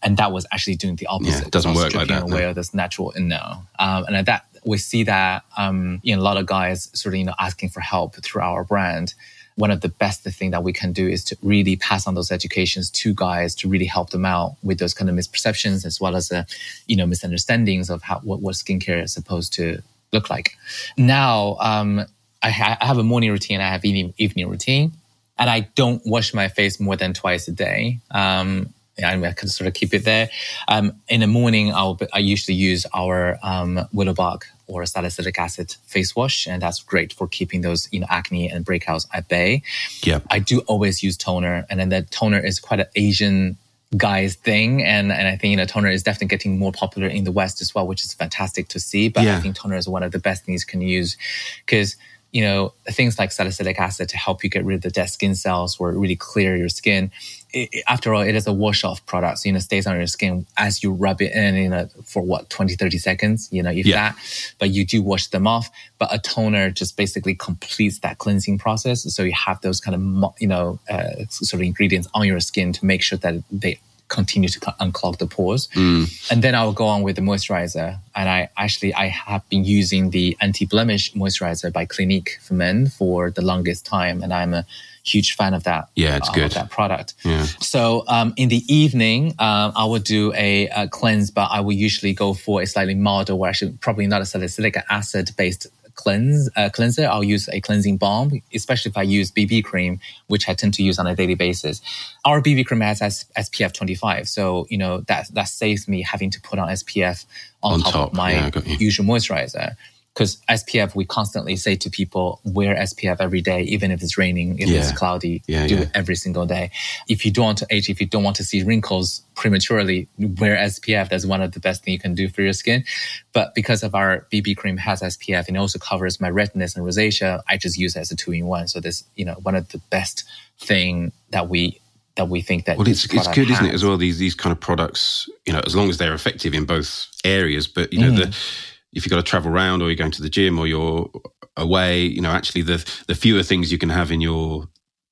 And 0.01 0.17
that 0.17 0.31
was 0.31 0.45
actually 0.51 0.75
doing 0.75 0.95
the 0.95 1.07
opposite. 1.07 1.41
Yeah, 1.41 1.47
it 1.47 1.51
doesn't 1.51 1.73
work 1.73 1.93
like 1.93 2.07
that. 2.07 2.23
Away 2.23 2.41
no. 2.41 2.53
this 2.53 2.73
natural, 2.73 3.11
and 3.11 3.29
no, 3.29 3.63
um, 3.79 4.05
and 4.05 4.15
at 4.15 4.25
that 4.25 4.45
we 4.65 4.77
see 4.77 5.03
that 5.03 5.43
um, 5.57 5.99
you 6.03 6.15
know, 6.15 6.21
a 6.21 6.23
lot 6.23 6.37
of 6.37 6.45
guys 6.45 6.89
sort 6.93 7.13
of 7.13 7.19
you 7.19 7.25
know 7.25 7.35
asking 7.39 7.69
for 7.69 7.81
help 7.81 8.15
through 8.15 8.41
our 8.41 8.63
brand. 8.63 9.13
One 9.55 9.71
of 9.71 9.81
the 9.81 9.89
best 9.89 10.21
thing 10.21 10.51
that 10.51 10.61
we 10.61 10.71
can 10.71 10.93
do 10.93 11.07
is 11.07 11.23
to 11.25 11.37
really 11.41 11.77
pass 11.77 12.05
on 12.05 12.13
those 12.13 12.31
educations 12.31 12.91
to 12.91 13.13
guys 13.15 13.55
to 13.55 13.67
really 13.67 13.85
help 13.85 14.11
them 14.11 14.23
out 14.23 14.55
with 14.61 14.77
those 14.77 14.93
kind 14.93 15.09
of 15.09 15.15
misperceptions 15.15 15.83
as 15.83 15.99
well 15.99 16.15
as 16.15 16.31
uh, 16.31 16.43
you 16.87 16.95
know 16.95 17.07
misunderstandings 17.07 17.89
of 17.89 18.03
how 18.03 18.19
what, 18.19 18.39
what 18.41 18.55
skincare 18.55 19.03
is 19.03 19.13
supposed 19.13 19.53
to 19.53 19.81
look 20.13 20.29
like. 20.29 20.55
Now 20.97 21.57
um, 21.59 22.05
I, 22.41 22.51
ha- 22.51 22.77
I, 22.79 22.85
have 22.85 22.97
a 22.97 23.03
morning 23.03 23.31
routine, 23.31 23.59
I 23.59 23.69
have 23.69 23.83
evening 23.83 24.13
evening 24.17 24.47
routine, 24.47 24.91
and 25.37 25.49
I 25.49 25.61
don't 25.75 26.01
wash 26.05 26.33
my 26.33 26.47
face 26.47 26.79
more 26.79 26.95
than 26.95 27.13
twice 27.13 27.47
a 27.47 27.51
day. 27.51 27.99
Um, 28.11 28.73
I 29.03 29.33
can 29.33 29.47
sort 29.49 29.67
of 29.67 29.73
keep 29.73 29.93
it 29.93 30.05
there. 30.05 30.29
Um, 30.67 30.93
in 31.07 31.21
the 31.21 31.27
morning, 31.27 31.73
I'll 31.73 31.99
I 32.13 32.19
usually 32.19 32.55
use 32.55 32.85
our 32.93 33.37
um, 33.43 33.87
willow 33.93 34.13
bark 34.13 34.47
or 34.67 34.85
salicylic 34.85 35.39
acid 35.39 35.75
face 35.85 36.15
wash, 36.15 36.47
and 36.47 36.61
that's 36.61 36.81
great 36.83 37.13
for 37.13 37.27
keeping 37.27 37.61
those 37.61 37.87
you 37.91 37.99
know 37.99 38.07
acne 38.09 38.49
and 38.49 38.65
breakouts 38.65 39.07
at 39.13 39.27
bay. 39.27 39.61
Yeah, 40.03 40.19
I 40.29 40.39
do 40.39 40.59
always 40.61 41.03
use 41.03 41.17
toner, 41.17 41.65
and 41.69 41.79
then 41.79 41.89
that 41.89 42.11
toner 42.11 42.39
is 42.39 42.59
quite 42.59 42.79
an 42.79 42.87
Asian 42.95 43.57
guy's 43.95 44.35
thing, 44.35 44.83
and 44.83 45.11
and 45.11 45.27
I 45.27 45.37
think 45.37 45.51
you 45.51 45.57
know 45.57 45.65
toner 45.65 45.89
is 45.89 46.03
definitely 46.03 46.27
getting 46.27 46.57
more 46.57 46.71
popular 46.71 47.07
in 47.07 47.23
the 47.23 47.31
West 47.31 47.61
as 47.61 47.75
well, 47.75 47.87
which 47.87 48.03
is 48.03 48.13
fantastic 48.13 48.67
to 48.69 48.79
see. 48.79 49.09
But 49.09 49.23
yeah. 49.23 49.37
I 49.37 49.39
think 49.39 49.55
toner 49.55 49.75
is 49.75 49.87
one 49.87 50.03
of 50.03 50.11
the 50.11 50.19
best 50.19 50.45
things 50.45 50.63
you 50.63 50.67
can 50.67 50.81
use 50.81 51.17
because 51.65 51.95
you 52.31 52.41
know, 52.41 52.73
things 52.89 53.17
like 53.17 53.31
salicylic 53.31 53.79
acid 53.79 54.09
to 54.09 54.17
help 54.17 54.43
you 54.43 54.49
get 54.49 54.65
rid 54.65 54.75
of 54.75 54.81
the 54.81 54.89
dead 54.89 55.07
skin 55.07 55.33
cells 55.33 55.77
or 55.79 55.91
really 55.93 56.15
clear 56.15 56.55
your 56.55 56.69
skin. 56.69 57.11
It, 57.53 57.83
after 57.87 58.13
all, 58.13 58.21
it 58.21 58.35
is 58.35 58.45
a 58.45 58.53
wash 58.53 58.83
off 58.83 59.05
product. 59.05 59.39
So, 59.39 59.49
you 59.49 59.53
know, 59.53 59.59
stays 59.59 59.87
on 59.87 59.97
your 59.97 60.07
skin 60.07 60.45
as 60.57 60.83
you 60.83 60.91
rub 60.91 61.21
it 61.21 61.31
in, 61.33 61.55
you 61.55 61.69
know, 61.69 61.87
for 62.03 62.21
what, 62.21 62.49
20, 62.49 62.75
30 62.75 62.97
seconds, 62.97 63.47
you 63.51 63.63
know, 63.63 63.71
if 63.71 63.85
yeah. 63.85 64.11
that, 64.11 64.55
but 64.59 64.69
you 64.71 64.85
do 64.85 65.01
wash 65.01 65.27
them 65.27 65.47
off. 65.47 65.69
But 65.97 66.13
a 66.13 66.19
toner 66.19 66.71
just 66.71 66.97
basically 66.97 67.35
completes 67.35 67.99
that 67.99 68.17
cleansing 68.17 68.57
process. 68.57 69.03
So 69.13 69.23
you 69.23 69.33
have 69.33 69.61
those 69.61 69.79
kind 69.79 69.95
of, 69.95 70.33
you 70.39 70.47
know, 70.47 70.79
uh, 70.89 71.25
sort 71.29 71.61
of 71.61 71.61
ingredients 71.61 72.07
on 72.13 72.27
your 72.27 72.39
skin 72.39 72.73
to 72.73 72.85
make 72.85 73.01
sure 73.01 73.17
that 73.19 73.43
they 73.51 73.79
continue 74.07 74.49
to 74.49 74.59
unclog 74.79 75.17
the 75.17 75.27
pores. 75.27 75.67
Mm. 75.75 76.31
And 76.31 76.41
then 76.41 76.55
I 76.55 76.63
will 76.63 76.73
go 76.73 76.87
on 76.87 77.03
with 77.03 77.15
the 77.15 77.21
moisturizer. 77.21 77.99
And 78.15 78.29
I 78.29 78.49
actually, 78.57 78.93
I 78.93 79.07
have 79.07 79.47
been 79.49 79.63
using 79.63 80.11
the 80.11 80.37
anti-blemish 80.39 81.13
moisturizer 81.13 81.71
by 81.71 81.85
Clinique 81.85 82.39
for 82.41 82.53
men 82.53 82.87
for 82.87 83.31
the 83.31 83.41
longest 83.41 83.85
time. 83.85 84.23
And 84.23 84.33
I'm 84.33 84.53
a 84.53 84.65
huge 85.07 85.35
fan 85.35 85.53
of 85.53 85.63
that. 85.63 85.89
Yeah, 85.95 86.17
it's 86.17 86.29
uh, 86.29 86.33
good. 86.33 86.51
That 86.51 86.69
product. 86.69 87.13
Yeah. 87.23 87.43
So 87.59 88.03
um, 88.07 88.33
in 88.37 88.49
the 88.49 88.63
evening, 88.73 89.33
um, 89.39 89.71
I 89.75 89.85
will 89.85 89.99
do 89.99 90.33
a, 90.33 90.67
a, 90.67 90.87
cleanse, 90.87 91.31
but 91.31 91.49
I 91.51 91.61
will 91.61 91.73
usually 91.73 92.13
go 92.13 92.33
for 92.33 92.61
a 92.61 92.65
slightly 92.65 92.95
milder, 92.95 93.33
or 93.33 93.47
actually 93.47 93.73
probably 93.79 94.07
not 94.07 94.21
a 94.21 94.25
salicylic 94.25 94.77
acid 94.89 95.31
based 95.37 95.67
cleanse 95.97 96.49
uh, 96.55 96.69
cleanser, 96.69 97.05
I'll 97.05 97.23
use 97.23 97.49
a 97.49 97.59
cleansing 97.59 97.97
balm, 97.97 98.41
especially 98.53 98.91
if 98.91 98.97
I 98.97 99.01
use 99.01 99.31
BB 99.31 99.65
cream, 99.65 99.99
which 100.27 100.47
I 100.47 100.53
tend 100.53 100.73
to 100.75 100.83
use 100.83 100.97
on 100.97 101.07
a 101.07 101.15
daily 101.15 101.35
basis. 101.35 101.81
Our 102.23 102.41
BB 102.41 102.65
cream 102.67 102.79
has 102.79 103.25
SPF 103.37 103.73
25, 103.73 104.29
so 104.29 104.65
you 104.69 104.77
know 104.77 105.01
that 105.01 105.27
that 105.33 105.49
saves 105.49 105.87
me 105.89 106.01
having 106.03 106.29
to 106.29 106.39
put 106.39 106.59
on 106.59 106.69
SPF 106.69 107.25
on, 107.61 107.73
on 107.73 107.79
top, 107.81 107.91
top, 107.91 108.07
of 108.09 108.13
my 108.13 108.31
yeah, 108.31 108.61
usual 108.79 109.05
moisturizer. 109.05 109.75
Because 110.17 110.37
SPF, 110.49 110.95
we 110.95 111.05
constantly 111.05 111.55
say 111.55 111.75
to 111.75 111.91
people, 111.91 112.41
wear 112.43 112.75
SPF 112.75 113.17
every 113.19 113.39
day, 113.39 113.61
even 113.61 113.91
if 113.91 114.01
it's 114.01 114.17
raining, 114.17 114.57
if 114.57 114.67
Yeah. 114.67 114.79
it's 114.79 114.91
cloudy, 114.91 115.43
Yeah, 115.45 115.67
do 115.67 115.75
yeah. 115.75 115.81
it 115.81 115.91
every 115.93 116.15
single 116.15 116.47
day. 116.47 116.71
If 117.07 117.23
you 117.23 117.29
don't 117.31 117.45
want 117.45 117.59
to 117.59 117.67
age, 117.69 117.87
if 117.87 118.01
you 118.01 118.07
don't 118.07 118.23
want 118.23 118.35
to 118.37 118.43
see 118.43 118.63
wrinkles 118.63 119.21
prematurely, 119.35 120.07
wear 120.17 120.57
SPF. 120.57 121.09
That's 121.09 121.27
one 121.27 121.43
of 121.43 121.51
the 121.51 121.59
best 121.59 121.83
things 121.83 121.93
you 121.93 121.99
can 121.99 122.15
do 122.15 122.29
for 122.29 122.41
your 122.41 122.53
skin. 122.53 122.83
But 123.31 123.53
because 123.53 123.83
of 123.83 123.93
our 123.93 124.25
BB 124.31 124.57
cream 124.57 124.77
has 124.77 125.03
SPF 125.03 125.47
and 125.47 125.55
it 125.55 125.59
also 125.59 125.77
covers 125.77 126.19
my 126.19 126.31
redness 126.31 126.75
and 126.75 126.83
rosacea, 126.83 127.43
I 127.47 127.57
just 127.57 127.77
use 127.77 127.95
it 127.95 127.99
as 127.99 128.09
a 128.09 128.15
two 128.15 128.31
in 128.31 128.47
one. 128.47 128.67
So 128.67 128.79
this, 128.79 129.03
you 129.17 129.23
know, 129.23 129.35
one 129.43 129.53
of 129.53 129.69
the 129.69 129.77
best 129.91 130.23
thing 130.59 131.11
that 131.29 131.47
we 131.47 131.79
that 132.15 132.27
we 132.27 132.41
think 132.41 132.65
that 132.65 132.79
Well, 132.79 132.87
it's 132.87 133.05
it's 133.05 133.27
good, 133.27 133.51
isn't 133.51 133.67
it, 133.67 133.75
as 133.75 133.85
well? 133.85 133.97
These 133.97 134.17
these 134.17 134.33
kind 134.33 134.51
of 134.51 134.59
products, 134.59 135.29
you 135.45 135.53
know, 135.53 135.61
as 135.67 135.75
long 135.75 135.91
as 135.91 135.99
they're 135.99 136.15
effective 136.15 136.55
in 136.55 136.65
both 136.65 137.05
areas. 137.23 137.67
But 137.67 137.93
you 137.93 137.99
know, 137.99 138.09
the, 138.09 138.23
mm-hmm. 138.23 138.76
If 138.97 139.05
you've 139.05 139.11
got 139.11 139.17
to 139.17 139.23
travel 139.31 139.51
around, 139.51 139.81
or 139.81 139.85
you're 139.87 139.95
going 139.95 140.11
to 140.11 140.21
the 140.21 140.29
gym, 140.29 140.59
or 140.59 140.67
you're 140.67 141.09
away, 141.55 142.03
you 142.05 142.21
know, 142.21 142.31
actually 142.31 142.63
the 142.63 142.83
the 143.07 143.15
fewer 143.15 143.43
things 143.43 143.71
you 143.71 143.77
can 143.77 143.89
have 143.89 144.11
in 144.11 144.19
your 144.21 144.67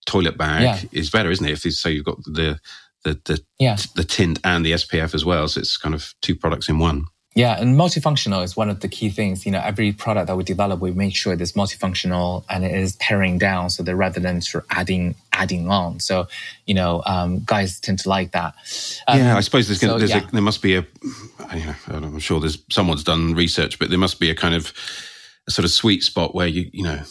toilet 0.06 0.38
bag 0.38 0.62
Yeah. 0.64 0.80
is 0.92 1.10
better, 1.10 1.32
isn't 1.32 1.46
it? 1.48 1.52
If 1.54 1.66
it's, 1.66 1.80
so, 1.80 1.90
you've 1.90 2.06
got 2.06 2.24
the 2.26 2.60
the 3.04 3.20
the 3.26 3.40
Yeah. 3.60 3.78
the 3.96 4.04
tint 4.04 4.40
and 4.44 4.66
the 4.66 4.74
SPF 4.74 5.14
as 5.14 5.24
well, 5.24 5.48
so 5.48 5.60
it's 5.60 5.78
kind 5.78 5.96
of 5.96 6.14
two 6.22 6.36
products 6.36 6.68
in 6.70 6.80
one. 6.80 7.06
Yeah, 7.36 7.60
and 7.60 7.78
multifunctional 7.78 8.46
is 8.46 8.56
one 8.56 8.70
of 8.70 8.80
the 8.80 8.88
key 8.88 9.10
things. 9.10 9.46
You 9.46 9.52
know, 9.52 9.60
every 9.60 9.92
product 9.92 10.28
that 10.28 10.38
we 10.38 10.46
develop, 10.46 10.80
we 10.80 10.92
make 10.92 11.14
sure 11.14 11.34
it 11.34 11.42
is 11.42 11.52
multifunctional 11.52 12.46
and 12.50 12.64
it 12.64 12.72
is 12.72 12.96
paring 12.96 13.38
down, 13.38 13.70
so 13.70 13.84
that 13.84 13.94
rather 13.94 14.22
than 14.22 14.40
sort 14.40 14.64
of 14.64 14.70
adding 14.72 15.16
adding 15.34 15.70
on. 15.70 16.00
So, 16.00 16.30
you 16.66 16.74
know, 16.74 17.04
um, 17.06 17.42
guys 17.44 17.78
tend 17.82 18.00
to 18.00 18.10
like 18.10 18.32
that. 18.32 18.56
Um, 19.10 19.20
yeah, 19.20 19.36
I 19.36 19.42
suppose 19.42 19.68
there's, 19.68 19.82
so, 19.82 19.98
there's 19.98 20.12
yeah. 20.12 20.26
a, 20.26 20.32
there 20.32 20.42
must 20.42 20.62
be 20.62 20.78
a. 20.78 20.82
Know, 20.82 21.76
I'm 21.90 22.20
sure 22.20 22.40
there's 22.40 22.58
someone's 22.70 23.04
done 23.04 23.36
research, 23.36 23.80
but 23.80 23.90
there 23.90 24.00
must 24.00 24.22
be 24.22 24.30
a 24.30 24.36
kind 24.36 24.56
of 24.56 24.72
a 25.48 25.52
sort 25.52 25.66
of 25.66 25.72
sweet 25.72 26.04
spot 26.04 26.34
where 26.34 26.48
you 26.48 26.70
you 26.74 26.84
know 26.84 27.02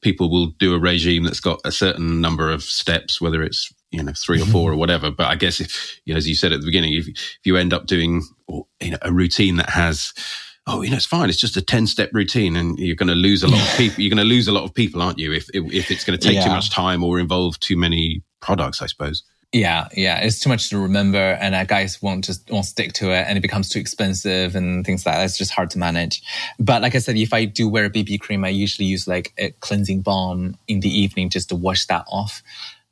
people 0.00 0.30
will 0.30 0.46
do 0.58 0.74
a 0.74 0.78
regime 0.78 1.24
that's 1.24 1.40
got 1.40 1.60
a 1.64 1.72
certain 1.72 2.20
number 2.20 2.50
of 2.50 2.62
steps, 2.62 3.20
whether 3.20 3.42
it's 3.42 3.72
you 3.90 4.02
know 4.02 4.12
three 4.16 4.40
or 4.40 4.46
four 4.46 4.70
or 4.70 4.72
mm-hmm. 4.72 4.80
whatever. 4.80 5.10
But 5.10 5.26
I 5.26 5.36
guess 5.36 5.60
if 5.60 6.00
you 6.04 6.14
know, 6.14 6.18
as 6.18 6.28
you 6.28 6.34
said 6.34 6.52
at 6.52 6.60
the 6.60 6.66
beginning, 6.66 6.94
if, 6.94 7.08
if 7.08 7.40
you 7.44 7.56
end 7.56 7.72
up 7.72 7.86
doing 7.86 8.22
or, 8.46 8.66
you 8.80 8.92
know 8.92 8.98
a 9.02 9.12
routine 9.12 9.56
that 9.56 9.70
has 9.70 10.12
oh, 10.66 10.82
you 10.82 10.90
know, 10.90 10.96
it's 10.96 11.04
fine. 11.04 11.28
It's 11.28 11.38
just 11.38 11.56
a 11.56 11.62
10 11.62 11.86
step 11.86 12.10
routine 12.12 12.56
and 12.56 12.78
you're 12.78 12.96
going 12.96 13.08
to 13.08 13.14
lose 13.14 13.42
a 13.42 13.48
lot 13.48 13.60
of 13.60 13.68
people. 13.76 14.02
You're 14.02 14.14
going 14.14 14.26
to 14.26 14.34
lose 14.34 14.48
a 14.48 14.52
lot 14.52 14.64
of 14.64 14.74
people, 14.74 15.02
aren't 15.02 15.18
you? 15.18 15.32
If, 15.32 15.48
if, 15.52 15.72
if 15.72 15.90
it's 15.90 16.04
going 16.04 16.18
to 16.18 16.28
take 16.28 16.42
too 16.42 16.48
much 16.48 16.70
time 16.70 17.04
or 17.04 17.18
involve 17.18 17.58
too 17.60 17.76
many 17.76 18.22
products, 18.40 18.80
I 18.80 18.86
suppose. 18.86 19.24
Yeah, 19.54 19.86
yeah, 19.96 20.18
it's 20.18 20.40
too 20.40 20.48
much 20.48 20.68
to 20.70 20.78
remember, 20.78 21.38
and 21.40 21.54
uh, 21.54 21.62
guys 21.62 22.02
won't 22.02 22.24
just 22.24 22.50
won't 22.50 22.64
stick 22.64 22.92
to 22.94 23.12
it, 23.12 23.24
and 23.28 23.38
it 23.38 23.40
becomes 23.40 23.68
too 23.68 23.78
expensive 23.78 24.56
and 24.56 24.84
things 24.84 25.06
like 25.06 25.14
that. 25.14 25.24
It's 25.24 25.38
just 25.38 25.52
hard 25.52 25.70
to 25.70 25.78
manage. 25.78 26.24
But 26.58 26.82
like 26.82 26.96
I 26.96 26.98
said, 26.98 27.16
if 27.16 27.32
I 27.32 27.44
do 27.44 27.68
wear 27.68 27.84
a 27.84 27.90
BB 27.90 28.18
cream, 28.18 28.44
I 28.44 28.48
usually 28.48 28.86
use 28.86 29.06
like 29.06 29.32
a 29.38 29.52
cleansing 29.60 30.00
balm 30.00 30.56
in 30.66 30.80
the 30.80 30.88
evening 30.90 31.30
just 31.30 31.50
to 31.50 31.54
wash 31.54 31.86
that 31.86 32.04
off, 32.08 32.42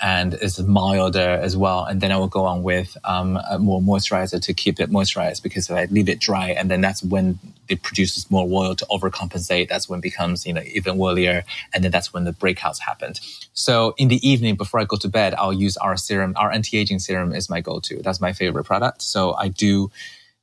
and 0.03 0.35
it's 0.35 0.59
milder 0.59 1.21
as 1.41 1.57
well. 1.57 1.85
And 1.85 2.01
then 2.01 2.11
I 2.11 2.17
will 2.17 2.27
go 2.29 2.45
on 2.45 2.65
with 2.65 2.97
um, 3.05 3.39
a 3.49 3.59
more 3.59 3.81
moisturizer 3.81 4.43
to 4.43 4.53
keep 4.53 4.81
it 4.81 4.91
moisturized 4.91 5.43
because 5.45 5.71
if 5.71 5.77
I 5.77 5.85
leave 5.87 6.09
it 6.09 6.19
dry, 6.19 6.49
and 6.49 6.69
then 6.71 6.81
that's 6.81 7.03
when 7.05 7.39
it 7.69 7.83
produces 7.83 8.29
more 8.31 8.45
oil 8.51 8.75
to 8.75 8.85
overcompensate. 8.91 9.69
That's 9.69 9.89
when 9.89 10.01
it 10.01 10.03
becomes 10.03 10.45
you 10.45 10.53
know 10.53 10.63
even 10.75 10.99
oilier, 10.99 11.45
and 11.73 11.85
then 11.85 11.93
that's 11.93 12.13
when 12.13 12.25
the 12.25 12.33
breakouts 12.33 12.81
happened. 12.81 13.21
So 13.55 13.95
in 13.97 14.09
the 14.09 14.21
evening 14.29 14.57
before 14.57 14.81
I 14.81 14.85
go 14.85 14.97
to 14.97 15.09
bed, 15.09 15.35
I'll 15.35 15.53
use 15.53 15.77
our 15.77 15.97
serum. 15.97 16.35
Our 16.37 16.51
anti-aging 16.51 16.99
serum 16.99 17.33
is 17.33 17.49
my 17.49 17.61
go-to. 17.61 18.03
That's 18.03 18.21
my 18.21 18.33
favorite 18.33 18.65
product. 18.65 19.03
So 19.03 19.35
I 19.35 19.49
do 19.49 19.91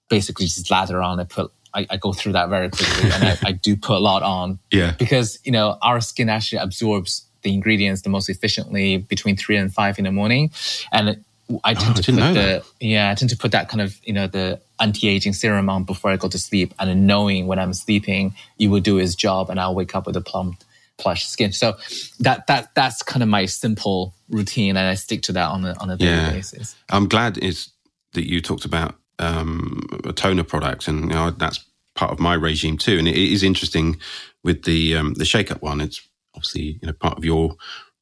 basically 0.09 0.45
just 0.45 0.71
lather 0.71 1.03
on. 1.03 1.19
I 1.19 1.25
put 1.25 1.51
I, 1.73 1.85
I 1.89 1.97
go 1.97 2.13
through 2.13 2.31
that 2.31 2.49
very 2.49 2.69
quickly, 2.69 3.11
and 3.11 3.23
I, 3.25 3.37
I 3.47 3.51
do 3.51 3.75
put 3.75 3.97
a 3.97 3.99
lot 3.99 4.23
on 4.23 4.59
Yeah. 4.71 4.95
because 4.97 5.37
you 5.43 5.51
know 5.51 5.77
our 5.81 5.99
skin 6.01 6.29
actually 6.29 6.59
absorbs 6.59 7.25
the 7.41 7.53
ingredients 7.53 8.01
the 8.01 8.09
most 8.09 8.29
efficiently 8.29 8.97
between 8.97 9.35
three 9.37 9.57
and 9.57 9.73
five 9.73 9.97
in 9.99 10.05
the 10.05 10.11
morning, 10.11 10.51
and 10.91 11.09
it, 11.09 11.19
I 11.63 11.73
tend 11.73 11.87
Oh, 11.87 11.91
I 11.91 11.93
to 11.93 12.01
didn't 12.01 12.19
put 12.21 12.33
the 12.33 12.39
that. 12.39 12.65
yeah 12.79 13.11
I 13.11 13.15
tend 13.15 13.29
to 13.31 13.37
put 13.37 13.51
that 13.51 13.69
kind 13.69 13.81
of 13.81 13.99
you 14.03 14.13
know 14.13 14.27
the 14.27 14.59
anti-aging 14.79 15.33
serum 15.33 15.69
on 15.69 15.83
before 15.83 16.11
I 16.11 16.17
go 16.17 16.27
to 16.29 16.39
sleep, 16.39 16.73
and 16.79 16.89
then 16.89 17.05
knowing 17.05 17.47
when 17.47 17.59
I'm 17.59 17.73
sleeping, 17.73 18.33
it 18.59 18.67
will 18.67 18.81
do 18.81 18.97
its 18.97 19.15
job, 19.15 19.49
and 19.49 19.59
I'll 19.59 19.75
wake 19.75 19.95
up 19.95 20.05
with 20.05 20.15
a 20.15 20.21
plump 20.21 20.63
plush 20.97 21.25
skin. 21.27 21.51
So 21.53 21.77
that 22.19 22.47
that 22.47 22.75
that's 22.75 23.01
kind 23.03 23.23
of 23.23 23.29
my 23.29 23.45
simple 23.45 24.13
routine, 24.29 24.77
and 24.77 24.87
I 24.87 24.95
stick 24.95 25.21
to 25.23 25.31
that 25.33 25.47
on 25.47 25.65
a 25.65 25.73
on 25.79 25.89
a 25.89 25.97
daily 25.97 26.11
Yeah. 26.11 26.31
basis. 26.31 26.75
I'm 26.89 27.07
glad 27.07 27.37
is 27.37 27.69
that 28.13 28.27
you 28.29 28.41
talked 28.41 28.65
about 28.65 28.95
um, 29.19 29.87
a 30.05 30.13
toner 30.13 30.43
product, 30.43 30.87
and 30.87 31.05
you 31.09 31.15
know, 31.15 31.31
that's 31.31 31.63
part 31.95 32.11
of 32.11 32.19
my 32.19 32.33
regime 32.33 32.77
too. 32.77 32.97
And 32.97 33.07
it 33.07 33.17
is 33.17 33.43
interesting 33.43 33.97
with 34.43 34.63
the 34.63 34.95
um, 34.95 35.13
the 35.15 35.25
Shakeup 35.25 35.61
one. 35.61 35.81
It's 35.81 36.01
obviously 36.35 36.79
you 36.81 36.87
know 36.87 36.93
part 36.93 37.17
of 37.17 37.25
your 37.25 37.55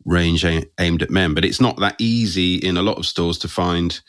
range 0.06 0.46
aimed 0.46 1.02
at 1.02 1.10
men, 1.10 1.34
but 1.34 1.44
it's 1.46 1.62
not 1.62 1.78
that 1.80 1.96
easy 2.00 2.56
in 2.56 2.78
a 2.78 2.82
lot 2.82 2.98
of 2.98 3.06
stores 3.06 3.38
to 3.40 3.48
find 3.48 4.00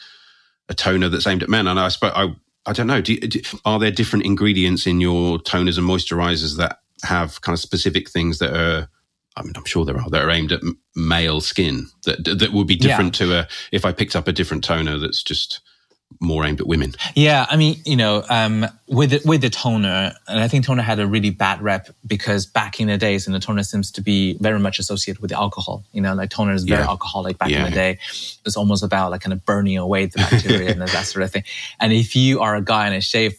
a 0.68 0.74
toner 0.74 1.09
that's 1.09 1.26
aimed 1.26 1.42
at 1.42 1.48
men. 1.48 1.66
And 1.66 1.78
I 1.81 1.88
suppose 1.88 2.12
I 2.14 2.35
I 2.66 2.72
don't 2.72 2.87
know. 2.87 3.00
Do, 3.00 3.14
you, 3.14 3.20
do 3.20 3.40
are 3.64 3.78
there 3.78 3.90
different 3.90 4.26
ingredients 4.26 4.87
in 4.87 5.00
your 5.00 5.38
toners 5.38 5.78
and 5.78 5.88
moisturizers 5.88 6.57
that 6.59 6.81
have 7.04 7.40
kind 7.40 7.54
of 7.54 7.61
specific 7.61 8.11
things 8.11 8.38
that 8.38 8.54
are 8.54 8.88
I 9.37 9.42
mean, 9.42 9.52
I'm 9.57 9.64
sure 9.64 9.85
there 9.85 9.98
are 10.00 10.11
that 10.11 10.24
are 10.24 10.31
aimed 10.31 10.52
at 10.52 10.61
male 10.96 11.40
skin 11.40 11.87
that 12.04 12.24
that 12.24 12.52
would 12.52 12.66
be 12.66 12.74
Yeah. 12.74 12.88
different 12.88 13.14
to 13.16 13.38
a 13.40 13.48
if 13.72 13.85
I 13.85 13.92
picked 13.92 14.16
up 14.16 14.28
a 14.28 14.33
different 14.33 14.64
toner 14.64 14.98
that's 14.98 15.22
just 15.22 15.61
more 16.20 16.44
aimed 16.44 16.61
at 16.61 16.66
women. 16.66 16.94
Yeah, 17.14 17.46
I 17.48 17.57
mean, 17.57 17.81
you 17.85 17.96
know, 17.96 18.24
um, 18.28 18.66
with 18.88 19.11
the, 19.11 19.20
with 19.24 19.40
the 19.40 19.50
toner, 19.50 20.12
and 20.26 20.40
I 20.40 20.48
think 20.48 20.64
toner 20.64 20.83
had 20.83 20.98
a 20.98 21.07
really 21.07 21.31
bad 21.31 21.62
rep 21.62 21.88
because 22.07 22.44
back 22.46 22.81
in 22.81 22.88
the 22.88 22.98
days, 22.98 23.26
and 23.26 23.35
the 23.35 23.40
toner 23.40 23.62
seems 23.62 23.90
to 23.92 24.00
be 24.02 24.37
very 24.40 24.59
much 24.59 24.78
associated 24.78 25.20
with 25.22 25.31
the 25.31 25.37
alcohol. 25.38 25.85
You 25.92 26.00
know, 26.00 26.14
like 26.14 26.31
toner 26.31 26.54
is 26.54 26.64
very 26.64 26.83
Yeah. 26.83 26.88
alcoholic 26.88 27.38
back 27.38 27.50
Yeah. 27.50 27.59
in 27.59 27.70
the 27.70 27.70
day. 27.70 27.98
It's 28.44 28.57
almost 28.57 28.83
about 28.83 29.11
like 29.12 29.20
kind 29.20 29.33
of 29.33 29.44
burning 29.44 29.76
away 29.78 30.07
the 30.07 30.18
bacteria 30.18 30.70
and 30.72 30.81
that 30.83 31.07
sort 31.07 31.22
of 31.22 31.31
thing. 31.31 31.44
And 31.78 31.92
if 31.92 32.16
you 32.16 32.40
are 32.40 32.57
a 32.57 32.62
guy 32.62 32.87
and 32.87 32.94
a 32.96 33.00
shave 33.00 33.37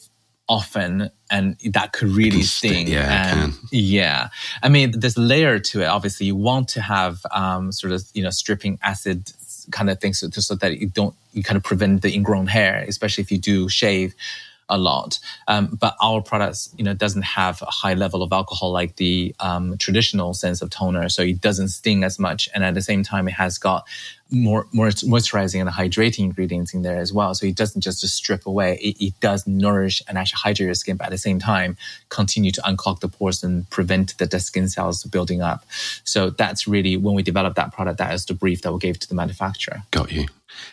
often, 0.47 1.11
and 1.29 1.57
that 1.73 1.91
could 1.93 2.09
really 2.09 2.41
sting, 2.41 2.87
yeah, 2.87 3.43
and 3.43 3.53
yeah, 3.71 4.29
I 4.63 4.69
mean, 4.69 4.97
there's 4.99 5.15
a 5.15 5.21
layer 5.21 5.59
to 5.59 5.81
it. 5.81 5.85
Obviously, 5.85 6.25
you 6.25 6.35
want 6.35 6.69
to 6.69 6.81
have 6.81 7.19
um, 7.31 7.71
sort 7.71 7.93
of 7.93 8.03
you 8.13 8.23
know 8.23 8.31
stripping 8.31 8.79
acid 8.81 9.31
kind 9.71 9.89
of 9.89 9.99
things 9.99 10.19
so, 10.19 10.55
that 10.55 10.79
you 10.79 10.87
don't 10.87 11.15
you 11.33 11.43
kind 11.43 11.57
of 11.57 11.63
prevent 11.63 12.01
the 12.01 12.13
ingrown 12.13 12.47
hair, 12.47 12.83
especially 12.87 13.21
if 13.21 13.31
you 13.31 13.37
do 13.37 13.69
shave 13.69 14.15
a 14.69 14.77
lot. 14.77 15.19
Um, 15.47 15.77
but 15.79 15.95
our 16.01 16.21
products, 16.21 16.73
you 16.77 16.83
know, 16.83 16.93
doesn't 16.93 17.23
have 17.23 17.61
a 17.61 17.65
high 17.65 17.93
level 17.93 18.23
of 18.23 18.31
alcohol 18.31 18.71
like 18.71 18.95
the 18.95 19.35
um, 19.39 19.77
traditional 19.77 20.33
sense 20.33 20.61
of 20.61 20.69
toner, 20.69 21.09
so 21.09 21.23
it 21.23 21.41
doesn't 21.41 21.69
sting 21.69 22.03
as 22.03 22.19
much. 22.19 22.47
And 22.53 22.63
at 22.63 22.73
the 22.73 22.81
same 22.81 23.03
time, 23.03 23.27
it 23.27 23.33
has 23.33 23.57
got 23.57 23.85
more, 24.31 24.67
more 24.71 24.89
moisturizing 24.89 25.59
and 25.59 25.69
hydrating 25.69 26.19
ingredients 26.19 26.73
in 26.73 26.83
there 26.83 26.97
as 26.97 27.11
well. 27.11 27.33
So 27.33 27.47
it 27.47 27.55
doesn't 27.55 27.81
just 27.81 28.07
strip 28.07 28.45
away; 28.45 28.77
it, 28.81 29.03
it 29.03 29.19
does 29.19 29.47
nourish 29.47 30.01
and 30.07 30.17
actually 30.17 30.39
hydrate 30.43 30.67
your 30.67 30.73
skin, 30.75 30.97
but 30.97 31.05
at 31.05 31.11
the 31.11 31.17
same 31.17 31.39
time, 31.39 31.77
continue 32.09 32.51
to 32.51 32.61
unclog 32.61 32.99
the 32.99 33.07
pores 33.07 33.43
and 33.43 33.69
prevent 33.69 34.17
the 34.17 34.27
dead 34.27 34.41
skin 34.41 34.69
cells 34.69 35.03
building 35.03 35.41
up. 35.41 35.65
So 36.03 36.29
that's 36.29 36.67
really 36.67 36.95
when 36.95 37.15
we 37.15 37.23
developed 37.23 37.55
that 37.55 37.73
product. 37.73 37.97
That 37.97 38.13
is 38.13 38.25
the 38.25 38.33
brief 38.33 38.61
that 38.61 38.71
we 38.71 38.79
gave 38.79 38.99
to 38.99 39.07
the 39.07 39.15
manufacturer. 39.15 39.83
Got 39.91 40.11
you. 40.11 40.27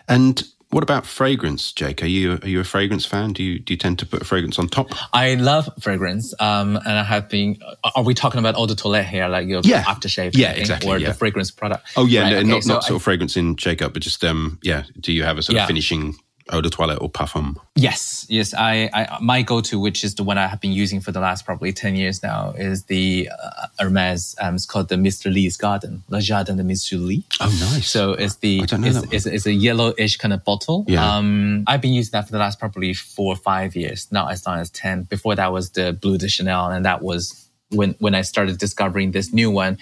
And 0.09 0.43
what 0.71 0.83
about 0.83 1.07
fragrance, 1.07 1.73
Jake? 1.73 2.03
Are 2.03 2.07
you 2.07 2.39
are 2.43 2.49
you 2.49 2.61
a 2.61 2.65
fragrance 2.65 3.07
fan? 3.07 3.33
Do 3.33 3.43
you 3.43 3.59
do 3.59 3.73
you 3.73 3.79
tend 3.79 3.99
to 4.01 4.07
put 4.07 4.27
fragrance 4.27 4.59
on 4.59 4.69
top? 4.69 4.89
I 5.13 5.35
love 5.35 5.69
fragrance, 5.81 6.35
um, 6.41 6.77
and 6.77 6.89
I 6.99 7.03
have 7.05 7.29
been. 7.29 7.59
Are 7.95 8.03
we 8.03 8.15
talking 8.15 8.39
about 8.41 8.57
eau 8.57 8.67
de 8.67 8.75
toilette 8.75 9.07
here, 9.07 9.29
like 9.29 9.47
your 9.49 9.61
Yeah. 9.65 9.85
aftershave? 9.85 10.33
Yeah, 10.37 10.53
thing, 10.53 10.61
exactly, 10.61 10.91
Or 10.91 10.99
yeah. 10.99 11.09
the 11.09 11.15
fragrance 11.15 11.51
product? 11.51 11.87
Oh 11.97 12.05
yeah, 12.07 12.23
Right, 12.23 12.31
no, 12.33 12.39
okay, 12.39 12.49
not 12.49 12.63
so 12.65 12.73
not 12.75 12.83
sort 12.85 12.93
I- 12.93 12.97
of 12.97 13.03
fragrance 13.03 13.37
in 13.37 13.57
Shakeup, 13.57 13.93
but 13.93 14.03
just 14.03 14.25
um 14.25 14.59
yeah. 14.63 14.83
Do 15.01 15.13
you 15.13 15.23
have 15.23 15.39
a 15.39 15.43
sort 15.43 15.57
Yeah. 15.57 15.63
of 15.63 15.69
finishing 15.69 16.17
eau 16.53 16.61
de 16.61 16.71
toilette 16.71 16.99
or 17.01 17.11
parfum? 17.11 17.57
Yes, 17.75 18.27
yes. 18.29 18.55
I, 18.55 18.89
I 18.93 19.19
my 19.21 19.43
go-to, 19.43 19.79
which 19.79 20.05
is 20.05 20.15
the 20.15 20.23
one 20.23 20.39
I 20.39 20.47
have 20.47 20.61
been 20.61 20.73
using 20.73 21.01
for 21.01 21.13
the 21.13 21.21
last 21.21 21.45
probably 21.45 21.73
ten 21.73 21.97
years 21.97 22.23
now, 22.23 22.53
is 22.57 22.85
the 22.85 23.29
uh, 23.31 23.67
Hermes. 23.79 24.35
Um, 24.41 24.55
it's 24.55 24.67
called 24.67 24.89
the 24.89 24.97
Mr. 24.97 25.33
Lee's 25.33 25.57
Garden, 25.57 26.03
Le 26.09 26.21
Jardin 26.21 26.57
de 26.57 26.63
Mr. 26.63 27.05
Lee. 27.05 27.25
Oh 27.41 27.47
nice. 27.73 27.89
So 27.89 28.13
it's 28.13 28.37
the 28.37 28.61
I 28.63 28.67
don't 28.67 28.81
know 28.83 28.89
it's, 28.89 29.13
it's, 29.13 29.27
it's 29.27 29.47
a 29.47 29.53
yellowish 29.53 30.17
kind 30.17 30.33
of 30.33 30.45
bottle. 30.45 30.85
Yeah. 30.89 31.17
Um, 31.17 31.65
I've 31.67 31.81
been 31.81 31.95
using 31.95 32.13
that 32.13 32.27
for 32.27 32.33
the 32.33 32.39
last 32.39 32.59
probably 32.59 32.95
four 32.95 33.33
or 33.33 33.37
five 33.37 33.77
years. 33.77 34.11
Not 34.11 34.31
as 34.31 34.47
long 34.47 34.59
as 34.59 34.71
ten. 34.71 35.03
Before 35.03 35.35
that 35.35 35.53
was 35.53 35.71
the 35.71 35.93
Bleu 35.93 36.19
de 36.19 36.29
Chanel, 36.29 36.71
and 36.71 36.85
that 36.85 37.03
was 37.03 37.49
when 37.71 37.95
when 37.99 38.15
I 38.15 38.23
started 38.23 38.59
discovering 38.59 39.13
this 39.13 39.33
new 39.33 39.51
one. 39.51 39.79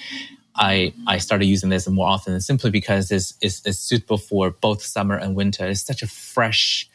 I 0.56 0.92
I 1.06 1.18
started 1.18 1.46
using 1.46 1.70
this 1.70 1.88
more 1.88 2.08
often 2.08 2.40
simply 2.40 2.70
because 2.70 3.10
it's, 3.10 3.34
it's, 3.40 3.64
it's 3.66 3.78
suitable 3.78 4.18
for 4.18 4.50
both 4.50 4.82
summer 4.82 5.16
and 5.16 5.34
winter. 5.34 5.66
It's 5.66 5.82
such 5.82 6.02
a 6.02 6.06
fresh 6.06 6.88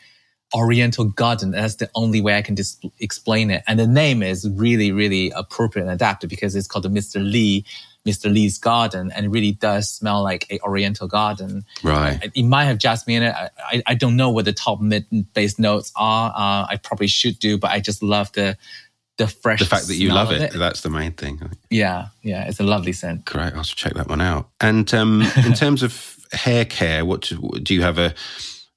Oriental 0.55 1.05
garden. 1.05 1.51
That's 1.51 1.75
the 1.75 1.89
only 1.93 2.21
way 2.21 2.35
I 2.35 2.41
can 2.41 2.55
dis- 2.55 2.79
explain 2.99 3.51
it. 3.51 3.63
And 3.67 3.79
the 3.79 3.85
name 3.85 4.23
is 4.23 4.49
really, 4.49 4.91
really 4.91 5.31
appropriate 5.35 5.85
and 5.85 5.93
adapted 5.93 6.29
because 6.29 6.55
it's 6.55 6.67
called 6.67 6.85
the 6.85 6.89
Mr. 6.89 7.21
Lee, 7.23 7.65
Mr. 8.07 8.33
Lee's 8.33 8.57
garden. 8.57 9.11
And 9.15 9.27
it 9.27 9.29
really 9.29 9.51
does 9.51 9.89
smell 9.89 10.23
like 10.23 10.47
a 10.49 10.59
Oriental 10.61 11.07
garden. 11.07 11.65
right. 11.83 12.31
It 12.33 12.43
might 12.43 12.65
have 12.65 12.79
jasmine 12.79 13.17
in 13.17 13.23
it. 13.23 13.35
I, 13.35 13.49
I, 13.59 13.83
I 13.87 13.93
don't 13.93 14.15
know 14.15 14.31
what 14.31 14.45
the 14.45 14.53
top 14.53 14.81
mid 14.81 15.05
base 15.33 15.59
notes 15.59 15.91
are. 15.95 16.31
Uh, 16.31 16.65
I 16.67 16.79
probably 16.81 17.07
should 17.07 17.37
do, 17.37 17.59
but 17.59 17.69
I 17.69 17.79
just 17.79 18.01
love 18.01 18.31
the, 18.31 18.57
the 19.19 19.27
fresh 19.27 19.59
the 19.59 19.65
fact 19.65 19.87
that 19.87 19.95
you 19.95 20.11
love 20.11 20.31
it, 20.31 20.41
it, 20.41 20.57
that's 20.57 20.81
the 20.81 20.89
main 20.89 21.11
thing. 21.11 21.51
Yeah, 21.69 22.07
yeah, 22.23 22.47
it's 22.47 22.59
a 22.59 22.63
lovely 22.63 22.93
scent. 22.93 23.25
Great, 23.25 23.53
I'll 23.53 23.63
check 23.63 23.93
that 23.93 24.07
one 24.07 24.21
out. 24.21 24.49
And 24.59 24.91
um, 24.93 25.21
in 25.45 25.53
terms 25.53 25.83
of 25.83 26.17
hair 26.31 26.65
care, 26.65 27.05
what 27.05 27.21
do, 27.21 27.37
do 27.61 27.75
you 27.75 27.83
have 27.83 27.99
a 27.99 28.15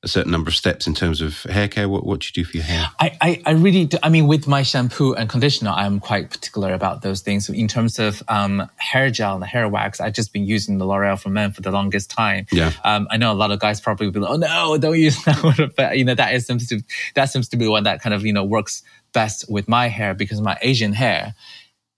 a 0.04 0.08
certain 0.08 0.32
number 0.32 0.48
of 0.48 0.56
steps 0.56 0.86
in 0.86 0.94
terms 0.94 1.20
of 1.20 1.44
hair 1.44 1.68
care? 1.68 1.88
What, 1.88 2.04
what 2.04 2.20
do 2.20 2.26
you 2.26 2.32
do 2.32 2.44
for 2.44 2.56
your 2.56 2.66
hair? 2.66 2.90
I, 2.98 3.16
I, 3.20 3.42
I 3.46 3.50
really 3.52 3.84
do. 3.84 3.98
I 4.02 4.08
mean, 4.08 4.26
with 4.26 4.48
my 4.48 4.62
shampoo 4.62 5.14
and 5.14 5.28
conditioner, 5.28 5.70
I'm 5.70 6.00
quite 6.00 6.28
particular 6.28 6.74
about 6.74 7.02
those 7.02 7.20
things. 7.20 7.46
So 7.46 7.52
in 7.52 7.68
terms 7.68 8.00
of 8.00 8.20
um, 8.26 8.68
hair 8.76 9.10
gel 9.10 9.36
and 9.36 9.44
hair 9.44 9.68
wax, 9.68 10.00
I've 10.00 10.14
just 10.14 10.32
been 10.32 10.44
using 10.44 10.78
the 10.78 10.86
L'Oreal 10.86 11.20
for 11.20 11.28
Men 11.28 11.52
for 11.52 11.60
the 11.60 11.70
longest 11.70 12.10
time. 12.10 12.46
Yeah. 12.50 12.72
Um, 12.82 13.06
I 13.10 13.16
know 13.16 13.32
a 13.32 13.34
lot 13.34 13.52
of 13.52 13.60
guys 13.60 13.80
probably 13.80 14.08
will 14.08 14.12
be 14.12 14.20
like, 14.20 14.32
oh 14.32 14.36
no, 14.36 14.76
don't 14.76 14.98
use 14.98 15.22
that 15.24 15.40
one. 15.44 15.70
But, 15.76 15.96
you 15.96 16.04
know, 16.04 16.16
that 16.16 16.34
is 16.34 16.46
seems 16.46 16.66
to, 16.68 16.82
that 17.14 17.26
seems 17.26 17.48
to 17.50 17.56
be 17.56 17.68
one 17.68 17.84
that 17.84 18.02
kind 18.02 18.12
of, 18.12 18.26
you 18.26 18.32
know, 18.32 18.44
works 18.44 18.82
best 19.12 19.50
with 19.50 19.68
my 19.68 19.88
hair 19.88 20.14
because 20.14 20.40
my 20.40 20.58
Asian 20.62 20.92
hair 20.92 21.34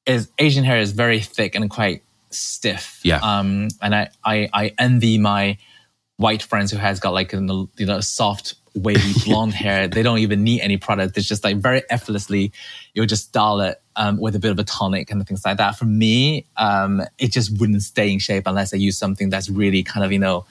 is, 0.06 0.28
Asian 0.38 0.64
hair 0.64 0.78
is 0.78 0.92
very 0.92 1.20
thick 1.20 1.54
and 1.54 1.70
quite 1.70 2.02
stiff. 2.30 3.00
Yeah. 3.02 3.20
Um, 3.22 3.68
and 3.80 3.94
I, 3.94 4.10
I, 4.24 4.48
I 4.52 4.74
envy 4.78 5.18
my, 5.18 5.58
white 6.16 6.42
friends 6.42 6.70
who 6.70 6.78
has 6.78 7.00
got 7.00 7.12
like 7.12 7.32
you 7.32 7.68
know 7.80 8.00
soft 8.00 8.54
wavy 8.74 9.12
blonde 9.24 9.52
hair 9.52 9.88
they 9.88 10.02
don't 10.02 10.18
even 10.18 10.44
need 10.44 10.60
any 10.60 10.76
product 10.76 11.16
it's 11.16 11.26
just 11.26 11.42
like 11.42 11.56
very 11.56 11.82
effortlessly 11.90 12.52
you'll 12.92 13.06
just 13.06 13.28
style 13.28 13.60
it 13.60 13.80
um, 13.96 14.18
with 14.18 14.34
a 14.34 14.38
bit 14.38 14.50
of 14.50 14.58
a 14.58 14.64
tonic 14.64 15.10
and 15.10 15.26
things 15.26 15.44
like 15.44 15.56
that 15.56 15.76
for 15.76 15.84
me 15.84 16.46
um, 16.56 17.02
it 17.18 17.32
just 17.32 17.58
wouldn't 17.58 17.82
stay 17.82 18.12
in 18.12 18.18
shape 18.18 18.44
unless 18.46 18.72
i 18.72 18.76
use 18.76 18.96
something 18.96 19.28
that's 19.28 19.48
really 19.48 19.82
kind 19.82 20.04
of 20.04 20.12
you 20.12 20.18
know 20.18 20.44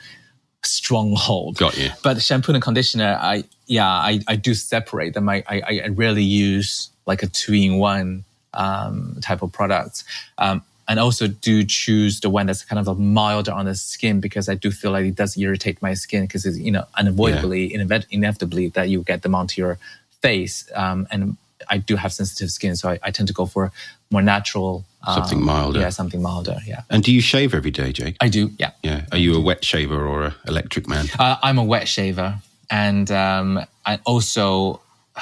stronghold. 0.65 1.57
Got 1.57 1.77
you. 1.77 1.89
But 2.03 2.21
shampoo 2.21 2.53
and 2.53 2.61
conditioner 2.61 3.17
i 3.19 3.43
yeah 3.67 3.87
i, 3.87 4.19
I 4.27 4.35
do 4.35 4.53
separate 4.53 5.13
them. 5.13 5.29
I, 5.29 5.43
I 5.47 5.81
i 5.85 5.87
rarely 5.89 6.23
use 6.23 6.89
like 7.05 7.23
a 7.23 7.27
two-in-one 7.27 8.23
um, 8.53 9.17
type 9.21 9.41
of 9.41 9.51
product. 9.51 10.03
Um, 10.37 10.63
and 10.87 10.99
also 10.99 11.27
do 11.27 11.63
choose 11.63 12.19
the 12.19 12.29
one 12.29 12.45
that's 12.45 12.63
kind 12.63 12.79
of 12.79 12.87
a 12.87 12.95
milder 12.95 13.51
on 13.51 13.65
the 13.65 13.75
skin 13.75 14.19
because 14.19 14.49
I 14.49 14.55
do 14.55 14.69
feel 14.69 14.91
like 14.91 15.05
it 15.05 15.15
does 15.15 15.37
irritate 15.37 15.81
my 15.81 15.93
skin 15.93 16.23
because 16.23 16.45
it's 16.45 16.57
you 16.57 16.71
know 16.71 16.85
unavoidably 16.95 17.71
yeah. 17.71 18.01
inevitably 18.09 18.67
that 18.69 18.89
you 18.89 19.01
get 19.03 19.21
them 19.21 19.33
onto 19.33 19.61
your 19.61 19.77
face. 20.21 20.69
Um, 20.75 21.07
and 21.09 21.37
I 21.69 21.77
do 21.77 21.95
have 21.95 22.13
sensitive 22.13 22.49
skin 22.51 22.75
so 22.75 22.89
I, 22.89 22.99
I 23.03 23.11
tend 23.11 23.27
to 23.27 23.33
go 23.33 23.45
for 23.45 23.71
more 24.11 24.21
natural 24.21 24.85
um, 25.05 25.15
something 25.15 25.43
milder. 25.43 25.79
Yeah 25.79 25.89
something 25.89 26.21
milder 26.21 26.57
yeah. 26.65 26.81
And 26.89 27.03
do 27.03 27.13
you 27.13 27.21
shave 27.21 27.53
every 27.53 27.71
day 27.71 27.91
Jake? 27.91 28.17
I 28.21 28.29
do 28.29 28.51
yeah. 28.57 28.71
Yeah. 28.83 29.05
Are 29.11 29.17
you 29.17 29.35
a 29.35 29.39
wet 29.39 29.63
shaver 29.63 30.05
or 30.07 30.23
an 30.23 30.33
electric 30.47 30.87
man? 30.87 31.07
Uh, 31.17 31.37
I'm 31.41 31.57
a 31.57 31.63
wet 31.63 31.87
shaver 31.87 32.39
and 32.69 33.09
um, 33.11 33.65
I 33.85 33.99
also 34.05 34.81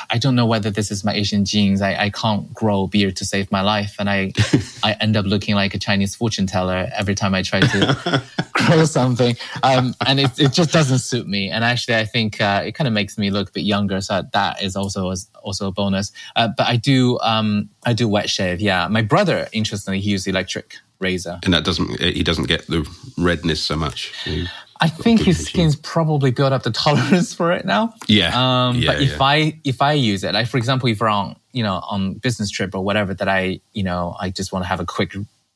I 0.09 0.17
don't 0.17 0.35
know 0.35 0.45
whether 0.45 0.69
this 0.69 0.89
is 0.91 1.03
my 1.03 1.13
Asian 1.13 1.43
genes. 1.43 1.81
I, 1.81 1.95
I 1.95 2.09
can't 2.09 2.53
grow 2.53 2.87
beard 2.87 3.15
to 3.17 3.25
save 3.25 3.51
my 3.51 3.61
life. 3.61 3.95
And 3.99 4.09
I, 4.09 4.31
I 4.83 4.93
end 4.93 5.17
up 5.17 5.25
looking 5.25 5.55
like 5.55 5.73
a 5.73 5.79
Chinese 5.79 6.15
fortune 6.15 6.47
teller 6.47 6.89
every 6.95 7.15
time 7.15 7.35
I 7.35 7.41
try 7.41 7.59
to 7.59 8.23
grow 8.53 8.85
something. 8.85 9.35
Um, 9.63 9.93
and 10.05 10.19
it, 10.19 10.39
it 10.39 10.53
just 10.53 10.71
doesn't 10.71 10.99
suit 10.99 11.27
me. 11.27 11.49
And 11.49 11.63
actually, 11.63 11.95
I 11.97 12.05
think 12.05 12.39
uh, 12.39 12.63
it 12.65 12.73
kind 12.73 12.87
of 12.87 12.93
makes 12.93 13.17
me 13.17 13.31
look 13.31 13.49
a 13.49 13.51
bit 13.51 13.63
younger. 13.63 13.99
So 14.01 14.23
that 14.31 14.61
is 14.63 14.75
also, 14.75 15.13
also 15.43 15.67
a 15.67 15.71
bonus. 15.71 16.11
Uh, 16.35 16.49
but 16.55 16.67
I 16.67 16.77
do, 16.77 17.19
um, 17.19 17.69
I 17.85 17.93
do 17.93 18.07
wet 18.07 18.29
shave. 18.29 18.61
Yeah. 18.61 18.87
My 18.87 19.01
brother, 19.01 19.47
interestingly, 19.51 19.99
he 19.99 20.11
uses 20.11 20.27
electric 20.27 20.77
razor. 20.99 21.39
And 21.43 21.53
that 21.53 21.65
doesn't, 21.65 21.99
he 21.99 22.23
doesn't 22.23 22.47
get 22.47 22.67
the 22.67 22.89
redness 23.17 23.61
so 23.61 23.75
much. 23.75 24.13
I 24.81 24.87
think 24.87 25.21
his 25.21 25.45
skin's 25.45 25.75
probably 25.75 26.31
built 26.31 26.51
up 26.51 26.63
the 26.63 26.71
tolerance 26.85 27.33
for 27.33 27.51
it 27.51 27.65
now. 27.65 27.93
Yeah. 28.07 28.31
Um, 28.33 28.77
yeah, 28.77 28.93
but 28.93 29.01
if 29.01 29.11
yeah. 29.11 29.17
I 29.23 29.59
if 29.63 29.81
I 29.81 29.93
use 29.93 30.23
it, 30.23 30.33
like 30.33 30.47
for 30.47 30.57
example, 30.57 30.89
if 30.89 30.99
we're 30.99 31.07
on 31.07 31.35
you 31.53 31.63
know 31.63 31.75
on 31.87 32.15
business 32.15 32.49
trip 32.49 32.73
or 32.73 32.83
whatever, 32.83 33.13
that 33.13 33.29
I 33.29 33.61
you 33.73 33.83
know 33.83 34.15
I 34.19 34.31
just 34.31 34.51
want 34.51 34.65
to 34.65 34.67
have 34.67 34.79
a 34.79 34.85
quick 34.85 35.13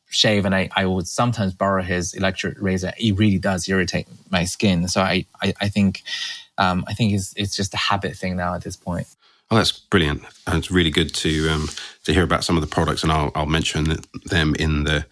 shave, 0.10 0.46
and 0.46 0.54
I 0.54 0.70
I 0.76 0.86
would 0.86 1.08
sometimes 1.08 1.54
borrow 1.54 1.82
his 1.82 2.14
electric 2.14 2.62
razor. 2.62 2.94
It 3.00 3.18
really 3.18 3.40
does 3.40 3.68
irritate 3.68 4.08
my 4.30 4.46
skin. 4.46 4.88
So 4.88 5.02
I 5.02 5.26
I, 5.42 5.54
I 5.60 5.70
think 5.70 6.04
um, 6.60 6.86
I 6.88 6.94
think 6.94 7.14
it's 7.14 7.34
it's 7.36 7.56
just 7.56 7.74
a 7.74 7.78
habit 7.78 8.16
thing 8.16 8.38
now 8.38 8.54
at 8.54 8.64
this 8.64 8.76
point. 8.76 9.08
Oh, 9.52 9.58
that's 9.58 9.72
brilliant. 9.72 10.24
And 10.48 10.58
it's 10.58 10.72
really 10.72 10.92
good 10.92 11.14
to 11.16 11.50
um, 11.50 11.70
to 12.04 12.14
hear 12.14 12.24
about 12.24 12.44
some 12.44 12.58
of 12.58 12.62
the 12.62 12.68
products, 12.68 13.02
and 13.02 13.12
I'll 13.12 13.32
I'll 13.34 13.48
mention 13.48 13.98
them 14.26 14.54
in 14.56 14.84
the 14.84 15.06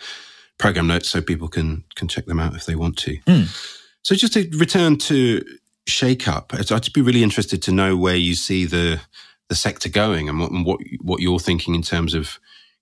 program 0.59 0.86
notes 0.86 1.09
so 1.09 1.20
people 1.20 1.47
can 1.47 1.84
can 1.95 2.07
check 2.07 2.26
them 2.26 2.39
out 2.39 2.55
if 2.55 2.68
they 2.68 2.76
want 2.76 2.97
to. 2.99 3.18
Mm. 3.22 3.80
So 4.04 4.16
just 4.16 4.34
to 4.34 4.49
return 4.58 4.97
to 4.97 5.43
Shakeup, 5.88 6.72
I'd 6.72 6.93
be 6.93 7.01
really 7.01 7.24
interested 7.24 7.62
to 7.64 7.72
know 7.72 7.95
where 7.95 8.16
you 8.16 8.36
see 8.36 8.66
the 8.66 9.01
the 9.49 9.56
sector 9.56 9.89
going 9.89 10.30
and 10.30 10.39
what 10.39 10.51
what, 10.51 10.80
what 11.01 11.22
you're 11.22 11.39
thinking 11.39 11.76
in 11.76 11.82
terms 11.82 12.14
of 12.14 12.39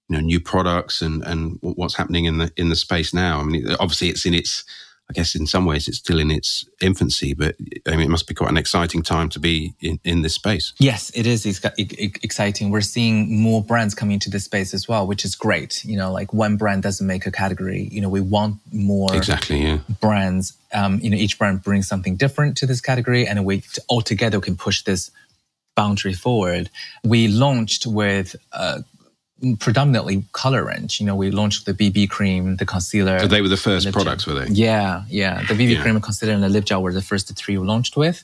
you 0.09 0.15
know 0.15 0.21
new 0.21 0.39
products 0.39 1.01
and 1.01 1.23
and 1.23 1.57
what's 1.61 1.95
happening 1.95 2.25
in 2.25 2.39
the 2.39 2.51
in 2.57 2.69
the 2.69 2.75
space 2.75 3.13
now. 3.13 3.39
I 3.39 3.43
mean, 3.43 3.67
obviously 3.79 4.09
it's 4.09 4.25
in 4.25 4.33
its 4.33 4.63
I 5.11 5.13
guess 5.13 5.35
in 5.35 5.45
some 5.45 5.65
ways 5.65 5.89
it's 5.89 5.97
still 5.97 6.21
in 6.21 6.31
its 6.31 6.65
infancy, 6.79 7.33
but 7.33 7.55
I 7.85 7.91
mean, 7.91 8.01
it 8.01 8.09
must 8.09 8.29
be 8.29 8.33
quite 8.33 8.49
an 8.49 8.55
exciting 8.55 9.03
time 9.03 9.27
to 9.31 9.39
be 9.39 9.73
in, 9.81 9.99
in 10.05 10.21
this 10.21 10.35
space. 10.35 10.71
Yes, 10.79 11.11
it 11.13 11.27
is 11.27 11.45
exciting. 11.45 12.71
We're 12.71 12.79
seeing 12.79 13.41
more 13.41 13.61
brands 13.61 13.93
coming 13.93 14.13
into 14.13 14.29
this 14.29 14.45
space 14.45 14.73
as 14.73 14.87
well, 14.87 15.05
which 15.05 15.25
is 15.25 15.35
great. 15.35 15.83
You 15.83 15.97
know, 15.97 16.13
like 16.13 16.31
one 16.31 16.55
brand 16.55 16.83
doesn't 16.83 17.05
make 17.05 17.25
a 17.25 17.31
category. 17.31 17.89
You 17.91 17.99
know, 17.99 18.07
we 18.07 18.21
want 18.21 18.59
more 18.71 19.13
exactly 19.13 19.63
yeah. 19.63 19.79
brands. 19.99 20.53
Um, 20.73 21.01
you 21.01 21.09
know, 21.09 21.17
each 21.17 21.37
brand 21.37 21.61
brings 21.61 21.89
something 21.89 22.15
different 22.15 22.55
to 22.59 22.65
this 22.65 22.79
category, 22.79 23.27
and 23.27 23.43
we 23.43 23.63
all 23.89 24.01
together 24.01 24.39
can 24.39 24.55
push 24.55 24.83
this 24.83 25.11
boundary 25.75 26.13
forward. 26.13 26.69
We 27.03 27.27
launched 27.27 27.85
with 27.85 28.37
uh, 28.53 28.79
predominantly 29.59 30.23
color 30.33 30.65
range. 30.65 30.99
You 30.99 31.05
know, 31.05 31.15
we 31.15 31.31
launched 31.31 31.65
the 31.65 31.73
BB 31.73 32.09
cream, 32.09 32.57
the 32.57 32.65
concealer. 32.65 33.19
So 33.19 33.27
they 33.27 33.41
were 33.41 33.49
the 33.49 33.57
first 33.57 33.91
products, 33.91 34.25
gel. 34.25 34.35
were 34.35 34.45
they? 34.45 34.51
Yeah, 34.51 35.03
yeah. 35.09 35.41
The 35.43 35.53
BB 35.53 35.75
yeah. 35.75 35.81
cream, 35.81 35.99
concealer, 36.01 36.33
and 36.33 36.43
the 36.43 36.49
lip 36.49 36.65
gel 36.65 36.81
were 36.81 36.93
the 36.93 37.01
first 37.01 37.35
three 37.35 37.57
we 37.57 37.65
launched 37.65 37.97
with. 37.97 38.23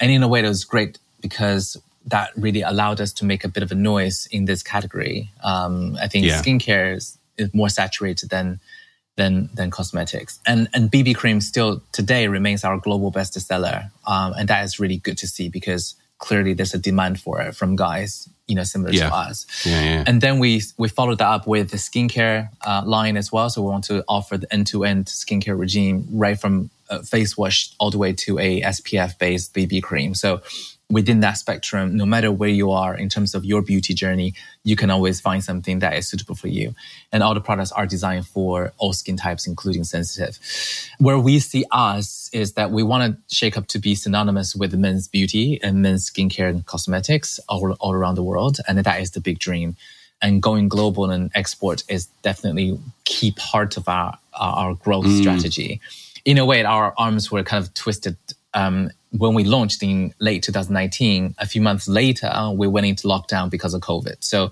And 0.00 0.10
in 0.10 0.22
a 0.22 0.28
way, 0.28 0.44
it 0.44 0.48
was 0.48 0.64
great 0.64 0.98
because 1.20 1.76
that 2.06 2.30
really 2.36 2.62
allowed 2.62 3.00
us 3.00 3.12
to 3.14 3.24
make 3.24 3.44
a 3.44 3.48
bit 3.48 3.62
of 3.62 3.72
a 3.72 3.74
noise 3.74 4.28
in 4.30 4.44
this 4.44 4.62
category. 4.62 5.30
Um, 5.42 5.96
I 6.00 6.08
think 6.08 6.26
yeah. 6.26 6.40
skincare 6.40 6.96
is, 6.96 7.18
is 7.38 7.52
more 7.54 7.68
saturated 7.68 8.30
than 8.30 8.60
than 9.16 9.48
than 9.54 9.70
cosmetics. 9.70 10.40
And 10.46 10.68
and 10.74 10.90
BB 10.90 11.14
cream 11.14 11.40
still 11.40 11.82
today 11.92 12.26
remains 12.26 12.64
our 12.64 12.78
global 12.78 13.10
best 13.10 13.40
seller. 13.40 13.90
Um, 14.06 14.34
and 14.36 14.48
that 14.48 14.64
is 14.64 14.80
really 14.80 14.96
good 14.96 15.18
to 15.18 15.26
see 15.26 15.48
because 15.48 15.94
clearly 16.18 16.52
there's 16.52 16.74
a 16.74 16.78
demand 16.78 17.20
for 17.20 17.40
it 17.40 17.54
from 17.54 17.76
guys 17.76 18.28
you 18.46 18.54
know 18.54 18.62
similar 18.62 18.92
yeah. 18.92 19.08
to 19.08 19.14
us 19.14 19.46
yeah, 19.64 19.82
yeah. 19.82 20.04
and 20.06 20.20
then 20.20 20.38
we 20.38 20.62
we 20.76 20.88
followed 20.88 21.18
that 21.18 21.28
up 21.28 21.46
with 21.46 21.70
the 21.70 21.76
skincare 21.76 22.48
uh, 22.66 22.82
line 22.84 23.16
as 23.16 23.32
well 23.32 23.48
so 23.48 23.62
we 23.62 23.70
want 23.70 23.84
to 23.84 24.04
offer 24.08 24.36
the 24.36 24.52
end-to-end 24.52 25.06
skincare 25.06 25.58
regime 25.58 26.06
right 26.10 26.38
from 26.38 26.70
uh, 26.90 27.00
face 27.00 27.36
wash 27.36 27.72
all 27.78 27.90
the 27.90 27.98
way 27.98 28.12
to 28.12 28.38
a 28.38 28.60
spf 28.62 29.18
based 29.18 29.54
bb 29.54 29.82
cream 29.82 30.14
so 30.14 30.42
within 30.90 31.20
that 31.20 31.38
spectrum, 31.38 31.96
no 31.96 32.04
matter 32.04 32.30
where 32.30 32.48
you 32.48 32.70
are 32.70 32.94
in 32.94 33.08
terms 33.08 33.34
of 33.34 33.44
your 33.44 33.62
beauty 33.62 33.94
journey, 33.94 34.34
you 34.64 34.76
can 34.76 34.90
always 34.90 35.20
find 35.20 35.42
something 35.42 35.78
that 35.78 35.94
is 35.94 36.06
suitable 36.06 36.34
for 36.34 36.48
you. 36.48 36.74
And 37.10 37.22
all 37.22 37.34
the 37.34 37.40
products 37.40 37.72
are 37.72 37.86
designed 37.86 38.26
for 38.26 38.72
all 38.78 38.92
skin 38.92 39.16
types, 39.16 39.46
including 39.46 39.84
sensitive. 39.84 40.38
Where 40.98 41.18
we 41.18 41.38
see 41.38 41.64
us 41.70 42.28
is 42.32 42.52
that 42.52 42.70
we 42.70 42.82
want 42.82 43.18
to 43.28 43.34
Shakeup 43.34 43.66
to 43.68 43.78
be 43.78 43.94
synonymous 43.94 44.54
with 44.54 44.74
men's 44.74 45.08
beauty 45.08 45.58
and 45.62 45.80
men's 45.80 46.10
skincare 46.10 46.50
and 46.50 46.66
cosmetics 46.66 47.40
all, 47.48 47.72
all 47.80 47.92
around 47.92 48.16
the 48.16 48.22
world. 48.22 48.58
And 48.68 48.78
that 48.78 49.00
is 49.00 49.12
the 49.12 49.20
big 49.20 49.38
dream. 49.38 49.76
And 50.20 50.40
going 50.40 50.68
global 50.68 51.10
and 51.10 51.30
export 51.34 51.82
is 51.88 52.06
definitely 52.22 52.78
key 53.04 53.32
part 53.32 53.76
of 53.76 53.88
our, 53.88 54.18
our 54.32 54.74
growth 54.74 55.06
mm. 55.06 55.20
strategy. 55.20 55.80
In 56.24 56.38
a 56.38 56.46
way, 56.46 56.64
our 56.64 56.94
arms 56.96 57.30
were 57.30 57.42
kind 57.42 57.62
of 57.62 57.74
twisted 57.74 58.16
um, 58.54 58.90
when 59.10 59.34
we 59.34 59.44
launched 59.44 59.82
in 59.82 60.14
late 60.20 60.42
2019, 60.42 61.34
a 61.38 61.46
few 61.46 61.60
months 61.60 61.86
later, 61.88 62.32
we 62.54 62.66
went 62.66 62.86
into 62.86 63.06
lockdown 63.06 63.50
because 63.50 63.74
of 63.74 63.80
COVID. 63.80 64.16
So, 64.20 64.50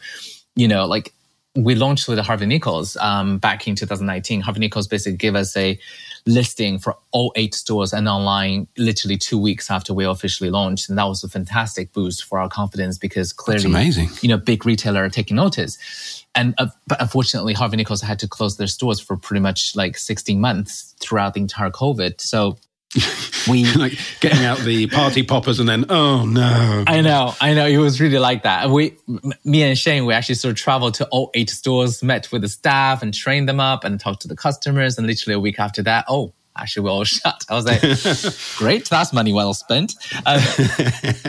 you 0.54 0.68
know, 0.68 0.86
like 0.86 1.12
we 1.54 1.74
launched 1.74 2.08
with 2.08 2.18
Harvey 2.18 2.46
Nichols 2.46 2.96
um, 2.96 3.38
back 3.38 3.68
in 3.68 3.76
2019. 3.76 4.40
Harvey 4.40 4.60
Nichols 4.60 4.86
basically 4.86 5.18
gave 5.18 5.34
us 5.34 5.54
a 5.56 5.78
listing 6.24 6.78
for 6.78 6.96
all 7.10 7.32
eight 7.36 7.54
stores 7.54 7.92
and 7.92 8.08
online 8.08 8.68
literally 8.78 9.18
two 9.18 9.38
weeks 9.38 9.70
after 9.70 9.92
we 9.92 10.06
officially 10.06 10.50
launched. 10.50 10.88
And 10.88 10.96
that 10.96 11.04
was 11.04 11.22
a 11.24 11.28
fantastic 11.28 11.92
boost 11.92 12.24
for 12.24 12.38
our 12.38 12.48
confidence 12.48 12.96
because 12.96 13.32
clearly, 13.32 13.64
That's 13.64 13.74
amazing. 13.74 14.08
you 14.22 14.28
know, 14.28 14.38
big 14.38 14.64
retailer 14.64 15.04
are 15.04 15.10
taking 15.10 15.36
notice. 15.36 16.24
And 16.34 16.54
uh, 16.56 16.68
but 16.86 17.02
unfortunately, 17.02 17.52
Harvey 17.52 17.76
Nichols 17.76 18.00
had 18.00 18.18
to 18.20 18.28
close 18.28 18.56
their 18.56 18.66
stores 18.66 19.00
for 19.00 19.18
pretty 19.18 19.40
much 19.40 19.76
like 19.76 19.98
16 19.98 20.40
months 20.40 20.94
throughout 21.00 21.34
the 21.34 21.40
entire 21.40 21.70
COVID. 21.70 22.20
So 22.20 22.56
we 23.48 23.72
like 23.74 23.98
getting 24.20 24.44
out 24.44 24.58
the 24.58 24.86
party 24.88 25.22
poppers 25.22 25.58
and 25.58 25.68
then 25.68 25.84
oh 25.88 26.24
no 26.26 26.84
i 26.86 27.00
know 27.00 27.34
i 27.40 27.54
know 27.54 27.66
it 27.66 27.78
was 27.78 28.00
really 28.00 28.18
like 28.18 28.42
that 28.42 28.68
we 28.68 28.96
me 29.44 29.62
and 29.62 29.78
shane 29.78 30.04
we 30.04 30.12
actually 30.12 30.34
sort 30.34 30.52
of 30.52 30.58
traveled 30.58 30.94
to 30.94 31.06
all 31.08 31.30
eight 31.34 31.48
stores 31.48 32.02
met 32.02 32.30
with 32.30 32.42
the 32.42 32.48
staff 32.48 33.02
and 33.02 33.14
trained 33.14 33.48
them 33.48 33.60
up 33.60 33.84
and 33.84 33.98
talked 33.98 34.22
to 34.22 34.28
the 34.28 34.36
customers 34.36 34.98
and 34.98 35.06
literally 35.06 35.34
a 35.34 35.40
week 35.40 35.58
after 35.58 35.82
that 35.82 36.04
oh 36.08 36.32
actually 36.56 36.84
we're 36.84 36.90
all 36.90 37.04
shut. 37.04 37.44
I 37.48 37.54
was 37.54 37.64
like, 37.64 38.58
great, 38.58 38.88
that's 38.88 39.12
money 39.12 39.32
well 39.32 39.54
spent. 39.54 39.94
Um, 40.26 40.40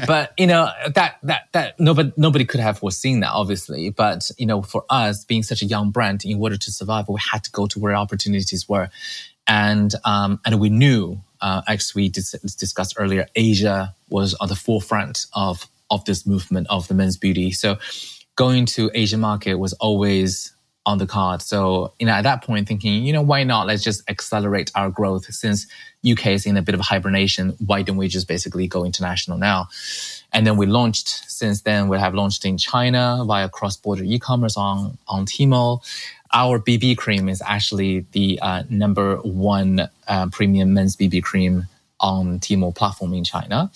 but 0.07 0.33
you 0.37 0.47
know 0.47 0.69
that 0.93 1.17
that 1.23 1.47
that 1.53 1.79
nobody 1.79 2.11
nobody 2.17 2.45
could 2.45 2.59
have 2.59 2.79
foreseen 2.79 3.21
that, 3.21 3.31
obviously. 3.31 3.89
But 3.89 4.29
you 4.37 4.45
know, 4.45 4.61
for 4.61 4.85
us 4.89 5.25
being 5.25 5.43
such 5.43 5.61
a 5.61 5.65
young 5.65 5.91
brand, 5.91 6.25
in 6.25 6.41
order 6.41 6.57
to 6.57 6.71
survive, 6.71 7.07
we 7.07 7.19
had 7.31 7.43
to 7.45 7.51
go 7.51 7.67
to 7.67 7.79
where 7.79 7.95
opportunities 7.95 8.67
were, 8.67 8.89
and 9.47 9.93
um, 10.05 10.39
and 10.45 10.59
we 10.59 10.69
knew, 10.69 11.21
uh, 11.43 11.61
as 11.67 11.93
we 11.93 12.09
dis- 12.09 12.31
discussed 12.57 12.95
earlier, 12.97 13.27
Asia 13.35 13.93
was 14.09 14.33
on 14.35 14.47
the 14.47 14.55
forefront 14.55 15.27
of 15.33 15.67
of 15.91 16.03
this 16.05 16.25
movement 16.25 16.65
of 16.69 16.87
the 16.87 16.95
men's 16.95 17.17
beauty. 17.17 17.51
So 17.51 17.77
going 18.35 18.65
to 18.65 18.89
Asian 18.95 19.19
market 19.19 19.55
was 19.55 19.73
always 19.73 20.53
on 20.85 20.97
the 20.97 21.07
card. 21.07 21.41
So, 21.41 21.93
you 21.99 22.05
know, 22.05 22.13
at 22.13 22.23
that 22.23 22.43
point 22.43 22.67
thinking, 22.67 23.05
you 23.05 23.13
know, 23.13 23.21
why 23.21 23.43
not? 23.43 23.67
Let's 23.67 23.83
just 23.83 24.09
accelerate 24.09 24.71
our 24.75 24.89
growth 24.89 25.25
since 25.33 25.65
UK 26.09 26.27
is 26.27 26.45
in 26.45 26.57
a 26.57 26.61
bit 26.61 26.75
of 26.75 26.81
hibernation. 26.81 27.55
Why 27.65 27.83
don't 27.83 27.95
we 27.95 28.09
just 28.09 28.27
basically 28.27 28.67
go 28.67 28.83
international 28.83 29.37
now? 29.37 29.67
And 30.33 30.45
then 30.45 30.57
we 30.57 30.65
launched 30.65 31.07
since 31.31 31.61
then, 31.61 31.87
we 31.87 31.97
have 31.99 32.13
launched 32.13 32.43
in 32.43 32.57
China 32.57 33.23
via 33.25 33.47
cross-border 33.47 34.03
e-commerce 34.03 34.57
on, 34.57 34.97
on 35.07 35.25
Tmall. 35.25 35.81
Our 36.33 36.59
BB 36.59 36.97
cream 36.97 37.29
is 37.29 37.41
actually 37.45 38.05
the 38.11 38.39
uh, 38.41 38.63
number 38.69 39.17
one 39.17 39.87
uh, 40.07 40.27
premium 40.29 40.73
men's 40.73 40.95
BB 40.95 41.23
cream 41.23 41.67
on 42.03 42.39
Tmall 42.39 42.75
platform 42.75 43.13
in 43.13 43.23
China. 43.23 43.71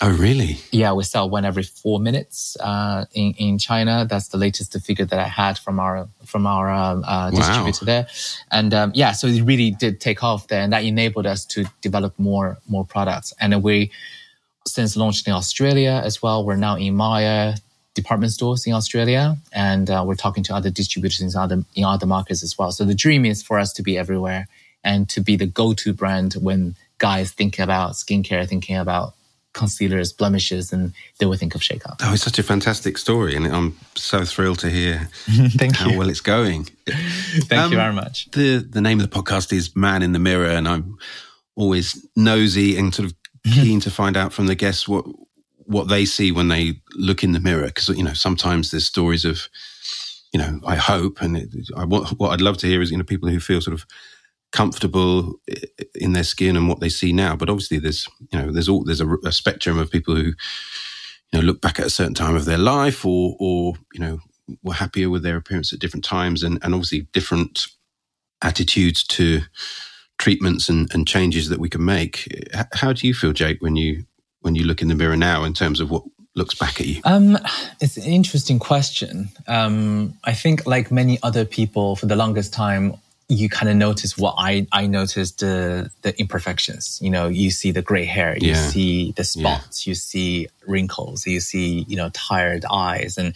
Oh, 0.00 0.16
really? 0.16 0.58
Yeah, 0.70 0.92
we 0.92 1.02
sell 1.02 1.28
one 1.28 1.44
every 1.44 1.64
four 1.64 1.98
minutes 1.98 2.56
uh, 2.60 3.04
in 3.12 3.34
in 3.34 3.58
China. 3.58 4.06
That's 4.08 4.28
the 4.28 4.38
latest 4.38 4.78
figure 4.80 5.04
that 5.04 5.18
I 5.18 5.28
had 5.28 5.58
from 5.58 5.80
our 5.80 6.08
from 6.24 6.46
our 6.46 6.70
um, 6.70 7.04
uh, 7.06 7.30
distributor 7.30 7.84
wow. 7.84 7.86
there, 7.86 8.06
and 8.50 8.72
um, 8.72 8.92
yeah, 8.94 9.12
so 9.12 9.26
it 9.26 9.42
really 9.42 9.72
did 9.72 10.00
take 10.00 10.22
off 10.22 10.48
there, 10.48 10.62
and 10.62 10.72
that 10.72 10.84
enabled 10.84 11.26
us 11.26 11.44
to 11.46 11.64
develop 11.80 12.18
more 12.18 12.58
more 12.68 12.84
products. 12.84 13.32
And 13.40 13.62
we, 13.62 13.90
since 14.66 14.96
launching 14.96 15.32
in 15.32 15.36
Australia 15.36 16.00
as 16.04 16.22
well, 16.22 16.44
we're 16.44 16.56
now 16.56 16.76
in 16.76 16.94
Myer 16.94 17.56
department 17.94 18.32
stores 18.32 18.66
in 18.66 18.72
Australia, 18.72 19.36
and 19.52 19.88
uh, 19.88 20.04
we're 20.06 20.14
talking 20.14 20.42
to 20.44 20.54
other 20.54 20.70
distributors 20.70 21.20
in 21.20 21.40
other 21.40 21.64
in 21.74 21.84
other 21.84 22.06
markets 22.06 22.42
as 22.42 22.58
well. 22.58 22.72
So 22.72 22.84
the 22.84 22.94
dream 22.94 23.24
is 23.24 23.42
for 23.42 23.58
us 23.58 23.72
to 23.74 23.82
be 23.82 23.96
everywhere 23.96 24.48
and 24.82 25.08
to 25.10 25.20
be 25.20 25.36
the 25.36 25.46
go 25.46 25.72
to 25.74 25.92
brand 25.92 26.34
when 26.34 26.74
guys 26.98 27.32
thinking 27.32 27.62
about 27.62 27.92
skincare, 27.92 28.46
thinking 28.46 28.76
about 28.76 29.14
concealers, 29.54 30.12
blemishes, 30.12 30.72
and 30.72 30.92
they 31.18 31.26
will 31.26 31.36
think 31.36 31.54
of 31.54 31.60
Shakeup. 31.62 31.96
Oh, 32.02 32.12
it's 32.12 32.24
such 32.24 32.38
a 32.38 32.42
fantastic 32.42 32.98
story, 32.98 33.34
and 33.36 33.46
I'm 33.46 33.76
so 33.94 34.24
thrilled 34.24 34.58
to 34.60 34.70
hear 34.70 35.08
Thank 35.56 35.76
how 35.76 35.90
you. 35.90 35.98
well 35.98 36.10
it's 36.10 36.20
going. 36.20 36.64
Thank 36.86 37.52
um, 37.52 37.70
you 37.70 37.78
very 37.78 37.94
much. 37.94 38.30
The 38.32 38.58
the 38.58 38.80
name 38.80 39.00
of 39.00 39.08
the 39.08 39.16
podcast 39.16 39.52
is 39.52 39.74
Man 39.74 40.02
in 40.02 40.12
the 40.12 40.18
Mirror, 40.18 40.50
and 40.50 40.68
I'm 40.68 40.98
always 41.56 42.06
nosy 42.16 42.76
and 42.76 42.94
sort 42.94 43.06
of 43.06 43.14
keen 43.54 43.80
to 43.80 43.90
find 43.90 44.16
out 44.16 44.32
from 44.32 44.46
the 44.46 44.54
guests 44.54 44.88
what 44.88 45.06
what 45.66 45.88
they 45.88 46.04
see 46.04 46.32
when 46.32 46.48
they 46.48 46.80
look 46.94 47.22
in 47.22 47.32
the 47.32 47.40
mirror, 47.40 47.66
because 47.66 47.88
you 47.90 48.02
know 48.02 48.14
sometimes 48.14 48.70
there's 48.70 48.86
stories 48.86 49.24
of 49.24 49.48
you 50.32 50.38
know 50.38 50.60
I 50.66 50.76
hope, 50.76 51.20
and 51.20 51.36
it, 51.36 51.50
I, 51.76 51.84
what, 51.84 52.10
what 52.18 52.30
I'd 52.30 52.40
love 52.40 52.58
to 52.58 52.66
hear 52.66 52.82
is 52.82 52.90
you 52.90 52.98
know 52.98 53.04
people 53.04 53.28
who 53.28 53.40
feel 53.40 53.60
sort 53.60 53.74
of 53.74 53.86
comfortable 54.52 55.34
in 55.96 56.12
their 56.12 56.22
skin 56.22 56.56
and 56.56 56.68
what 56.68 56.78
they 56.78 56.88
see 56.88 57.12
now. 57.12 57.34
But 57.34 57.50
obviously, 57.50 57.78
there's 57.78 58.08
you 58.32 58.38
know 58.38 58.52
there's 58.52 58.68
all 58.68 58.84
there's 58.84 59.00
a, 59.00 59.16
a, 59.24 59.32
spectrum 59.32 59.78
of 59.78 59.90
people 59.90 60.14
who 60.14 60.22
you 60.22 60.34
know 61.34 61.40
look 61.40 61.60
back 61.60 61.80
at 61.80 61.86
a 61.86 61.90
certain 61.90 62.14
time 62.14 62.36
of 62.36 62.44
their 62.44 62.58
life, 62.58 63.04
or 63.04 63.36
or 63.38 63.74
you 63.92 64.00
know 64.00 64.20
were 64.62 64.74
happier 64.74 65.10
with 65.10 65.22
their 65.22 65.36
appearance 65.36 65.72
at 65.72 65.80
different 65.80 66.04
times, 66.04 66.42
and 66.42 66.58
and 66.62 66.74
obviously 66.74 67.08
different 67.12 67.66
attitudes 68.42 69.02
to 69.04 69.40
treatments 70.18 70.68
and, 70.68 70.92
and 70.94 71.08
changes 71.08 71.48
that 71.48 71.58
we 71.58 71.68
can 71.68 71.84
make. 71.84 72.28
How 72.74 72.92
do 72.92 73.06
you 73.06 73.14
feel, 73.14 73.32
Jake, 73.32 73.60
when 73.60 73.76
you 73.76 74.04
when 74.44 74.54
you 74.54 74.64
look 74.64 74.82
in 74.82 74.88
the 74.88 74.94
mirror 74.94 75.16
now 75.16 75.42
in 75.42 75.54
terms 75.54 75.80
of 75.80 75.90
what 75.90 76.02
looks 76.34 76.54
back 76.54 76.80
at 76.80 76.86
you? 76.86 77.00
Um, 77.04 77.38
it's 77.80 77.96
an 77.96 78.04
interesting 78.04 78.58
question. 78.58 79.30
Um, 79.48 80.14
I 80.24 80.34
think, 80.34 80.66
like 80.66 80.92
many 80.92 81.18
other 81.22 81.44
people, 81.46 81.96
for 81.96 82.06
the 82.06 82.16
longest 82.16 82.52
time, 82.52 82.94
you 83.28 83.48
kind 83.48 83.70
of 83.70 83.76
notice 83.76 84.18
what 84.18 84.34
I 84.36 84.66
I 84.70 84.86
noticed 84.86 85.40
the 85.40 85.90
the 86.02 86.18
imperfections. 86.20 86.98
You 87.00 87.10
know, 87.10 87.28
you 87.28 87.50
see 87.50 87.70
the 87.70 87.82
gray 87.82 88.04
hair, 88.04 88.36
you 88.38 88.50
yeah. 88.50 88.68
see 88.68 89.12
the 89.12 89.24
spots, 89.24 89.86
yeah. 89.86 89.90
you 89.90 89.94
see 89.94 90.48
wrinkles, 90.66 91.26
you 91.26 91.40
see 91.40 91.86
you 91.88 91.96
know 91.96 92.10
tired 92.10 92.64
eyes, 92.70 93.16
and 93.16 93.34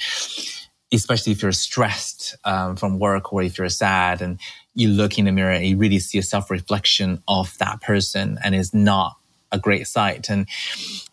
especially 0.92 1.32
if 1.32 1.42
you're 1.42 1.52
stressed 1.52 2.36
um, 2.44 2.76
from 2.76 2.98
work 2.98 3.32
or 3.32 3.42
if 3.42 3.56
you're 3.56 3.70
sad, 3.70 4.20
and 4.20 4.38
you 4.74 4.88
look 4.88 5.18
in 5.18 5.24
the 5.24 5.32
mirror 5.32 5.52
and 5.52 5.64
you 5.64 5.78
really 5.78 5.98
see 5.98 6.18
a 6.18 6.22
self 6.22 6.50
reflection 6.50 7.22
of 7.28 7.56
that 7.59 7.80
person, 7.80 8.38
and 8.44 8.54
it's 8.54 8.74
not 8.74 9.17
a 9.53 9.59
great 9.59 9.86
sight. 9.86 10.28
And 10.30 10.46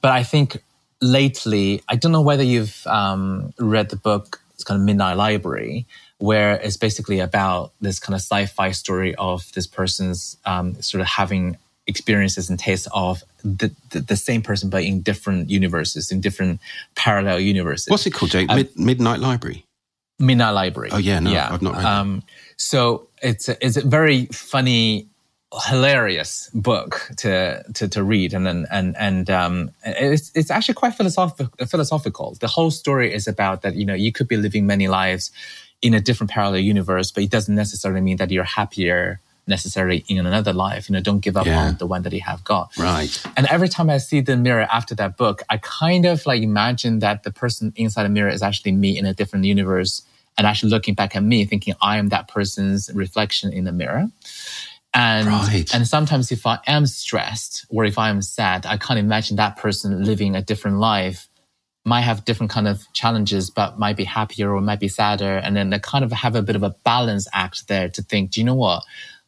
but 0.01 0.11
I 0.11 0.23
think 0.23 0.61
lately, 1.01 1.81
I 1.89 1.95
don't 1.95 2.11
know 2.11 2.21
whether 2.21 2.43
you've 2.43 2.85
um, 2.87 3.53
read 3.59 3.89
the 3.89 3.97
book. 3.97 4.41
It's 4.53 4.63
kind 4.63 4.79
of 4.79 4.85
Midnight 4.85 5.17
Library 5.17 5.85
where 6.17 6.53
it's 6.55 6.77
basically 6.77 7.19
about 7.19 7.73
this 7.81 7.99
kind 7.99 8.15
of 8.15 8.21
sci-fi 8.21 8.71
story 8.71 9.15
of 9.15 9.51
this 9.53 9.67
person's 9.67 10.37
um, 10.45 10.81
sort 10.81 11.01
of 11.01 11.07
having 11.07 11.57
experiences 11.87 12.49
and 12.49 12.57
tastes 12.57 12.87
of 12.93 13.23
the, 13.43 13.71
the, 13.91 13.99
the, 13.99 14.15
same 14.15 14.41
person 14.41 14.69
but 14.71 14.83
in 14.83 15.01
different 15.01 15.51
universes 15.51 16.11
in 16.11 16.19
different 16.19 16.59
parallel 16.95 17.39
universes 17.39 17.91
what's 17.91 18.07
it 18.07 18.11
called 18.11 18.31
jake 18.31 18.49
uh, 18.49 18.55
Mid- 18.55 18.79
midnight 18.79 19.19
library 19.19 19.63
midnight 20.17 20.55
library 20.55 20.89
oh 20.91 20.97
yeah 20.97 21.19
no 21.19 21.31
yeah. 21.31 21.49
i've 21.51 21.61
not 21.61 21.75
read 21.75 21.85
um, 21.85 22.23
so 22.57 23.07
it's 23.21 23.49
a, 23.49 23.65
it's 23.65 23.77
a 23.77 23.85
very 23.85 24.25
funny 24.27 25.07
hilarious 25.59 26.49
book 26.53 27.09
to 27.17 27.63
to, 27.73 27.87
to 27.87 28.03
read 28.03 28.33
and 28.33 28.45
then 28.45 28.65
and 28.71 28.95
and 28.97 29.29
um, 29.29 29.71
it's 29.85 30.31
it's 30.35 30.51
actually 30.51 30.73
quite 30.73 30.93
philosophical 30.93 31.65
philosophical 31.65 32.35
the 32.41 32.47
whole 32.47 32.71
story 32.71 33.13
is 33.13 33.27
about 33.27 33.61
that 33.61 33.75
you 33.75 33.85
know 33.85 33.93
you 33.93 34.11
could 34.11 34.27
be 34.27 34.37
living 34.37 34.65
many 34.65 34.87
lives 34.87 35.31
in 35.81 35.93
a 35.93 36.01
different 36.01 36.31
parallel 36.31 36.59
universe, 36.59 37.11
but 37.11 37.23
it 37.23 37.29
doesn't 37.29 37.53
necessarily 37.53 38.01
mean 38.01 38.17
that 38.17 38.31
you're 38.31 38.43
happier 38.43 39.19
necessarily 39.47 40.03
in 40.07 40.25
another 40.25 40.51
life. 40.51 40.89
You 40.89 40.93
know, 40.93 41.01
don't 41.01 41.19
give 41.19 41.37
up 41.37 41.45
yeah. 41.45 41.59
on 41.59 41.77
the 41.77 41.85
one 41.85 42.01
that 42.01 42.13
you 42.13 42.21
have 42.21 42.43
got. 42.43 42.75
Right. 42.77 43.23
And 43.37 43.45
every 43.47 43.69
time 43.69 43.91
I 43.91 43.97
see 43.97 44.21
the 44.21 44.35
mirror 44.35 44.67
after 44.71 44.95
that 44.95 45.17
book, 45.17 45.43
I 45.49 45.57
kind 45.57 46.05
of 46.05 46.25
like 46.25 46.41
imagine 46.41 46.99
that 46.99 47.21
the 47.21 47.31
person 47.31 47.71
inside 47.75 48.03
the 48.03 48.09
mirror 48.09 48.29
is 48.29 48.41
actually 48.41 48.71
me 48.71 48.97
in 48.97 49.05
a 49.05 49.13
different 49.13 49.45
universe 49.45 50.01
and 50.37 50.47
actually 50.47 50.71
looking 50.71 50.95
back 50.95 51.15
at 51.15 51.23
me 51.23 51.45
thinking 51.45 51.75
I 51.81 51.97
am 51.97 52.09
that 52.09 52.27
person's 52.27 52.89
reflection 52.93 53.53
in 53.53 53.65
the 53.65 53.71
mirror. 53.71 54.07
And, 54.95 55.27
right. 55.27 55.75
and 55.75 55.85
sometimes 55.85 56.31
if 56.31 56.47
I 56.47 56.57
am 56.65 56.85
stressed 56.85 57.65
or 57.69 57.83
if 57.83 57.99
I 57.99 58.09
am 58.09 58.21
sad, 58.21 58.65
I 58.65 58.77
can't 58.77 58.97
imagine 58.97 59.35
that 59.35 59.57
person 59.57 60.05
living 60.05 60.35
a 60.35 60.41
different 60.41 60.77
life 60.77 61.27
might 61.83 62.01
have 62.01 62.25
different 62.25 62.51
kind 62.51 62.67
of 62.67 62.91
challenges, 62.93 63.49
but 63.51 63.77
might 63.77 63.95
be 63.95 64.05
happier 64.05 64.55
or 64.55 64.61
might 64.61 64.79
be 64.79 64.87
sadder. 64.87 65.37
And 65.37 65.55
then 65.55 65.69
they 65.69 65.79
kind 65.79 66.03
of 66.03 66.11
have 66.11 66.35
a 66.35 66.41
bit 66.41 66.55
of 66.55 66.63
a 66.63 66.71
balance 66.71 67.27
act 67.31 67.67
there 67.67 67.89
to 67.89 68.01
think, 68.01 68.31
do 68.31 68.41
you 68.41 68.45
know 68.45 68.55
what? 68.55 68.83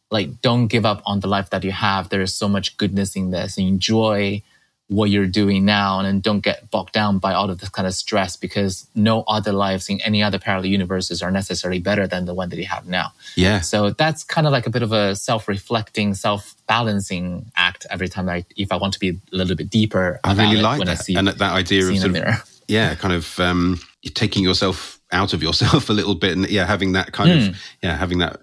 Like, 0.10 0.42
don't 0.42 0.68
give 0.68 0.86
up 0.86 1.04
on 1.06 1.20
the 1.20 1.28
life 1.28 1.52
that 1.52 1.64
you 1.64 1.72
have. 1.72 2.10
There 2.10 2.22
is 2.22 2.34
so 2.34 2.48
much 2.48 2.78
goodness 2.78 3.16
in 3.16 3.30
this. 3.30 3.58
Enjoy 3.58 4.42
what 4.90 5.10
you're 5.10 5.28
doing 5.28 5.66
now 5.66 6.00
and 6.00 6.08
then 6.08 6.20
don't 6.22 6.40
get 6.40 6.72
bogged 6.72 6.94
down 6.94 7.20
by 7.20 7.34
all 7.34 7.50
of 7.50 7.60
this 7.60 7.70
kind 7.70 7.86
of 7.86 7.94
stress 7.94 8.38
because 8.38 8.88
no 8.96 9.24
other 9.28 9.52
lives 9.52 9.90
in 9.90 10.00
any 10.02 10.24
other 10.24 10.40
parallel 10.40 10.68
universes 10.68 11.22
are 11.22 11.30
necessarily 11.30 11.80
better 11.80 12.08
than 12.08 12.26
the 12.26 12.34
one 12.34 12.48
that 12.50 12.58
you 12.58 12.66
have 12.66 12.88
now. 12.88 13.12
Yeah. 13.36 13.60
So 13.60 13.90
that's 13.92 14.24
kind 14.24 14.48
of 14.48 14.54
like 14.54 14.66
a 14.66 14.70
bit 14.70 14.84
of 14.84 14.94
a 14.94 15.16
self-reflecting, 15.16 16.14
self-balancing 16.14 17.52
act 17.58 17.86
every 17.90 18.08
time 18.08 18.30
I 18.30 18.46
if 18.56 18.72
I 18.72 18.78
want 18.78 18.94
to 18.94 19.00
be 19.00 19.10
a 19.10 19.36
little 19.36 19.58
bit 19.58 19.70
deeper. 19.70 20.22
I 20.24 20.34
really 20.34 20.62
like 20.62 20.86
that. 20.86 21.10
and 21.10 21.28
that 21.28 21.42
idea 21.42 21.88
of, 21.88 21.98
sort 21.98 22.16
of 22.16 22.62
yeah, 22.68 22.96
kind 22.96 23.14
of 23.14 23.40
um, 23.42 23.80
taking 24.14 24.44
yourself 24.44 25.02
out 25.12 25.34
of 25.34 25.44
yourself 25.44 25.90
a 25.90 25.94
little 25.94 26.16
bit 26.16 26.32
and 26.32 26.50
yeah, 26.50 26.66
having 26.66 26.94
that 26.94 27.12
kind 27.12 27.30
mm. 27.30 27.38
of 27.38 27.48
hmm. 27.48 27.60
yeah, 27.84 27.98
having 27.98 28.20
that 28.20 28.40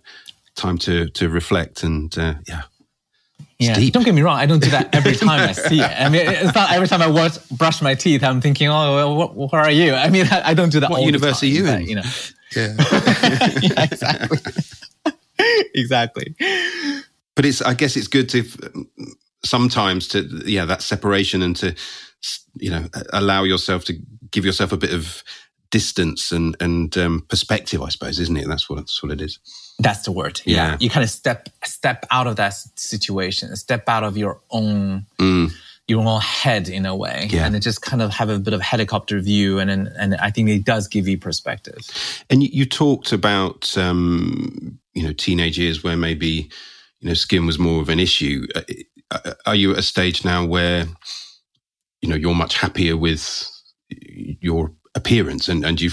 time 0.57 0.77
to 0.79 1.09
to 1.11 1.29
reflect 1.29 1.83
and 1.83 2.17
uh, 2.19 2.35
yeah 2.47 2.63
yeah, 3.59 3.75
deep. 3.75 3.93
don't 3.93 4.05
get 4.05 4.15
me 4.15 4.23
wrong. 4.23 4.37
I 4.37 4.47
don't 4.47 4.63
do 4.63 4.71
that 4.71 4.95
every 4.95 5.15
time 5.17 5.49
I 5.49 5.53
see 5.53 5.81
it. 5.81 6.01
I 6.01 6.09
mean, 6.09 6.23
it's 6.27 6.55
not 6.55 6.73
every 6.73 6.89
time 6.89 7.03
I 7.03 7.07
wash, 7.07 7.39
brush 7.49 7.81
my 7.81 7.95
teeth. 7.95 8.25
I'm 8.25 8.41
thinking, 8.41 8.69
oh, 8.69 8.95
well, 8.95 9.17
what, 9.17 9.53
where 9.53 9.63
are 9.63 9.71
you? 9.71 9.95
I 9.95 10.11
mean, 10.11 10.27
I, 10.31 10.51
I 10.51 10.55
don't 10.55 10.71
do 10.71 10.81
that. 10.81 10.91
What 10.91 11.03
universe 11.03 11.43
are 11.43 11.47
you 11.47 11.67
in? 11.67 11.87
you 11.87 11.97
know, 11.97 12.03
yeah, 12.57 12.75
yeah 13.63 13.85
exactly, 13.85 14.39
exactly. 15.75 16.35
But 17.37 17.45
it's, 17.45 17.63
I 17.63 17.75
guess, 17.75 17.97
it's 17.97 18.09
good 18.09 18.29
to 18.31 18.45
sometimes 19.45 20.09
to 20.09 20.23
yeah 20.47 20.65
that 20.65 20.83
separation 20.83 21.43
and 21.43 21.55
to 21.57 21.75
you 22.55 22.71
know 22.71 22.87
allow 23.13 23.45
yourself 23.45 23.85
to 23.85 23.95
give 24.31 24.45
yourself 24.45 24.73
a 24.73 24.77
bit 24.77 24.93
of 24.93 25.23
distance 25.75 26.31
and 26.31 26.57
and 26.61 26.97
um, 26.97 27.27
perspective, 27.29 27.83
I 27.83 27.89
suppose, 27.89 28.21
isn't 28.21 28.37
it? 28.37 28.47
That's 28.47 28.71
what 28.71 28.77
that's 28.77 29.03
what 29.03 29.11
it 29.11 29.21
is. 29.21 29.41
That's 29.81 30.05
the 30.05 30.13
word. 30.13 30.41
Yeah. 30.45 30.55
yeah. 30.55 30.77
You 30.79 30.89
kind 30.89 31.03
of 31.03 31.11
step 31.11 31.49
step 31.65 32.07
out 32.13 32.29
of 32.29 32.37
that 32.37 32.55
situation, 32.77 33.57
step 33.57 33.89
out 33.89 34.05
of 34.05 34.17
your 34.17 34.41
own 34.51 35.07
mm. 35.19 35.51
your 35.89 36.07
own 36.07 36.21
head 36.21 36.69
in 36.69 36.87
a 36.87 36.95
way, 36.95 37.27
yeah. 37.29 37.45
and 37.45 37.61
just 37.61 37.83
kind 37.83 38.03
of 38.03 38.13
have 38.13 38.31
a 38.31 38.39
bit 38.39 38.55
of 38.55 38.61
helicopter 38.61 39.19
view, 39.19 39.59
and 39.59 39.69
and, 39.69 39.89
and 39.99 40.15
I 40.15 40.31
think 40.31 40.49
it 40.49 40.65
does 40.65 40.87
give 40.87 41.09
you 41.09 41.19
perspective. 41.19 41.81
And 42.31 42.45
you, 42.45 42.51
you 42.53 42.67
talked 42.67 43.11
about 43.13 43.77
um, 43.77 44.79
you 44.95 45.03
know 45.03 45.13
teenage 45.13 45.59
years 45.59 45.83
where 45.83 45.97
maybe 45.97 46.51
you 47.01 47.09
know, 47.09 47.15
skin 47.15 47.47
was 47.47 47.59
more 47.59 47.83
of 47.83 47.89
an 47.89 47.99
issue. 47.99 48.47
Uh, 48.55 48.63
uh, 49.11 49.35
are 49.45 49.57
you 49.57 49.73
at 49.73 49.79
a 49.79 49.83
stage 49.83 50.25
now 50.25 50.47
where, 50.47 50.87
you 52.01 52.09
know, 52.09 52.17
you're 52.17 52.35
much 52.35 52.57
happier 52.57 52.97
with 52.97 53.51
your 54.41 54.73
appearance 54.95 55.49
and 55.49 55.65
and 55.65 55.81
you 55.81 55.91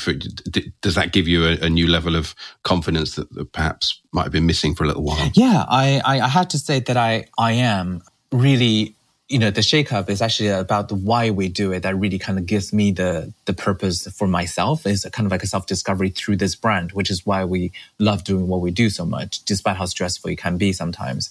does 0.82 0.96
that 0.96 1.12
give 1.12 1.28
you 1.28 1.46
a, 1.46 1.66
a 1.66 1.70
new 1.70 1.88
level 1.88 2.16
of 2.16 2.36
confidence 2.64 3.16
that, 3.16 3.32
that, 3.34 3.52
perhaps 3.52 4.00
might 4.12 4.24
have 4.24 4.32
been 4.32 4.46
missing 4.46 4.76
for 4.76 4.84
a 4.84 4.88
little 4.88 5.04
while? 5.04 5.32
Yeah 5.34 5.66
I, 5.68 6.02
I 6.06 6.28
had 6.28 6.50
to 6.52 6.60
say 6.60 6.80
that 6.82 6.98
i 6.98 7.26
i 7.38 7.54
am 7.54 8.04
really 8.32 8.96
you 9.28 9.40
know 9.40 9.50
the 9.50 9.62
shake-up 9.62 10.10
is 10.10 10.22
actually 10.22 10.50
about 10.50 10.90
the 10.90 10.96
why 10.96 11.30
we 11.30 11.48
do 11.48 11.72
it 11.72 11.84
that 11.84 11.96
really 11.96 12.20
kind 12.20 12.38
of 12.38 12.46
gives 12.46 12.74
me 12.74 12.92
the 12.92 13.34
the 13.46 13.54
purpose 13.54 14.08
for 14.12 14.28
myself 14.28 14.86
is 14.86 15.08
kind 15.14 15.26
of 15.26 15.32
like 15.32 15.42
a 15.42 15.48
self-discovery 15.48 16.10
through 16.10 16.36
this 16.36 16.56
brand 16.56 16.92
which 16.92 17.10
is 17.10 17.26
why 17.26 17.44
we 17.44 17.72
love 17.98 18.24
doing 18.24 18.48
what 18.48 18.62
we 18.62 18.72
do 18.72 18.90
so 18.90 19.06
much 19.06 19.44
despite 19.46 19.78
how 19.78 19.86
stressful 19.86 20.30
it 20.30 20.38
can 20.38 20.58
be 20.58 20.74
sometimes 20.74 21.30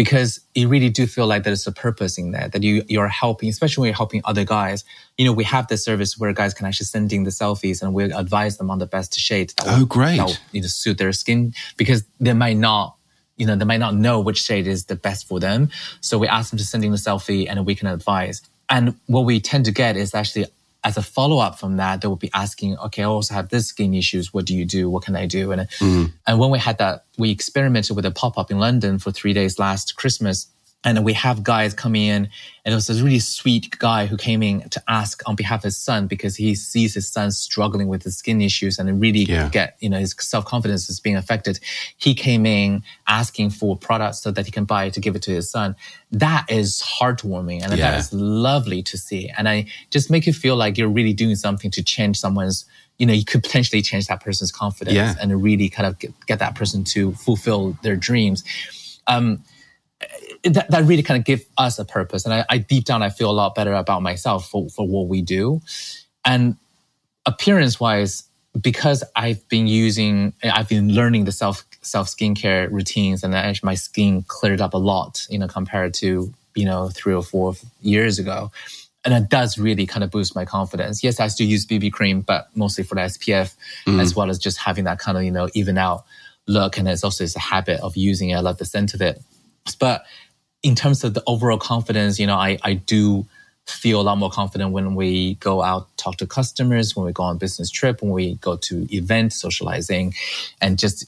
because 0.00 0.40
you 0.54 0.66
really 0.66 0.88
do 0.88 1.06
feel 1.06 1.26
like 1.26 1.42
there's 1.42 1.66
a 1.66 1.72
purpose 1.72 2.16
in 2.16 2.30
that, 2.30 2.52
that 2.52 2.62
you, 2.62 2.82
you're 2.88 3.06
helping, 3.06 3.50
especially 3.50 3.82
when 3.82 3.88
you're 3.88 3.96
helping 3.96 4.22
other 4.24 4.46
guys. 4.46 4.82
You 5.18 5.26
know, 5.26 5.32
we 5.34 5.44
have 5.44 5.66
this 5.68 5.84
service 5.84 6.16
where 6.16 6.32
guys 6.32 6.54
can 6.54 6.64
actually 6.64 6.86
send 6.86 7.12
in 7.12 7.24
the 7.24 7.30
selfies 7.30 7.82
and 7.82 7.92
we 7.92 8.04
advise 8.04 8.56
them 8.56 8.70
on 8.70 8.78
the 8.78 8.86
best 8.86 9.14
shade 9.14 9.52
that 9.58 9.66
oh, 9.68 9.76
will, 9.76 9.82
oh, 9.82 9.84
great. 9.84 10.16
That 10.16 10.28
will, 10.28 10.36
you 10.52 10.62
know, 10.62 10.68
suit 10.68 10.96
their 10.96 11.12
skin 11.12 11.52
because 11.76 12.06
they 12.18 12.32
might 12.32 12.56
not, 12.56 12.96
you 13.36 13.44
know, 13.44 13.56
they 13.56 13.66
might 13.66 13.76
not 13.76 13.94
know 13.94 14.20
which 14.20 14.40
shade 14.40 14.66
is 14.66 14.86
the 14.86 14.96
best 14.96 15.28
for 15.28 15.38
them. 15.38 15.68
So 16.00 16.16
we 16.16 16.26
ask 16.28 16.48
them 16.48 16.56
to 16.56 16.64
send 16.64 16.82
in 16.82 16.92
the 16.92 16.96
selfie 16.96 17.46
and 17.46 17.66
we 17.66 17.74
can 17.74 17.86
advise. 17.86 18.40
And 18.70 18.96
what 19.04 19.26
we 19.26 19.38
tend 19.38 19.66
to 19.66 19.70
get 19.70 19.98
is 19.98 20.14
actually 20.14 20.46
as 20.82 20.96
a 20.96 21.02
follow 21.02 21.38
up 21.38 21.58
from 21.58 21.76
that, 21.76 22.00
they 22.00 22.08
will 22.08 22.16
be 22.16 22.30
asking, 22.32 22.76
okay, 22.78 23.02
I 23.02 23.06
also 23.06 23.34
have 23.34 23.48
this 23.50 23.68
skin 23.68 23.94
issues. 23.94 24.32
What 24.32 24.46
do 24.46 24.56
you 24.56 24.64
do? 24.64 24.88
What 24.88 25.04
can 25.04 25.14
I 25.16 25.26
do? 25.26 25.52
And, 25.52 25.68
mm. 25.78 26.12
and 26.26 26.38
when 26.38 26.50
we 26.50 26.58
had 26.58 26.78
that, 26.78 27.04
we 27.18 27.30
experimented 27.30 27.96
with 27.96 28.06
a 28.06 28.10
pop 28.10 28.38
up 28.38 28.50
in 28.50 28.58
London 28.58 28.98
for 28.98 29.10
three 29.10 29.32
days 29.32 29.58
last 29.58 29.96
Christmas. 29.96 30.46
And 30.82 31.04
we 31.04 31.12
have 31.12 31.42
guys 31.42 31.74
coming 31.74 32.06
in, 32.06 32.28
and 32.64 32.72
it 32.72 32.74
was 32.74 32.88
a 32.88 33.04
really 33.04 33.18
sweet 33.18 33.78
guy 33.78 34.06
who 34.06 34.16
came 34.16 34.42
in 34.42 34.66
to 34.70 34.82
ask 34.88 35.22
on 35.28 35.36
behalf 35.36 35.60
of 35.60 35.64
his 35.64 35.76
son 35.76 36.06
because 36.06 36.36
he 36.36 36.54
sees 36.54 36.94
his 36.94 37.06
son 37.06 37.32
struggling 37.32 37.88
with 37.88 38.02
the 38.02 38.10
skin 38.10 38.40
issues 38.40 38.78
and 38.78 38.98
really 38.98 39.24
yeah. 39.24 39.50
get, 39.50 39.76
you 39.80 39.90
know, 39.90 39.98
his 39.98 40.14
self 40.18 40.46
confidence 40.46 40.88
is 40.88 40.98
being 40.98 41.16
affected. 41.16 41.60
He 41.98 42.14
came 42.14 42.46
in 42.46 42.82
asking 43.06 43.50
for 43.50 43.76
products 43.76 44.22
so 44.22 44.30
that 44.30 44.46
he 44.46 44.52
can 44.52 44.64
buy 44.64 44.88
to 44.88 45.00
give 45.00 45.14
it 45.16 45.22
to 45.22 45.32
his 45.32 45.50
son. 45.50 45.76
That 46.12 46.50
is 46.50 46.82
heartwarming 46.82 47.62
and 47.62 47.72
yeah. 47.76 47.90
that 47.90 47.98
is 47.98 48.12
lovely 48.12 48.82
to 48.84 48.96
see. 48.96 49.30
And 49.36 49.48
I 49.48 49.66
just 49.90 50.10
make 50.10 50.26
you 50.26 50.32
feel 50.32 50.56
like 50.56 50.78
you're 50.78 50.88
really 50.88 51.12
doing 51.12 51.36
something 51.36 51.70
to 51.72 51.82
change 51.82 52.18
someone's 52.18 52.64
you 53.00 53.06
know, 53.06 53.14
you 53.14 53.24
could 53.24 53.42
potentially 53.42 53.80
change 53.80 54.08
that 54.08 54.22
person's 54.22 54.52
confidence 54.52 54.94
yeah. 54.94 55.14
and 55.18 55.42
really 55.42 55.70
kind 55.70 55.86
of 55.86 55.98
get, 55.98 56.12
get, 56.26 56.38
that 56.38 56.54
person 56.54 56.84
to 56.84 57.12
fulfill 57.12 57.78
their 57.82 57.96
dreams. 57.96 58.44
Um, 59.06 59.42
that, 60.44 60.70
that 60.70 60.84
really 60.84 61.02
kind 61.02 61.18
of 61.18 61.24
give 61.24 61.44
us 61.58 61.78
a 61.78 61.84
purpose. 61.84 62.24
And 62.24 62.34
I, 62.34 62.44
I, 62.48 62.58
deep 62.58 62.84
down, 62.84 63.02
I 63.02 63.10
feel 63.10 63.30
a 63.30 63.32
lot 63.32 63.54
better 63.54 63.72
about 63.72 64.02
myself 64.02 64.48
for, 64.48 64.68
for 64.68 64.86
what 64.86 65.08
we 65.08 65.22
do. 65.22 65.60
And 66.24 66.56
appearance 67.26 67.80
wise, 67.80 68.24
because 68.60 69.04
I've 69.14 69.46
been 69.48 69.66
using, 69.66 70.32
I've 70.42 70.68
been 70.68 70.92
learning 70.92 71.24
the 71.24 71.32
self, 71.32 71.64
self 71.82 72.08
skincare 72.08 72.70
routines 72.70 73.22
and 73.22 73.34
actually 73.34 73.66
my 73.66 73.74
skin 73.74 74.24
cleared 74.26 74.60
up 74.60 74.74
a 74.74 74.78
lot, 74.78 75.26
you 75.30 75.38
know, 75.38 75.48
compared 75.48 75.94
to, 75.94 76.32
you 76.54 76.64
know, 76.64 76.88
three 76.88 77.14
or 77.14 77.22
four 77.22 77.54
years 77.80 78.18
ago. 78.18 78.50
And 79.04 79.14
it 79.14 79.30
does 79.30 79.56
really 79.56 79.86
kind 79.86 80.04
of 80.04 80.10
boost 80.10 80.34
my 80.34 80.44
confidence. 80.44 81.02
Yes, 81.02 81.20
I 81.20 81.28
still 81.28 81.46
use 81.46 81.64
BB 81.64 81.92
cream, 81.92 82.20
but 82.20 82.48
mostly 82.54 82.84
for 82.84 82.96
the 82.96 83.02
SPF, 83.02 83.54
mm. 83.86 84.00
as 84.00 84.14
well 84.14 84.28
as 84.28 84.38
just 84.38 84.58
having 84.58 84.84
that 84.84 84.98
kind 84.98 85.16
of, 85.16 85.24
you 85.24 85.30
know, 85.30 85.48
even 85.54 85.78
out 85.78 86.04
look. 86.46 86.76
And 86.76 86.86
it's 86.86 87.02
also 87.02 87.24
it's 87.24 87.36
a 87.36 87.40
habit 87.40 87.80
of 87.80 87.96
using 87.96 88.30
it. 88.30 88.36
I 88.36 88.40
love 88.40 88.58
the 88.58 88.66
scent 88.66 88.92
of 88.92 89.00
it. 89.00 89.22
But 89.78 90.04
in 90.62 90.74
terms 90.74 91.04
of 91.04 91.14
the 91.14 91.22
overall 91.26 91.58
confidence, 91.58 92.18
you 92.18 92.26
know, 92.26 92.36
I, 92.36 92.58
I 92.62 92.74
do 92.74 93.26
feel 93.66 94.00
a 94.00 94.02
lot 94.02 94.18
more 94.18 94.30
confident 94.30 94.72
when 94.72 94.94
we 94.94 95.34
go 95.34 95.62
out, 95.62 95.94
talk 95.96 96.16
to 96.16 96.26
customers, 96.26 96.96
when 96.96 97.06
we 97.06 97.12
go 97.12 97.22
on 97.22 97.38
business 97.38 97.70
trip, 97.70 98.02
when 98.02 98.10
we 98.10 98.34
go 98.36 98.56
to 98.56 98.86
event 98.94 99.32
socializing 99.32 100.12
and 100.60 100.78
just 100.78 101.06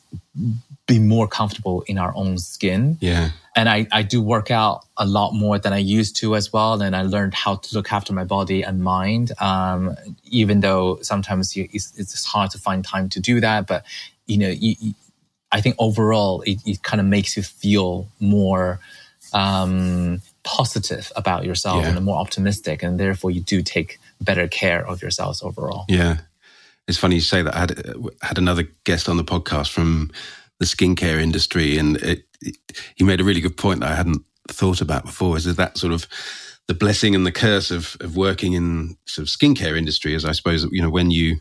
be 0.86 0.98
more 0.98 1.28
comfortable 1.28 1.82
in 1.86 1.98
our 1.98 2.14
own 2.14 2.38
skin. 2.38 2.98
Yeah. 3.00 3.30
And 3.54 3.68
I, 3.68 3.86
I 3.92 4.02
do 4.02 4.22
work 4.22 4.50
out 4.50 4.86
a 4.96 5.04
lot 5.04 5.32
more 5.32 5.58
than 5.58 5.72
I 5.72 5.78
used 5.78 6.16
to 6.16 6.36
as 6.36 6.52
well. 6.52 6.80
And 6.80 6.96
I 6.96 7.02
learned 7.02 7.34
how 7.34 7.56
to 7.56 7.74
look 7.74 7.92
after 7.92 8.12
my 8.12 8.24
body 8.24 8.62
and 8.62 8.82
mind. 8.82 9.32
Um, 9.40 9.96
even 10.24 10.60
though 10.60 10.98
sometimes 11.02 11.54
you, 11.56 11.68
it's, 11.72 11.92
it's 11.98 12.24
hard 12.24 12.50
to 12.52 12.58
find 12.58 12.84
time 12.84 13.08
to 13.10 13.20
do 13.20 13.40
that, 13.40 13.66
but 13.66 13.84
you 14.26 14.38
know, 14.38 14.48
you, 14.48 14.76
you, 14.78 14.94
I 15.50 15.60
think 15.60 15.76
overall 15.78 16.42
it, 16.42 16.60
it 16.64 16.82
kind 16.82 17.00
of 17.00 17.06
makes 17.06 17.36
you 17.36 17.42
feel 17.42 18.08
more, 18.20 18.80
um, 19.32 20.20
positive 20.44 21.10
about 21.16 21.44
yourself 21.44 21.82
yeah. 21.84 21.96
and 21.96 22.04
more 22.04 22.18
optimistic, 22.18 22.82
and 22.82 22.98
therefore 22.98 23.30
you 23.30 23.40
do 23.40 23.62
take 23.62 23.98
better 24.20 24.48
care 24.48 24.86
of 24.86 25.02
yourselves 25.02 25.42
overall. 25.42 25.84
Yeah, 25.88 26.18
it's 26.88 26.98
funny 26.98 27.16
you 27.16 27.20
say 27.20 27.42
that. 27.42 27.54
I 27.54 27.60
had 27.60 27.94
had 28.22 28.38
another 28.38 28.64
guest 28.84 29.08
on 29.08 29.16
the 29.16 29.24
podcast 29.24 29.70
from 29.70 30.10
the 30.58 30.66
skincare 30.66 31.20
industry, 31.20 31.78
and 31.78 31.96
it, 31.98 32.24
it, 32.40 32.56
he 32.94 33.04
made 33.04 33.20
a 33.20 33.24
really 33.24 33.40
good 33.40 33.56
point 33.56 33.80
that 33.80 33.90
I 33.90 33.94
hadn't 33.94 34.24
thought 34.48 34.80
about 34.80 35.04
before. 35.04 35.36
Is 35.36 35.44
that 35.44 35.78
sort 35.78 35.92
of 35.92 36.06
the 36.68 36.74
blessing 36.74 37.14
and 37.14 37.26
the 37.26 37.32
curse 37.32 37.70
of 37.70 37.96
of 38.00 38.16
working 38.16 38.52
in 38.52 38.96
sort 39.06 39.26
of 39.26 39.32
skincare 39.32 39.76
industry? 39.76 40.14
Is 40.14 40.24
I 40.24 40.32
suppose 40.32 40.64
you 40.70 40.82
know 40.82 40.90
when 40.90 41.10
you 41.10 41.40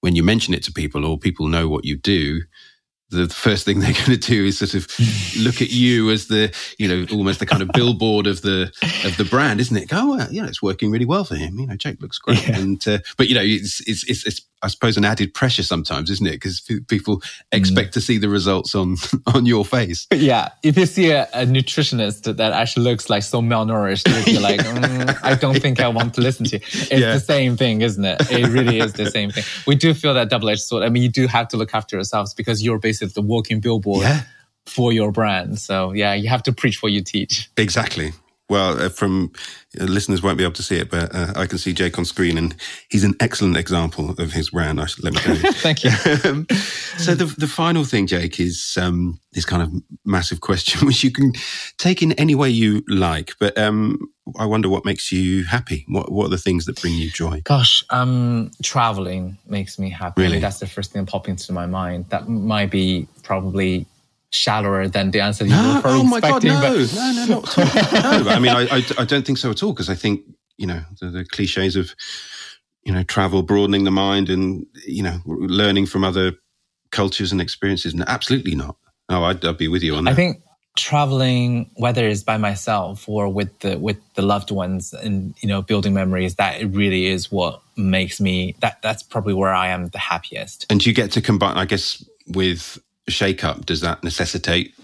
when 0.00 0.16
you 0.16 0.22
mention 0.22 0.54
it 0.54 0.62
to 0.64 0.72
people 0.72 1.04
or 1.04 1.18
people 1.18 1.46
know 1.46 1.68
what 1.68 1.84
you 1.84 1.96
do, 1.96 2.42
the 3.10 3.28
first 3.28 3.64
thing 3.64 3.80
they're 3.80 3.92
going 3.92 4.04
to 4.04 4.16
do 4.16 4.44
is 4.44 4.58
sort 4.58 4.74
of 4.74 4.86
look 5.38 5.60
at 5.60 5.70
you 5.70 6.10
as 6.10 6.26
the 6.28 6.54
you 6.78 6.88
know 6.88 7.06
almost 7.12 7.40
the 7.40 7.46
kind 7.46 7.62
of 7.62 7.70
billboard 7.74 8.26
of 8.26 8.42
the 8.42 8.72
of 9.04 9.16
the 9.16 9.24
brand 9.24 9.60
isn't 9.60 9.76
it? 9.76 9.88
Go 9.88 9.98
oh, 10.00 10.16
well, 10.16 10.32
you 10.32 10.42
know 10.42 10.48
it's 10.48 10.62
working 10.62 10.90
really 10.90 11.04
well 11.04 11.24
for 11.24 11.36
him. 11.36 11.58
You 11.58 11.66
know 11.66 11.76
jake 11.76 12.00
looks 12.00 12.18
great. 12.18 12.46
Yeah. 12.46 12.58
and 12.58 12.88
uh, 12.88 12.98
but 13.16 13.28
you 13.28 13.34
know 13.34 13.42
it's, 13.44 13.80
it's 13.86 14.04
it's 14.04 14.26
it's 14.26 14.40
I 14.62 14.68
suppose 14.68 14.96
an 14.96 15.04
added 15.04 15.32
pressure 15.32 15.62
sometimes, 15.62 16.10
isn't 16.10 16.26
it? 16.26 16.32
Because 16.32 16.60
people 16.88 17.22
expect 17.50 17.90
mm. 17.90 17.92
to 17.92 18.00
see 18.00 18.18
the 18.18 18.28
results 18.28 18.74
on 18.74 18.96
on 19.34 19.46
your 19.46 19.64
face. 19.64 20.06
Yeah, 20.20 20.50
if 20.62 20.76
you 20.76 20.84
see 20.84 21.10
a, 21.10 21.22
a 21.32 21.46
nutritionist 21.46 22.36
that 22.36 22.52
actually 22.52 22.84
looks 22.84 23.08
like 23.08 23.22
so 23.22 23.40
malnourished, 23.40 24.06
you're 24.26 24.38
yeah. 24.38 24.40
like, 24.48 24.60
mm, 24.60 25.18
I 25.22 25.34
don't 25.34 25.58
think 25.58 25.80
I 25.80 25.88
want 25.88 26.12
to 26.14 26.20
listen 26.20 26.44
to. 26.46 26.58
You. 26.58 26.62
It's 26.62 26.92
yeah. 26.92 27.14
the 27.14 27.20
same 27.20 27.56
thing, 27.56 27.80
isn't 27.80 28.04
it? 28.04 28.20
It 28.30 28.48
really 28.48 28.78
is 28.80 28.92
the 28.92 29.10
same 29.10 29.30
thing. 29.30 29.44
We 29.66 29.76
do 29.76 29.94
feel 29.94 30.12
that 30.14 30.28
double 30.28 30.50
edged 30.50 30.60
sword. 30.60 30.82
I 30.82 30.90
mean, 30.90 31.02
you 31.02 31.08
do 31.08 31.26
have 31.26 31.48
to 31.48 31.56
look 31.56 31.74
after 31.74 31.96
yourselves 31.96 32.34
because 32.34 32.62
you're 32.62 32.78
basically 32.78 33.12
the 33.14 33.22
walking 33.22 33.60
billboard. 33.60 34.02
Yeah. 34.02 34.22
For 34.66 34.92
your 34.92 35.10
brand. 35.10 35.58
So, 35.58 35.92
yeah, 35.92 36.12
you 36.12 36.28
have 36.28 36.42
to 36.44 36.52
preach 36.52 36.82
what 36.82 36.92
you 36.92 37.02
teach. 37.02 37.50
Exactly 37.56 38.12
well, 38.50 38.82
uh, 38.82 38.88
from 38.88 39.30
uh, 39.80 39.84
listeners 39.84 40.22
won't 40.22 40.36
be 40.36 40.42
able 40.42 40.54
to 40.54 40.62
see 40.62 40.76
it, 40.76 40.90
but 40.90 41.14
uh, 41.14 41.32
I 41.36 41.46
can 41.46 41.56
see 41.56 41.72
Jake 41.72 41.96
on 41.98 42.04
screen, 42.04 42.36
and 42.36 42.54
he's 42.88 43.04
an 43.04 43.14
excellent 43.20 43.56
example 43.56 44.10
of 44.10 44.32
his 44.32 44.50
brand. 44.50 44.80
I 44.80 44.86
should, 44.86 45.04
let 45.04 45.14
me 45.14 45.20
tell 45.20 45.36
you. 45.36 45.52
Thank 45.52 45.84
you. 45.84 45.90
um, 46.24 46.46
so 46.98 47.14
the 47.14 47.26
the 47.38 47.46
final 47.46 47.84
thing, 47.84 48.08
Jake, 48.08 48.40
is 48.40 48.76
um, 48.78 49.20
this 49.32 49.44
kind 49.44 49.62
of 49.62 49.72
massive 50.04 50.40
question, 50.40 50.84
which 50.86 51.04
you 51.04 51.12
can 51.12 51.32
take 51.78 52.02
in 52.02 52.12
any 52.14 52.34
way 52.34 52.50
you 52.50 52.82
like. 52.88 53.34
But 53.38 53.56
um, 53.56 54.10
I 54.36 54.46
wonder 54.46 54.68
what 54.68 54.84
makes 54.84 55.12
you 55.12 55.44
happy. 55.44 55.84
What 55.88 56.10
what 56.10 56.26
are 56.26 56.30
the 56.30 56.38
things 56.38 56.64
that 56.66 56.80
bring 56.80 56.94
you 56.94 57.08
joy? 57.08 57.42
Gosh, 57.44 57.84
um, 57.90 58.50
traveling 58.64 59.38
makes 59.46 59.78
me 59.78 59.90
happy. 59.90 60.22
Really? 60.22 60.40
that's 60.40 60.58
the 60.58 60.66
first 60.66 60.92
thing 60.92 61.04
that 61.04 61.10
popped 61.10 61.28
into 61.28 61.52
my 61.52 61.66
mind. 61.66 62.06
That 62.08 62.28
might 62.28 62.72
be 62.72 63.06
probably 63.22 63.86
shallower 64.30 64.88
than 64.88 65.10
the 65.10 65.20
answer 65.20 65.44
you 65.44 65.50
no, 65.50 65.80
were 65.84 65.90
oh 65.90 66.04
my 66.04 66.20
God, 66.20 66.44
no, 66.44 66.60
but... 66.60 66.94
no, 66.94 67.12
no, 67.12 67.26
not 67.26 67.56
no. 68.24 68.30
I 68.30 68.38
mean, 68.38 68.52
I, 68.52 68.76
I, 68.76 68.82
I, 68.98 69.04
don't 69.04 69.26
think 69.26 69.38
so 69.38 69.50
at 69.50 69.62
all 69.62 69.72
because 69.72 69.90
I 69.90 69.94
think 69.94 70.22
you 70.56 70.66
know 70.66 70.82
the, 71.00 71.10
the, 71.10 71.24
cliches 71.24 71.76
of 71.76 71.94
you 72.84 72.92
know 72.92 73.02
travel, 73.02 73.42
broadening 73.42 73.84
the 73.84 73.90
mind, 73.90 74.30
and 74.30 74.66
you 74.86 75.02
know 75.02 75.20
learning 75.26 75.86
from 75.86 76.04
other 76.04 76.32
cultures 76.90 77.32
and 77.32 77.40
experiences. 77.40 77.94
No, 77.94 78.04
absolutely 78.06 78.54
not. 78.54 78.76
No, 79.08 79.24
I'd, 79.24 79.44
I'd 79.44 79.58
be 79.58 79.68
with 79.68 79.82
you 79.82 79.96
on 79.96 80.04
that. 80.04 80.12
I 80.12 80.14
think 80.14 80.42
traveling, 80.76 81.70
whether 81.74 82.06
it's 82.06 82.22
by 82.22 82.36
myself 82.36 83.08
or 83.08 83.28
with 83.28 83.58
the 83.60 83.78
with 83.78 83.98
the 84.14 84.22
loved 84.22 84.50
ones, 84.50 84.92
and 84.92 85.34
you 85.40 85.48
know 85.48 85.62
building 85.62 85.94
memories, 85.94 86.36
that 86.36 86.62
really 86.72 87.06
is 87.06 87.32
what 87.32 87.62
makes 87.76 88.20
me 88.20 88.54
that 88.60 88.80
that's 88.82 89.02
probably 89.02 89.34
where 89.34 89.52
I 89.52 89.68
am 89.68 89.88
the 89.88 89.98
happiest. 89.98 90.66
And 90.70 90.84
you 90.84 90.92
get 90.92 91.10
to 91.12 91.20
combine, 91.20 91.56
I 91.56 91.64
guess, 91.64 92.04
with 92.28 92.78
Shakeup, 93.10 93.66
does 93.66 93.80
that 93.80 94.02
necessitate 94.02 94.74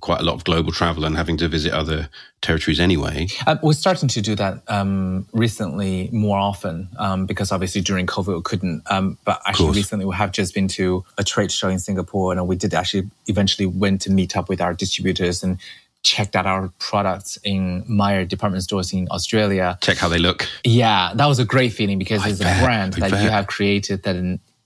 quite 0.00 0.20
a 0.20 0.24
lot 0.24 0.34
of 0.34 0.44
global 0.44 0.72
travel 0.72 1.04
and 1.04 1.16
having 1.16 1.36
to 1.36 1.48
visit 1.48 1.72
other 1.72 2.08
territories 2.40 2.80
anyway? 2.80 3.28
Uh, 3.46 3.56
we're 3.62 3.72
starting 3.72 4.08
to 4.08 4.20
do 4.20 4.34
that 4.34 4.62
um, 4.68 5.26
recently 5.32 6.08
more 6.12 6.38
often 6.38 6.88
um, 6.98 7.26
because 7.26 7.52
obviously 7.52 7.80
during 7.80 8.06
COVID 8.06 8.34
we 8.36 8.42
couldn't. 8.42 8.82
Um, 8.90 9.18
but 9.24 9.40
actually, 9.46 9.70
recently 9.76 10.04
we 10.04 10.14
have 10.14 10.32
just 10.32 10.54
been 10.54 10.68
to 10.68 11.04
a 11.18 11.24
trade 11.24 11.52
show 11.52 11.68
in 11.68 11.78
Singapore 11.78 12.32
and 12.32 12.48
we 12.48 12.56
did 12.56 12.74
actually 12.74 13.10
eventually 13.26 13.66
went 13.66 14.00
to 14.02 14.10
meet 14.10 14.36
up 14.36 14.48
with 14.48 14.60
our 14.60 14.74
distributors 14.74 15.42
and 15.42 15.58
checked 16.02 16.34
out 16.34 16.46
our 16.46 16.72
products 16.80 17.38
in 17.44 17.84
Myer 17.86 18.24
department 18.24 18.64
stores 18.64 18.92
in 18.92 19.06
Australia. 19.10 19.78
Check 19.80 19.98
how 19.98 20.08
they 20.08 20.18
look. 20.18 20.48
Yeah, 20.64 21.12
that 21.14 21.26
was 21.26 21.38
a 21.38 21.44
great 21.44 21.72
feeling 21.72 21.98
because 21.98 22.24
I 22.24 22.30
it's 22.30 22.40
bet, 22.40 22.60
a 22.60 22.64
brand 22.64 22.94
I 22.96 23.00
that 23.00 23.10
bet. 23.12 23.22
you 23.22 23.30
have 23.30 23.46
created 23.46 24.02
that 24.02 24.16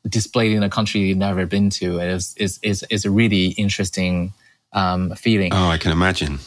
displayed 0.09 0.53
in 0.53 0.63
a 0.63 0.71
country 0.71 1.01
you've 1.01 1.19
never 1.19 1.47
been 1.47 1.71
to. 1.71 2.01
Is 2.01 2.35
is 2.37 2.59
is, 2.63 2.85
is 2.91 3.05
a 3.05 3.11
really 3.11 3.49
interesting 3.49 4.33
um, 4.73 5.15
feeling. 5.15 5.53
Oh, 5.53 5.69
I 5.69 5.79
can 5.79 5.91
imagine. 5.91 6.39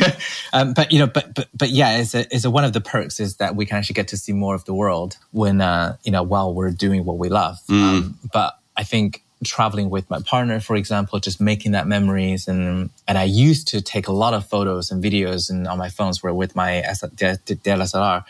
um, 0.52 0.72
but 0.72 0.92
you 0.92 0.98
know, 0.98 1.06
but 1.06 1.34
but 1.34 1.48
but 1.54 1.70
yeah, 1.70 1.98
it's 1.98 2.14
a, 2.14 2.20
it's 2.34 2.44
a, 2.44 2.50
one 2.50 2.64
of 2.64 2.72
the 2.72 2.80
perks 2.80 3.20
is 3.20 3.36
that 3.36 3.56
we 3.56 3.66
can 3.66 3.76
actually 3.76 3.94
get 3.94 4.08
to 4.08 4.16
see 4.16 4.32
more 4.32 4.54
of 4.54 4.64
the 4.64 4.74
world 4.74 5.16
when 5.32 5.60
uh, 5.60 5.96
you 6.04 6.10
know 6.12 6.22
while 6.22 6.52
we're 6.52 6.70
doing 6.70 7.04
what 7.04 7.18
we 7.18 7.28
love. 7.28 7.58
Mm. 7.68 7.82
Um, 7.82 8.18
but 8.32 8.58
I 8.76 8.84
think 8.84 9.22
traveling 9.44 9.90
with 9.90 10.08
my 10.08 10.20
partner, 10.20 10.58
for 10.60 10.74
example, 10.74 11.18
just 11.20 11.40
making 11.40 11.72
that 11.72 11.86
memories 11.86 12.48
and 12.48 12.90
and 13.06 13.18
I 13.18 13.24
used 13.24 13.68
to 13.68 13.82
take 13.82 14.08
a 14.08 14.12
lot 14.12 14.34
of 14.34 14.48
photos 14.48 14.90
and 14.90 15.04
videos 15.04 15.50
and 15.50 15.66
on 15.66 15.78
my 15.78 15.90
phones 15.90 16.22
were 16.22 16.32
with 16.32 16.56
my 16.56 16.82
DSLR 16.86 18.24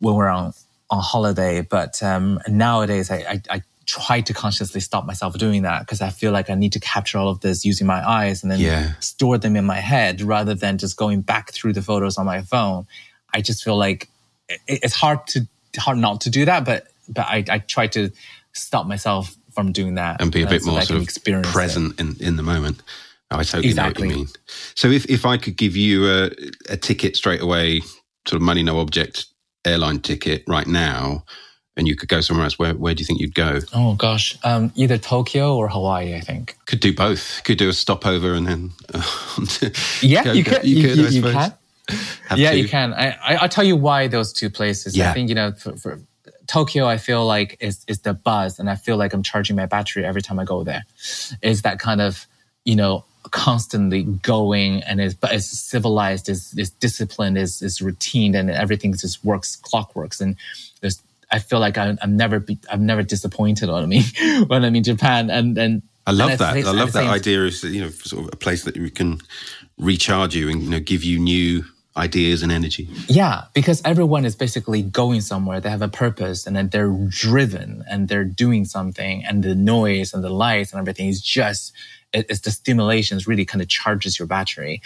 when 0.00 0.14
we're 0.14 0.28
on 0.28 0.52
on 0.90 1.00
holiday. 1.00 1.62
But 1.62 2.02
um, 2.02 2.38
nowadays, 2.46 3.10
I, 3.10 3.16
I, 3.16 3.42
I 3.48 3.62
try 3.86 4.20
to 4.20 4.32
consciously 4.32 4.80
stop 4.80 5.06
myself 5.06 5.36
doing 5.38 5.62
that 5.62 5.80
because 5.80 6.00
I 6.00 6.10
feel 6.10 6.32
like 6.32 6.50
I 6.50 6.54
need 6.54 6.72
to 6.72 6.80
capture 6.80 7.18
all 7.18 7.28
of 7.28 7.40
this 7.40 7.64
using 7.64 7.86
my 7.86 8.08
eyes 8.08 8.42
and 8.42 8.52
then 8.52 8.60
yeah. 8.60 8.92
store 9.00 9.38
them 9.38 9.56
in 9.56 9.64
my 9.64 9.80
head 9.80 10.20
rather 10.22 10.54
than 10.54 10.78
just 10.78 10.96
going 10.96 11.20
back 11.22 11.52
through 11.52 11.72
the 11.72 11.82
photos 11.82 12.18
on 12.18 12.26
my 12.26 12.42
phone. 12.42 12.86
I 13.34 13.40
just 13.40 13.64
feel 13.64 13.76
like 13.76 14.08
it's 14.66 14.94
hard 14.94 15.26
to 15.28 15.46
hard 15.78 15.98
not 15.98 16.20
to 16.22 16.30
do 16.30 16.44
that, 16.44 16.64
but 16.64 16.88
but 17.08 17.26
I, 17.26 17.44
I 17.48 17.58
try 17.58 17.86
to 17.88 18.10
stop 18.52 18.86
myself 18.86 19.34
from 19.52 19.72
doing 19.72 19.96
that 19.96 20.20
and 20.20 20.32
be 20.32 20.42
a 20.42 20.46
uh, 20.46 20.50
bit 20.50 20.62
so 20.62 20.70
more 20.70 20.82
sort 20.82 21.00
of 21.00 21.44
present 21.44 22.00
in, 22.00 22.16
in 22.20 22.36
the 22.36 22.42
moment. 22.42 22.82
I 23.30 23.42
totally 23.44 23.68
exactly. 23.68 24.08
know 24.08 24.14
what 24.14 24.18
you 24.18 24.24
mean. 24.24 24.34
So 24.74 24.88
if, 24.88 25.08
if 25.08 25.24
I 25.24 25.36
could 25.36 25.56
give 25.56 25.74
you 25.74 26.06
a, 26.06 26.30
a 26.68 26.76
ticket 26.76 27.16
straight 27.16 27.40
away, 27.40 27.80
sort 28.26 28.36
of 28.36 28.42
money 28.42 28.62
no 28.62 28.78
object 28.78 29.26
airline 29.64 30.00
ticket 30.00 30.44
right 30.46 30.66
now, 30.66 31.24
and 31.76 31.88
you 31.88 31.96
could 31.96 32.08
go 32.08 32.20
somewhere 32.20 32.44
else, 32.44 32.58
where, 32.58 32.74
where 32.74 32.94
do 32.94 33.00
you 33.00 33.06
think 33.06 33.20
you'd 33.20 33.34
go? 33.34 33.60
Oh 33.72 33.94
gosh, 33.94 34.36
um, 34.44 34.72
either 34.74 34.98
Tokyo 34.98 35.56
or 35.56 35.68
Hawaii. 35.68 36.14
I 36.14 36.20
think 36.20 36.56
could 36.66 36.80
do 36.80 36.94
both. 36.94 37.42
Could 37.44 37.58
do 37.58 37.68
a 37.68 37.72
stopover 37.72 38.34
and 38.34 38.46
then. 38.46 38.70
Uh, 38.92 39.02
yeah, 40.02 40.24
go, 40.24 40.32
you, 40.32 40.44
could, 40.44 40.64
you, 40.64 40.88
could. 40.88 40.98
You, 40.98 41.08
you 41.08 41.22
can. 41.22 41.54
yeah, 42.36 42.52
two. 42.52 42.58
you 42.58 42.68
can. 42.68 42.92
I, 42.94 43.16
I 43.24 43.42
will 43.42 43.48
tell 43.48 43.64
you 43.64 43.76
why 43.76 44.06
those 44.06 44.32
two 44.32 44.50
places. 44.50 44.96
Yeah. 44.96 45.10
I 45.10 45.14
think 45.14 45.28
you 45.28 45.34
know 45.34 45.52
for, 45.52 45.76
for 45.76 46.00
Tokyo, 46.46 46.86
I 46.86 46.98
feel 46.98 47.24
like 47.24 47.56
is 47.60 47.84
is 47.88 48.00
the 48.00 48.12
buzz, 48.12 48.58
and 48.58 48.68
I 48.68 48.76
feel 48.76 48.96
like 48.96 49.14
I'm 49.14 49.22
charging 49.22 49.56
my 49.56 49.66
battery 49.66 50.04
every 50.04 50.22
time 50.22 50.38
I 50.38 50.44
go 50.44 50.64
there. 50.64 50.84
Is 51.40 51.62
that 51.62 51.78
kind 51.78 52.00
of 52.00 52.26
you 52.64 52.76
know 52.76 53.04
constantly 53.30 54.02
going 54.02 54.82
and 54.82 55.00
is 55.00 55.14
but 55.14 55.32
it's 55.32 55.46
civilized, 55.46 56.28
is 56.28 56.54
is 56.58 56.70
disciplined, 56.70 57.38
is 57.38 57.62
is 57.62 57.80
routine, 57.80 58.34
and 58.34 58.50
everything 58.50 58.92
just 58.92 59.24
works 59.24 59.56
clockworks. 59.56 60.20
And 60.20 60.36
there's 60.80 61.02
I 61.32 61.38
feel 61.38 61.58
like 61.58 61.78
I, 61.78 61.96
am 62.00 62.16
never 62.16 62.38
be, 62.38 62.58
I'm 62.70 62.86
never 62.86 63.02
disappointed 63.02 63.68
on 63.70 63.88
me 63.88 64.04
when 64.46 64.64
I'm 64.64 64.76
in 64.76 64.84
Japan. 64.84 65.30
And 65.30 65.56
and 65.58 65.82
I 66.06 66.12
love 66.12 66.30
and 66.30 66.38
that. 66.40 66.56
I 66.56 66.70
love 66.72 66.92
that 66.92 67.06
idea 67.06 67.44
of 67.44 67.64
you 67.64 67.80
know 67.80 67.90
sort 67.90 68.26
of 68.26 68.30
a 68.32 68.36
place 68.36 68.64
that 68.64 68.76
you 68.76 68.90
can 68.90 69.20
recharge 69.78 70.36
you 70.36 70.48
and 70.48 70.62
you 70.62 70.70
know 70.70 70.80
give 70.80 71.02
you 71.02 71.18
new 71.18 71.64
ideas 71.96 72.42
and 72.42 72.52
energy. 72.52 72.88
Yeah, 73.08 73.44
because 73.54 73.82
everyone 73.84 74.24
is 74.24 74.36
basically 74.36 74.82
going 74.82 75.20
somewhere. 75.20 75.60
They 75.60 75.70
have 75.70 75.82
a 75.82 75.88
purpose 75.88 76.46
and 76.46 76.56
then 76.56 76.68
they're 76.68 76.92
driven 77.08 77.84
and 77.90 78.08
they're 78.08 78.24
doing 78.24 78.64
something 78.64 79.24
and 79.24 79.42
the 79.42 79.54
noise 79.54 80.14
and 80.14 80.24
the 80.24 80.30
lights 80.30 80.72
and 80.72 80.80
everything 80.80 81.08
is 81.08 81.20
just 81.20 81.72
it's 82.14 82.40
the 82.40 82.50
stimulations 82.50 83.26
really 83.26 83.44
kind 83.44 83.62
of 83.62 83.68
charges 83.68 84.18
your 84.18 84.28
battery. 84.28 84.82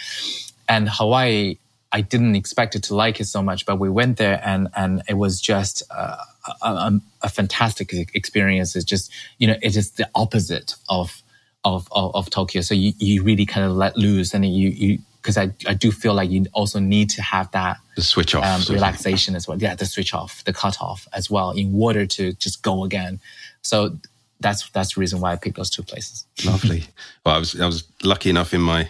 And 0.69 0.89
Hawaii, 0.89 1.57
I 1.91 2.01
didn't 2.01 2.35
expect 2.35 2.75
it 2.75 2.83
to 2.83 2.95
like 2.95 3.19
it 3.19 3.25
so 3.25 3.41
much, 3.41 3.65
but 3.65 3.79
we 3.79 3.89
went 3.89 4.17
there 4.17 4.41
and 4.43 4.67
and 4.75 5.01
it 5.07 5.15
was 5.15 5.39
just 5.39 5.83
uh, 5.89 6.17
a, 6.61 6.93
a, 7.21 7.29
fantastic 7.29 7.93
experience. 8.13 8.75
It's 8.75 8.85
just 8.85 9.11
you 9.37 9.47
know 9.47 9.55
it 9.61 9.75
is 9.75 9.91
the 9.91 10.09
opposite 10.13 10.75
of 10.89 11.21
of 11.63 11.87
of, 11.91 12.15
of 12.15 12.29
Tokyo. 12.29 12.61
So 12.61 12.75
you, 12.75 12.93
you 12.97 13.23
really 13.23 13.45
kind 13.45 13.65
of 13.65 13.75
let 13.75 13.97
loose 13.97 14.33
and 14.33 14.45
you 14.45 14.69
you 14.69 14.99
because 15.21 15.37
I, 15.37 15.51
I 15.67 15.73
do 15.73 15.91
feel 15.91 16.13
like 16.13 16.29
you 16.29 16.45
also 16.53 16.79
need 16.79 17.09
to 17.11 17.21
have 17.21 17.51
that 17.51 17.77
the 17.95 18.01
switch 18.01 18.35
off 18.35 18.43
um, 18.45 18.73
relaxation 18.73 19.35
as 19.35 19.47
well. 19.47 19.57
Yeah, 19.57 19.75
the 19.75 19.85
switch 19.85 20.13
off, 20.13 20.43
the 20.43 20.53
cut 20.53 20.77
off 20.81 21.07
as 21.13 21.29
well 21.29 21.51
in 21.51 21.73
order 21.79 22.05
to 22.05 22.33
just 22.33 22.63
go 22.63 22.83
again. 22.83 23.19
So 23.61 23.97
that's 24.39 24.69
that's 24.69 24.95
the 24.95 24.99
reason 25.01 25.19
why 25.19 25.33
I 25.33 25.35
picked 25.35 25.57
those 25.57 25.69
two 25.69 25.83
places. 25.83 26.25
Lovely. 26.45 26.83
well, 27.25 27.35
I 27.35 27.39
was 27.39 27.59
I 27.59 27.65
was 27.65 27.83
lucky 28.03 28.29
enough 28.29 28.53
in 28.53 28.61
my 28.61 28.87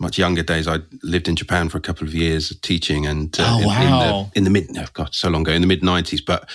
much 0.00 0.18
younger 0.18 0.42
days. 0.42 0.66
I 0.66 0.78
lived 1.02 1.28
in 1.28 1.36
Japan 1.36 1.68
for 1.68 1.78
a 1.78 1.82
couple 1.82 2.06
of 2.06 2.14
years 2.14 2.56
teaching, 2.62 3.06
and 3.06 3.38
uh, 3.38 3.44
oh, 3.46 3.60
in, 3.60 3.66
wow. 3.66 3.80
in, 3.82 3.90
the 3.90 4.38
in 4.38 4.44
the 4.44 4.50
mid 4.50 4.78
oh 4.78 4.86
God, 4.92 5.14
so 5.14 5.28
long 5.28 5.42
ago 5.42 5.52
in 5.52 5.60
the 5.60 5.68
mid 5.68 5.82
nineties, 5.82 6.20
but 6.20 6.48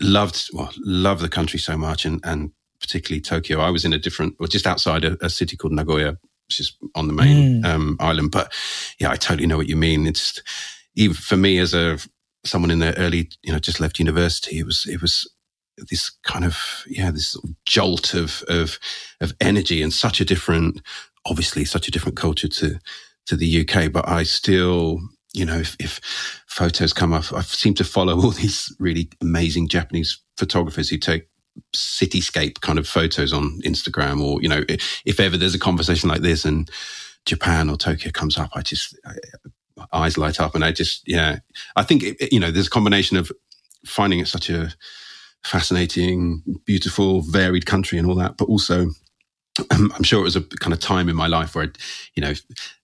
loved 0.00 0.48
well 0.52 0.72
loved 0.78 1.22
the 1.22 1.28
country 1.28 1.58
so 1.58 1.76
much, 1.76 2.04
and 2.04 2.20
and 2.24 2.52
particularly 2.80 3.20
Tokyo. 3.20 3.60
I 3.60 3.70
was 3.70 3.84
in 3.84 3.92
a 3.92 3.98
different, 3.98 4.34
or 4.38 4.46
just 4.46 4.66
outside 4.66 5.04
a, 5.04 5.16
a 5.24 5.30
city 5.30 5.56
called 5.56 5.72
Nagoya, 5.72 6.18
which 6.48 6.60
is 6.60 6.76
on 6.94 7.06
the 7.06 7.14
main 7.14 7.62
mm. 7.62 7.66
um, 7.66 7.96
island. 8.00 8.30
But 8.30 8.52
yeah, 8.98 9.10
I 9.10 9.16
totally 9.16 9.46
know 9.46 9.56
what 9.56 9.68
you 9.68 9.76
mean. 9.76 10.06
It's 10.06 10.42
even 10.94 11.14
for 11.14 11.36
me 11.36 11.58
as 11.58 11.74
a 11.74 11.98
someone 12.44 12.70
in 12.70 12.80
the 12.80 12.96
early, 12.98 13.30
you 13.42 13.52
know, 13.52 13.58
just 13.58 13.80
left 13.80 13.98
university. 13.98 14.58
It 14.58 14.66
was 14.66 14.84
it 14.86 15.00
was 15.00 15.30
this 15.90 16.10
kind 16.22 16.44
of 16.44 16.84
yeah, 16.86 17.10
this 17.10 17.28
sort 17.28 17.44
of 17.44 17.50
jolt 17.64 18.14
of 18.14 18.42
of 18.48 18.78
of 19.20 19.32
energy 19.40 19.82
and 19.82 19.92
such 19.92 20.20
a 20.20 20.24
different, 20.24 20.80
obviously, 21.26 21.64
such 21.64 21.88
a 21.88 21.90
different 21.90 22.16
culture 22.16 22.48
to 22.48 22.78
to 23.26 23.36
the 23.36 23.60
UK. 23.66 23.90
But 23.92 24.08
I 24.08 24.22
still 24.22 25.00
you 25.34 25.44
know, 25.44 25.58
if, 25.58 25.76
if, 25.78 26.00
photos 26.46 26.92
come 26.92 27.12
up, 27.12 27.32
I 27.32 27.42
seem 27.42 27.74
to 27.74 27.84
follow 27.84 28.14
all 28.14 28.30
these 28.42 28.74
really 28.78 29.10
amazing 29.20 29.68
Japanese 29.68 30.20
photographers 30.36 30.88
who 30.88 30.96
take 30.96 31.28
cityscape 31.74 32.60
kind 32.60 32.78
of 32.78 32.88
photos 32.88 33.32
on 33.32 33.60
Instagram, 33.62 34.22
or 34.22 34.40
you 34.40 34.48
know, 34.48 34.64
if 35.04 35.20
ever 35.20 35.36
there's 35.36 35.54
a 35.54 35.58
conversation 35.58 36.08
like 36.08 36.22
this 36.22 36.44
and 36.44 36.70
Japan 37.26 37.68
or 37.68 37.76
Tokyo 37.76 38.12
comes 38.12 38.38
up, 38.38 38.50
I 38.54 38.62
just 38.62 38.96
I, 39.04 39.14
eyes 39.92 40.16
light 40.16 40.40
up, 40.40 40.54
and 40.54 40.64
I 40.64 40.72
just 40.72 41.02
yeah, 41.06 41.40
I 41.76 41.82
think 41.82 42.04
it, 42.04 42.32
you 42.32 42.40
know, 42.40 42.50
there's 42.50 42.68
a 42.68 42.70
combination 42.70 43.16
of 43.16 43.32
finding 43.84 44.20
it 44.20 44.28
such 44.28 44.48
a 44.50 44.72
fascinating, 45.42 46.42
beautiful, 46.64 47.20
varied 47.22 47.66
country 47.66 47.98
and 47.98 48.08
all 48.08 48.14
that, 48.14 48.36
but 48.36 48.48
also 48.48 48.88
I'm 49.70 50.02
sure 50.02 50.20
it 50.20 50.24
was 50.24 50.36
a 50.36 50.42
kind 50.42 50.72
of 50.72 50.80
time 50.80 51.08
in 51.08 51.16
my 51.16 51.26
life 51.26 51.54
where 51.54 51.66
I, 51.66 51.68
you 52.14 52.22
know, 52.22 52.32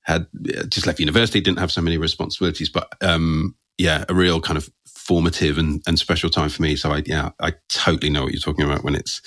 had 0.03 0.27
just 0.69 0.87
left 0.87 1.01
university, 1.01 1.41
didn't 1.41 1.59
have 1.59 1.73
so 1.73 1.81
many 1.81 1.99
responsibilities, 1.99 2.69
but 2.69 2.93
um, 3.01 3.57
yeah, 3.79 4.05
a 4.09 4.15
real 4.15 4.41
kind 4.41 4.57
of 4.57 4.71
formative 4.87 5.59
and, 5.59 5.83
and 5.87 5.99
special 5.99 6.31
time 6.31 6.49
for 6.49 6.63
me. 6.63 6.77
So 6.77 6.93
I, 6.93 7.03
yeah, 7.07 7.31
I 7.41 7.55
totally 7.69 8.11
know 8.11 8.23
what 8.23 8.33
you're 8.33 8.41
talking 8.41 8.65
about 8.65 8.85
when 8.85 8.95
it's 8.95 9.21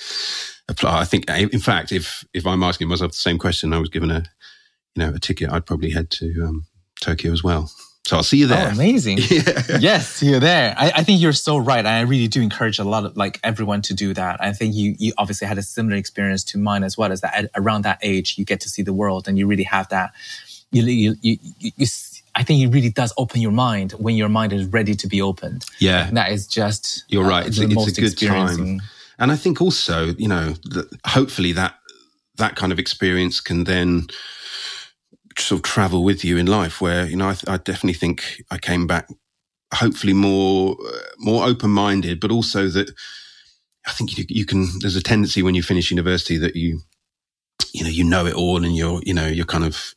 I 0.82 1.04
think, 1.04 1.28
in 1.28 1.60
fact, 1.60 1.92
if, 1.92 2.24
if 2.32 2.46
I'm 2.46 2.62
asking 2.62 2.88
myself 2.88 3.12
the 3.12 3.18
same 3.18 3.38
question, 3.38 3.74
I 3.74 3.78
was 3.78 3.90
given 3.90 4.10
a, 4.10 4.24
you 4.94 5.04
know, 5.04 5.12
a 5.14 5.18
ticket, 5.18 5.50
I'd 5.50 5.66
probably 5.66 5.90
head 5.90 6.10
to 6.12 6.46
um, 6.46 6.64
Tokyo 7.00 7.32
as 7.32 7.44
well. 7.44 7.70
So 8.06 8.16
I'll 8.16 8.22
see 8.22 8.36
you 8.36 8.46
there. 8.46 8.68
Oh, 8.68 8.72
amazing. 8.72 9.18
Yeah. 9.30 9.78
Yes, 9.80 10.22
you're 10.22 10.40
there. 10.40 10.74
I, 10.76 10.92
I, 10.96 11.02
think 11.02 11.20
you're 11.20 11.32
so 11.32 11.56
right. 11.56 11.84
I 11.84 12.02
really 12.02 12.28
do 12.28 12.42
encourage 12.42 12.78
a 12.78 12.84
lot 12.84 13.04
of 13.04 13.16
like 13.16 13.40
everyone 13.42 13.80
to 13.82 13.94
do 13.94 14.12
that. 14.14 14.42
I 14.42 14.52
think 14.52 14.74
you, 14.74 14.94
you 14.98 15.12
obviously 15.16 15.48
had 15.48 15.56
a 15.56 15.62
similar 15.62 15.96
experience 15.96 16.44
to 16.44 16.58
mine 16.58 16.84
as 16.84 16.98
well 16.98 17.10
as 17.10 17.22
that 17.22 17.34
at, 17.34 17.50
around 17.56 17.82
that 17.82 17.98
age, 18.02 18.36
you 18.36 18.44
get 18.44 18.60
to 18.60 18.68
see 18.68 18.82
the 18.82 18.92
world 18.92 19.26
and 19.26 19.38
you 19.38 19.46
really 19.46 19.64
have 19.64 19.88
that. 19.88 20.12
You, 20.70 20.82
you, 20.84 21.16
you, 21.22 21.38
you, 21.58 21.86
I 22.34 22.42
think 22.42 22.62
it 22.62 22.68
really 22.68 22.90
does 22.90 23.12
open 23.16 23.40
your 23.40 23.52
mind 23.52 23.92
when 23.92 24.16
your 24.16 24.28
mind 24.28 24.52
is 24.52 24.66
ready 24.66 24.94
to 24.94 25.06
be 25.06 25.22
opened. 25.22 25.64
Yeah. 25.78 26.06
And 26.06 26.16
that 26.16 26.30
is 26.30 26.46
just, 26.46 27.04
you're 27.08 27.24
right. 27.24 27.44
Uh, 27.44 27.48
it's, 27.48 27.58
it's 27.58 27.98
a 27.98 28.00
good 28.00 28.28
time. 28.28 28.82
And 29.18 29.32
I 29.32 29.36
think 29.36 29.62
also, 29.62 30.06
you 30.18 30.28
know, 30.28 30.54
hopefully 31.06 31.52
that, 31.52 31.78
that 32.36 32.56
kind 32.56 32.72
of 32.72 32.78
experience 32.78 33.40
can 33.40 33.64
then 33.64 34.08
sort 35.38 35.58
of 35.58 35.62
travel 35.62 36.04
with 36.04 36.24
you 36.24 36.36
in 36.36 36.46
life 36.46 36.80
where, 36.80 37.06
you 37.06 37.16
know, 37.16 37.28
I, 37.28 37.36
I 37.46 37.56
definitely 37.56 37.94
think 37.94 38.42
I 38.50 38.58
came 38.58 38.86
back 38.86 39.08
hopefully 39.72 40.12
more, 40.12 40.76
uh, 40.86 40.98
more 41.18 41.44
open 41.46 41.70
minded, 41.70 42.20
but 42.20 42.30
also 42.30 42.68
that 42.68 42.90
I 43.86 43.92
think 43.92 44.16
you, 44.16 44.24
you 44.28 44.46
can, 44.46 44.66
there's 44.80 44.96
a 44.96 45.02
tendency 45.02 45.42
when 45.42 45.54
you 45.54 45.62
finish 45.62 45.90
university 45.90 46.38
that 46.38 46.56
you, 46.56 46.80
you 47.72 47.84
know, 47.84 47.90
you 47.90 48.04
know 48.04 48.26
it 48.26 48.34
all 48.34 48.64
and 48.64 48.76
you're, 48.76 49.00
you 49.04 49.14
know, 49.14 49.26
you're 49.26 49.44
kind 49.44 49.64
of, 49.64 49.94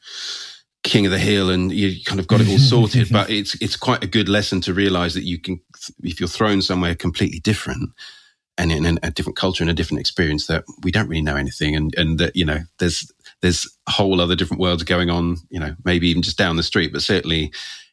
king 0.84 1.06
of 1.06 1.12
the 1.12 1.20
hill 1.20 1.50
and 1.50 1.72
you 1.72 2.02
kind 2.06 2.20
of 2.20 2.28
got 2.28 2.42
it 2.42 2.48
all 2.48 2.58
sorted. 2.58 3.10
but 3.12 3.30
it's 3.30 3.56
it's 3.62 3.76
quite 3.76 4.04
a 4.04 4.08
good 4.08 4.30
lesson 4.30 4.62
to 4.62 4.74
realize 4.74 5.14
that 5.14 5.24
you 5.24 5.40
can, 5.40 5.60
if 6.04 6.20
you're 6.20 6.30
thrown 6.30 6.62
somewhere 6.62 6.96
completely 6.96 7.40
different 7.40 7.92
and 8.58 8.72
in 8.72 9.00
a 9.04 9.12
different 9.12 9.38
culture 9.38 9.64
and 9.64 9.70
a 9.70 9.74
different 9.74 10.00
experience, 10.00 10.48
that 10.48 10.64
we 10.82 10.92
don't 10.92 11.08
really 11.08 11.22
know 11.22 11.36
anything, 11.36 11.76
and 11.76 11.94
and 11.96 12.20
that 12.20 12.36
you 12.36 12.46
know 12.46 12.60
there's 12.80 13.12
there's 13.42 13.68
a 13.88 13.92
whole 13.92 14.20
other 14.20 14.36
different 14.36 14.62
worlds 14.62 14.84
going 14.84 15.10
on. 15.10 15.38
You 15.50 15.60
know, 15.60 15.76
maybe 15.84 16.08
even 16.10 16.22
just 16.22 16.38
down 16.38 16.56
the 16.56 16.64
street, 16.64 16.92
but 16.94 17.02
certainly 17.02 17.52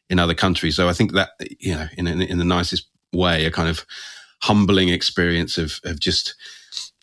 in 0.09 0.19
other 0.19 0.35
countries. 0.35 0.75
So 0.75 0.89
I 0.89 0.93
think 0.93 1.13
that 1.13 1.31
you 1.59 1.73
know, 1.73 1.87
in 1.97 2.07
in, 2.07 2.21
in 2.21 2.37
the 2.37 2.45
nicest 2.45 2.87
way, 3.13 3.45
a 3.45 3.51
kind 3.51 3.69
of 3.69 3.85
humbling 4.41 4.89
experience 4.89 5.57
of 5.57 5.79
of 5.83 5.99
just 5.99 6.35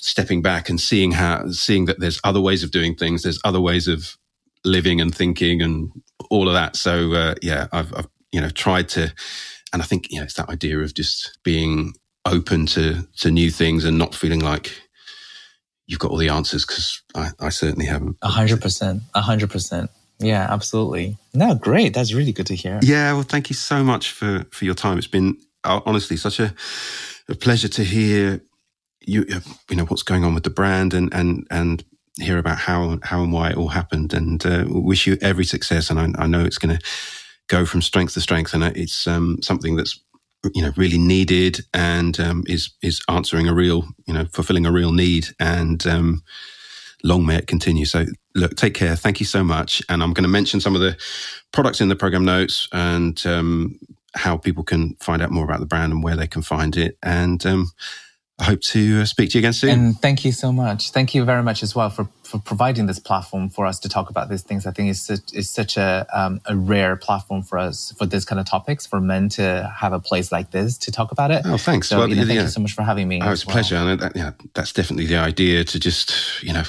stepping 0.01 0.43
back 0.43 0.69
and 0.69 0.81
seeing 0.81 1.13
how 1.13 1.49
seeing 1.51 1.85
that 1.87 2.01
there's 2.01 2.21
other 2.25 2.41
ways 2.41 2.65
of 2.65 2.73
doing 2.73 2.93
things 2.93 3.23
there's 3.23 3.41
other 3.45 3.61
ways 3.61 3.87
of 3.87 4.17
living 4.65 5.01
and 5.01 5.15
thinking 5.15 5.63
and 5.63 5.91
all 6.31 6.49
of 6.49 6.55
that. 6.55 6.77
So 6.77 7.13
uh, 7.13 7.35
yeah, 7.43 7.69
I've, 7.73 7.93
I've 7.95 8.09
you 8.31 8.41
know 8.41 8.51
tried 8.51 8.89
to, 8.91 9.13
and 9.73 9.83
I 9.83 9.85
think 9.85 10.11
you 10.11 10.19
know 10.19 10.25
it's 10.25 10.35
that 10.35 10.49
idea 10.49 10.79
of 10.79 10.95
just 10.95 11.39
being 11.43 11.95
open 12.25 12.67
to 12.67 13.07
to 13.19 13.31
new 13.31 13.51
things 13.51 13.85
and 13.85 13.99
not 13.99 14.15
feeling 14.15 14.41
like 14.41 14.82
you've 15.93 16.01
got 16.01 16.11
all 16.11 16.17
the 16.17 16.31
answers 16.31 16.65
because 16.65 17.03
I, 17.15 17.29
I 17.39 17.51
certainly 17.51 17.85
haven't. 17.85 18.17
A 18.23 18.29
hundred 18.29 18.63
percent, 18.63 19.03
a 19.15 19.21
hundred 19.21 19.51
percent. 19.51 19.91
Yeah, 20.19 20.47
absolutely. 20.49 21.19
No, 21.35 21.55
great. 21.55 21.93
That's 21.93 22.15
really 22.15 22.33
good 22.33 22.47
to 22.47 22.55
hear. 22.55 22.81
Yeah, 22.83 23.13
well, 23.13 23.23
thank 23.23 23.51
you 23.51 23.55
so 23.55 23.85
much 23.85 24.11
for 24.11 24.47
for 24.51 24.65
your 24.65 24.75
time. 24.75 24.97
It's 24.97 25.07
been 25.07 25.37
uh, 25.65 25.81
honestly 25.85 26.17
such 26.17 26.41
a, 26.41 26.55
a 27.29 27.35
pleasure 27.35 27.69
to 27.69 27.85
hear 27.85 28.41
you 29.03 29.27
uh, 29.31 29.41
you 29.69 29.77
know 29.77 29.85
what's 29.85 30.03
going 30.03 30.25
on 30.25 30.35
with 30.35 30.45
the 30.45 30.51
brand 30.51 30.95
and 30.95 31.13
and 31.13 31.47
and 31.51 31.85
hear 32.19 32.39
about 32.39 32.59
how 32.59 32.99
how 33.03 33.23
and 33.23 33.33
why 33.33 33.51
it 33.51 33.57
all 33.57 33.69
happened. 33.69 34.15
And 34.15 34.45
uh, 34.47 34.65
wish 34.69 35.07
you 35.07 35.19
every 35.21 35.45
success. 35.45 35.91
And 35.91 36.01
I, 36.01 36.25
I 36.25 36.27
know 36.27 36.43
it's 36.43 36.59
going 36.59 36.79
to 36.79 36.85
go 37.49 37.67
from 37.67 37.83
strength 37.83 38.15
to 38.15 38.21
strength, 38.23 38.55
and 38.55 38.65
it's 38.65 39.07
um, 39.07 39.43
something 39.43 39.77
that's 39.77 40.01
you 40.55 40.63
know 40.63 40.73
really 40.77 40.99
needed 40.99 41.61
and 41.73 42.19
um, 42.19 42.45
is 42.47 42.71
is 42.83 43.01
answering 43.09 43.49
a 43.49 43.55
real 43.55 43.85
you 44.07 44.15
know 44.15 44.25
fulfilling 44.33 44.67
a 44.67 44.73
real 44.73 44.93
need 44.93 45.29
and 45.39 45.87
um, 45.87 46.23
long 47.05 47.27
may 47.27 47.37
it 47.37 47.47
continue. 47.47 47.85
So 47.85 48.07
look 48.35 48.57
take 48.57 48.75
care. 48.75 48.97
Thank 48.97 49.21
you 49.21 49.27
so 49.27 49.45
much. 49.45 49.83
And 49.89 50.03
i'm 50.03 50.13
going 50.13 50.25
to 50.25 50.29
mention 50.29 50.61
some 50.61 50.75
of 50.75 50.81
the 50.81 50.97
products 51.53 51.81
in 51.81 51.89
the 51.89 51.97
program 51.97 52.25
notes 52.25 52.69
and 52.73 53.25
um, 53.27 53.79
how 54.15 54.37
people 54.37 54.65
can 54.65 54.95
find 55.01 55.23
out 55.23 55.31
more 55.31 55.45
about 55.45 55.61
the 55.61 55.67
brand 55.67 55.93
and 55.93 56.03
where 56.03 56.17
they 56.17 56.27
can 56.27 56.43
find 56.43 56.77
it. 56.77 56.99
And 57.03 57.45
um, 57.47 57.71
I 58.43 58.45
hope 58.45 58.61
to 58.61 59.03
uh, 59.03 59.05
speak 59.05 59.31
to 59.31 59.39
you 59.39 59.41
again 59.43 59.53
soon. 59.53 59.71
And 59.71 60.01
thank 60.01 60.25
you 60.25 60.33
so 60.33 60.51
much. 60.51 60.91
Thank 60.91 61.15
you 61.15 61.25
very 61.25 61.45
much 61.45 61.63
as 61.63 61.77
well 61.77 61.91
for, 61.91 62.09
for 62.25 62.41
providing 62.41 62.87
this 62.87 62.99
platform 62.99 63.49
for 63.49 63.67
us 63.67 63.79
to 63.79 63.89
talk 63.89 64.11
about 64.11 64.31
these 64.31 64.43
things. 64.43 64.67
I 64.67 64.73
think 64.73 64.91
it's 64.91 65.01
such, 65.01 65.33
it's 65.33 65.49
such 65.49 65.77
a, 65.77 66.05
um, 66.13 66.41
a 66.47 66.57
rare 66.57 66.97
platform 66.97 67.45
for 67.45 67.57
us 67.57 67.95
for 67.97 68.05
this 68.05 68.25
kind 68.25 68.41
of 68.41 68.47
topics 68.47 68.85
for 68.85 69.01
men 69.01 69.29
to 69.29 69.73
have 69.73 69.93
a 69.93 70.01
place 70.01 70.33
like 70.33 70.51
this 70.51 70.77
to 70.79 70.91
talk 70.91 71.13
about 71.13 71.31
it. 71.31 71.43
Oh, 71.45 71.57
thanks. 71.57 71.89
So, 71.89 71.99
well, 71.99 72.09
you 72.09 72.17
know, 72.17 72.23
thank 72.23 72.35
yeah. 72.35 72.43
you 72.43 72.49
so 72.49 72.61
much 72.61 72.73
for 72.73 72.83
having 72.83 73.07
me. 73.07 73.21
Oh, 73.23 73.31
it's 73.31 73.45
a 73.45 73.47
well. 73.47 73.55
pleasure. 73.55 73.77
And 73.77 74.01
that, 74.01 74.17
yeah, 74.17 74.33
that's 74.55 74.73
definitely 74.73 75.07
the 75.07 75.19
idea 75.19 75.63
to 75.63 75.79
just, 75.79 76.43
you 76.43 76.53
know, 76.53 76.65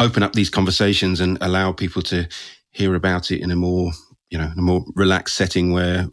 open 0.00 0.24
up 0.24 0.32
these 0.32 0.50
conversations 0.50 1.20
and 1.20 1.38
allow 1.40 1.70
people 1.70 2.02
to 2.02 2.26
hear 2.72 2.96
about 2.96 3.30
it 3.30 3.42
in 3.42 3.52
a 3.52 3.56
more, 3.56 3.92
you 4.30 4.38
know, 4.38 4.50
a 4.56 4.60
more 4.60 4.84
relaxed 4.96 5.36
setting 5.36 5.70
where, 5.70 6.08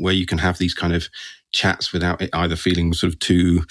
where 0.00 0.12
you 0.12 0.26
can 0.26 0.38
have 0.38 0.58
these 0.58 0.74
kind 0.74 0.92
of 0.92 1.08
chats 1.52 1.92
without 1.92 2.20
it 2.20 2.30
either 2.32 2.56
feeling 2.56 2.92
sort 2.92 3.12
of 3.12 3.18
too 3.20 3.62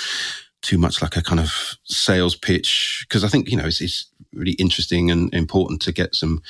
too 0.64 0.80
much 0.80 1.01
like 1.01 1.16
a 1.16 1.22
kind 1.22 1.39
of 1.39 1.78
sales 1.84 2.36
pitch 2.36 3.05
because 3.07 3.24
I 3.24 3.28
think 3.28 3.49
you 3.49 3.57
know 3.57 3.66
it's, 3.66 3.82
it's, 3.82 4.09
really 4.34 4.53
interesting 4.53 5.11
and 5.11 5.32
important 5.32 5.80
to 5.80 5.91
get 5.91 6.16
some 6.16 6.41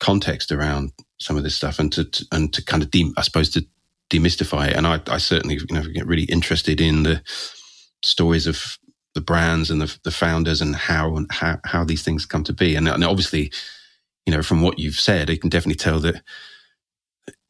context 0.00 0.50
around 0.50 0.92
some 1.18 1.36
of 1.36 1.42
this 1.42 1.54
stuff 1.54 1.78
and 1.78 1.92
to, 1.92 2.04
to 2.06 2.24
and 2.32 2.54
to 2.54 2.64
kind 2.64 2.82
of 2.82 2.88
I 3.18 3.20
suppose 3.20 3.50
to 3.50 3.66
demystify 4.08 4.68
it. 4.68 4.76
And 4.76 4.86
I, 4.86 5.02
I 5.08 5.18
certainly 5.18 5.56
you 5.56 5.74
know 5.74 5.82
get 5.82 6.06
really 6.06 6.24
interested 6.24 6.80
in 6.80 7.02
the 7.02 7.20
stories 8.02 8.46
of 8.46 8.78
the 9.14 9.20
brands 9.20 9.70
and 9.70 9.82
the, 9.82 9.98
the 10.04 10.10
founders 10.10 10.62
and 10.62 10.74
how 10.74 11.16
and 11.16 11.30
how, 11.30 11.58
how 11.64 11.84
these 11.84 12.02
things 12.02 12.24
come 12.24 12.44
to 12.44 12.52
be. 12.52 12.76
And, 12.76 12.88
and 12.88 13.04
obviously, 13.04 13.52
you 14.24 14.32
know, 14.32 14.42
from 14.42 14.62
what 14.62 14.78
you've 14.78 15.00
said, 15.00 15.28
you 15.28 15.38
can 15.38 15.50
definitely 15.50 15.76
tell 15.76 16.00
that 16.00 16.22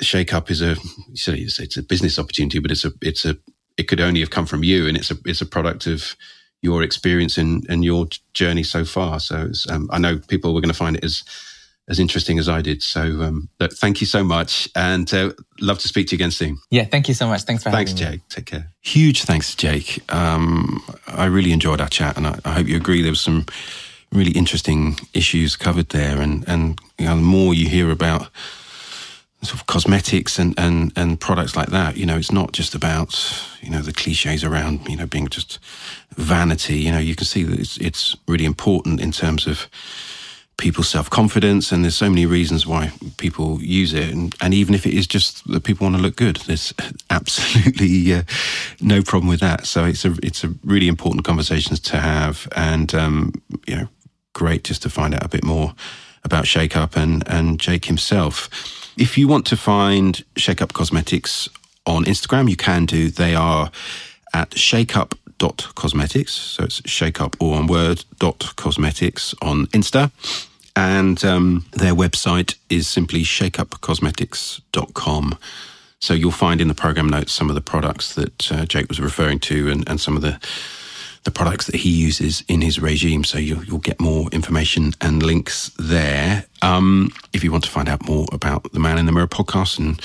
Shakeup 0.03 0.51
is 0.51 0.63
a 0.63 0.77
it's 1.13 1.77
a 1.77 1.83
business 1.83 2.19
opportunity, 2.19 2.59
but 2.59 2.71
it's 2.71 2.85
a 2.85 2.93
it's 3.03 3.25
a 3.25 3.37
it 3.79 3.89
could 3.89 4.01
only 4.01 4.21
have 4.21 4.31
come 4.31 4.45
from 4.45 4.63
you, 4.63 4.87
and 4.87 4.97
it's 4.97 5.11
a 5.11 5.17
it's 5.25 5.41
a 5.41 5.47
product 5.47 5.87
of 5.87 6.17
your 6.61 6.83
experience 6.83 7.39
and, 7.39 7.65
and 7.71 7.85
your 7.85 8.09
journey 8.35 8.65
so 8.65 8.85
far. 8.85 9.21
So 9.21 9.51
um, 9.71 9.89
I 9.93 9.99
know 9.99 10.19
people 10.19 10.53
were 10.53 10.61
going 10.61 10.73
to 10.73 10.77
find 10.79 10.97
it 10.97 11.05
as 11.05 11.23
as 11.89 11.99
interesting 11.99 12.39
as 12.39 12.51
I 12.51 12.61
did. 12.61 12.83
So 12.83 13.01
um, 13.01 13.49
look, 13.61 13.73
thank 13.73 14.03
you 14.03 14.07
so 14.07 14.23
much, 14.23 14.69
and 14.77 15.13
uh, 15.15 15.33
love 15.61 15.79
to 15.79 15.89
speak 15.89 16.09
to 16.09 16.17
you 16.17 16.19
again 16.19 16.33
soon. 16.33 16.59
Yeah, 16.71 16.85
thank 16.85 17.09
you 17.09 17.15
so 17.15 17.27
much. 17.27 17.43
Thanks 17.43 17.63
for 17.63 17.71
thanks, 17.71 17.93
having 17.93 18.05
me. 18.05 18.19
Thanks, 18.19 18.35
Jake. 18.35 18.45
Take 18.45 18.47
care. 18.47 18.73
Huge 18.83 19.23
thanks, 19.23 19.55
Jake. 19.55 20.03
Um, 20.13 20.83
I 21.07 21.27
really 21.27 21.53
enjoyed 21.53 21.81
our 21.81 21.89
chat, 21.89 22.17
and 22.17 22.27
I, 22.27 22.39
I, 22.45 22.51
hope 22.51 22.67
you 22.67 22.77
agree. 22.77 23.01
There 23.01 23.13
was 23.13 23.21
some 23.21 23.47
really 24.13 24.33
interesting 24.33 24.99
issues 25.15 25.57
covered 25.57 25.91
there, 25.91 26.21
and 26.21 26.47
and 26.49 26.81
you 26.99 27.07
know, 27.07 27.17
the 27.17 27.23
more 27.23 27.55
you 27.55 27.69
hear 27.69 27.91
about 27.91 28.29
sort 29.43 29.61
of 29.61 29.67
cosmetics 29.67 30.39
and, 30.39 30.55
and, 30.59 30.93
and 30.97 31.21
products 31.21 31.55
like 31.57 31.69
that. 31.69 31.97
You 31.97 32.07
know, 32.07 32.17
it's 32.17 32.33
not 32.33 32.53
just 32.53 32.75
about, 32.75 33.15
you 33.61 33.71
know, 33.71 33.81
the 33.81 33.93
cliches 33.93 34.43
around, 34.43 34.89
you 34.89 34.97
know, 34.97 35.07
being 35.07 35.29
just 35.29 35.59
vanity. 36.17 36.79
You 36.79 36.93
know, 36.93 36.99
you 36.99 37.15
can 37.15 37.27
see 37.27 37.45
that 37.45 37.59
it's, 37.59 37.77
it's 37.79 38.17
really 38.27 38.45
important 38.45 39.01
in 39.01 39.13
terms 39.13 39.47
of 39.47 39.69
people's 40.57 40.89
self 40.89 41.09
confidence. 41.09 41.71
And 41.71 41.85
there's 41.85 41.95
so 41.95 42.11
many 42.11 42.27
reasons 42.27 42.67
why 42.67 42.93
people 43.17 43.63
use 43.63 43.95
it. 43.95 44.11
And, 44.11 44.35
and 44.41 44.53
even 44.53 44.75
if 44.75 44.85
it 44.87 44.95
is 44.95 45.07
just 45.07 45.47
that 45.51 45.63
people 45.63 45.85
want 45.85 45.97
to 45.97 46.03
look 46.03 46.17
good, 46.17 46.37
there's 46.47 46.75
absolutely 47.11 48.13
uh, 48.13 48.23
no 48.81 49.03
problem 49.03 49.29
with 49.29 49.41
that. 49.41 49.67
So 49.67 49.85
it's 49.85 50.05
a, 50.05 50.17
it's 50.23 50.43
a 50.43 50.53
really 50.65 50.89
important 50.89 51.25
conversation 51.25 51.77
to 51.77 51.99
have. 51.99 52.49
And, 52.57 52.93
um, 52.93 53.33
you 53.67 53.77
know, 53.77 53.89
great 54.35 54.65
just 54.65 54.83
to 54.83 54.91
find 54.91 55.15
out 55.15 55.25
a 55.25 55.29
bit 55.29 55.45
more 55.45 55.75
about 56.25 56.45
Shakeup 56.45 56.97
and, 56.97 57.27
and 57.29 57.59
Jake 57.59 57.87
himself. 57.87 58.51
If 58.99 59.17
you 59.17 59.29
want 59.29 59.47
to 59.47 59.57
find 59.57 60.25
Shakeup 60.35 60.73
Cosmetics 60.73 61.49
on 61.87 62.05
Instagram, 62.05 62.51
you 62.51 62.57
can 62.57 62.85
do. 62.85 63.11
They 63.11 63.37
are 63.37 63.71
at 64.35 64.51
shakeup.cosmetics. 64.51 66.33
So 66.33 66.65
it's 66.65 66.81
shakeup 66.81 67.37
or 67.41 67.53
one 67.53 67.69
word 67.69 68.05
dot 68.19 68.57
cosmetics 68.57 69.37
on 69.41 69.69
Insta. 69.69 70.11
And 70.75 71.25
um, 71.25 71.67
their 71.73 71.95
website 71.95 72.57
is 72.69 72.89
simply 72.89 73.23
shakeupcosmetics.com. 73.23 75.39
So 76.01 76.15
you'll 76.15 76.31
find 76.33 76.61
in 76.61 76.67
the 76.67 76.75
program 76.75 77.09
notes 77.09 77.33
some 77.33 77.49
of 77.49 77.55
the 77.55 77.61
products 77.61 78.17
that 78.17 78.51
uh, 78.51 78.67
Jake 78.67 78.89
was 78.89 78.99
referring 79.01 79.39
to 79.41 79.69
and, 79.71 79.89
and 79.89 80.01
some 80.01 80.17
of 80.17 80.23
the 80.23 80.41
the 81.29 81.33
products 81.35 81.67
that 81.67 81.75
he 81.75 81.91
uses 81.91 82.43
in 82.49 82.63
his 82.63 82.81
regime. 82.81 83.23
So 83.23 83.37
you'll, 83.37 83.63
you'll 83.63 83.81
get 83.81 84.01
more 84.01 84.31
information 84.31 84.95
and 85.03 85.23
links 85.23 85.71
there. 85.79 86.47
Um, 86.63 87.11
if 87.35 87.45
you 87.45 87.53
want 87.53 87.65
to 87.65 87.71
find 87.71 87.87
out 87.87 88.09
more 88.09 88.25
about 88.33 88.73
the 88.73 88.81
Man 88.81 88.97
in 88.97 89.05
the 89.05 89.13
Mirror 89.13 89.27
podcast 89.27 89.79
and 89.79 90.01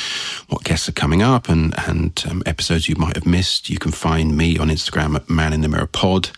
what 0.49 0.65
guests 0.65 0.89
are 0.89 0.91
coming 0.91 1.21
up 1.21 1.47
and, 1.47 1.73
and 1.87 2.21
um, 2.29 2.43
episodes 2.45 2.89
you 2.89 2.97
might 2.97 3.15
have 3.15 3.25
missed, 3.25 3.69
you 3.69 3.79
can 3.79 3.93
find 3.93 4.35
me 4.35 4.57
on 4.57 4.67
Instagram 4.67 5.15
at 5.15 5.29
Man 5.29 5.53
in 5.53 5.61
the 5.61 5.69
Mirror 5.69 5.87
Pod. 5.87 6.29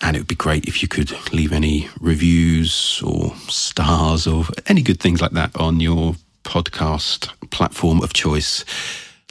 And 0.00 0.14
it 0.14 0.20
would 0.20 0.28
be 0.28 0.36
great 0.36 0.66
if 0.66 0.82
you 0.82 0.86
could 0.88 1.10
leave 1.32 1.52
any 1.52 1.88
reviews 2.00 3.02
or 3.04 3.34
stars 3.48 4.28
or 4.28 4.44
any 4.68 4.82
good 4.82 5.00
things 5.00 5.20
like 5.20 5.32
that 5.32 5.56
on 5.56 5.80
your 5.80 6.14
podcast 6.44 7.28
platform 7.50 8.00
of 8.02 8.12
choice. 8.12 8.64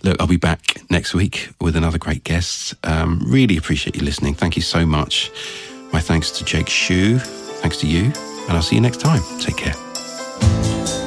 Look, 0.06 0.22
I'll 0.22 0.28
be 0.28 0.38
back 0.38 0.84
next 0.92 1.16
week 1.16 1.50
with 1.60 1.76
another 1.76 1.98
great 1.98 2.24
guest. 2.24 2.76
Um, 2.84 3.24
really 3.26 3.58
appreciate 3.58 3.96
you 3.96 4.04
listening. 4.04 4.36
Thank 4.36 4.56
you 4.56 4.62
so 4.62 4.86
much. 4.86 5.32
My 5.92 6.00
thanks 6.00 6.30
to 6.38 6.46
Jake 6.46 6.68
Xu. 6.68 7.20
Thanks 7.62 7.78
to 7.78 7.88
you. 7.88 8.04
And 8.48 8.52
I'll 8.52 8.62
see 8.62 8.76
you 8.76 8.82
next 8.82 9.00
time. 9.00 9.24
Take 9.40 9.58
care. 9.58 11.05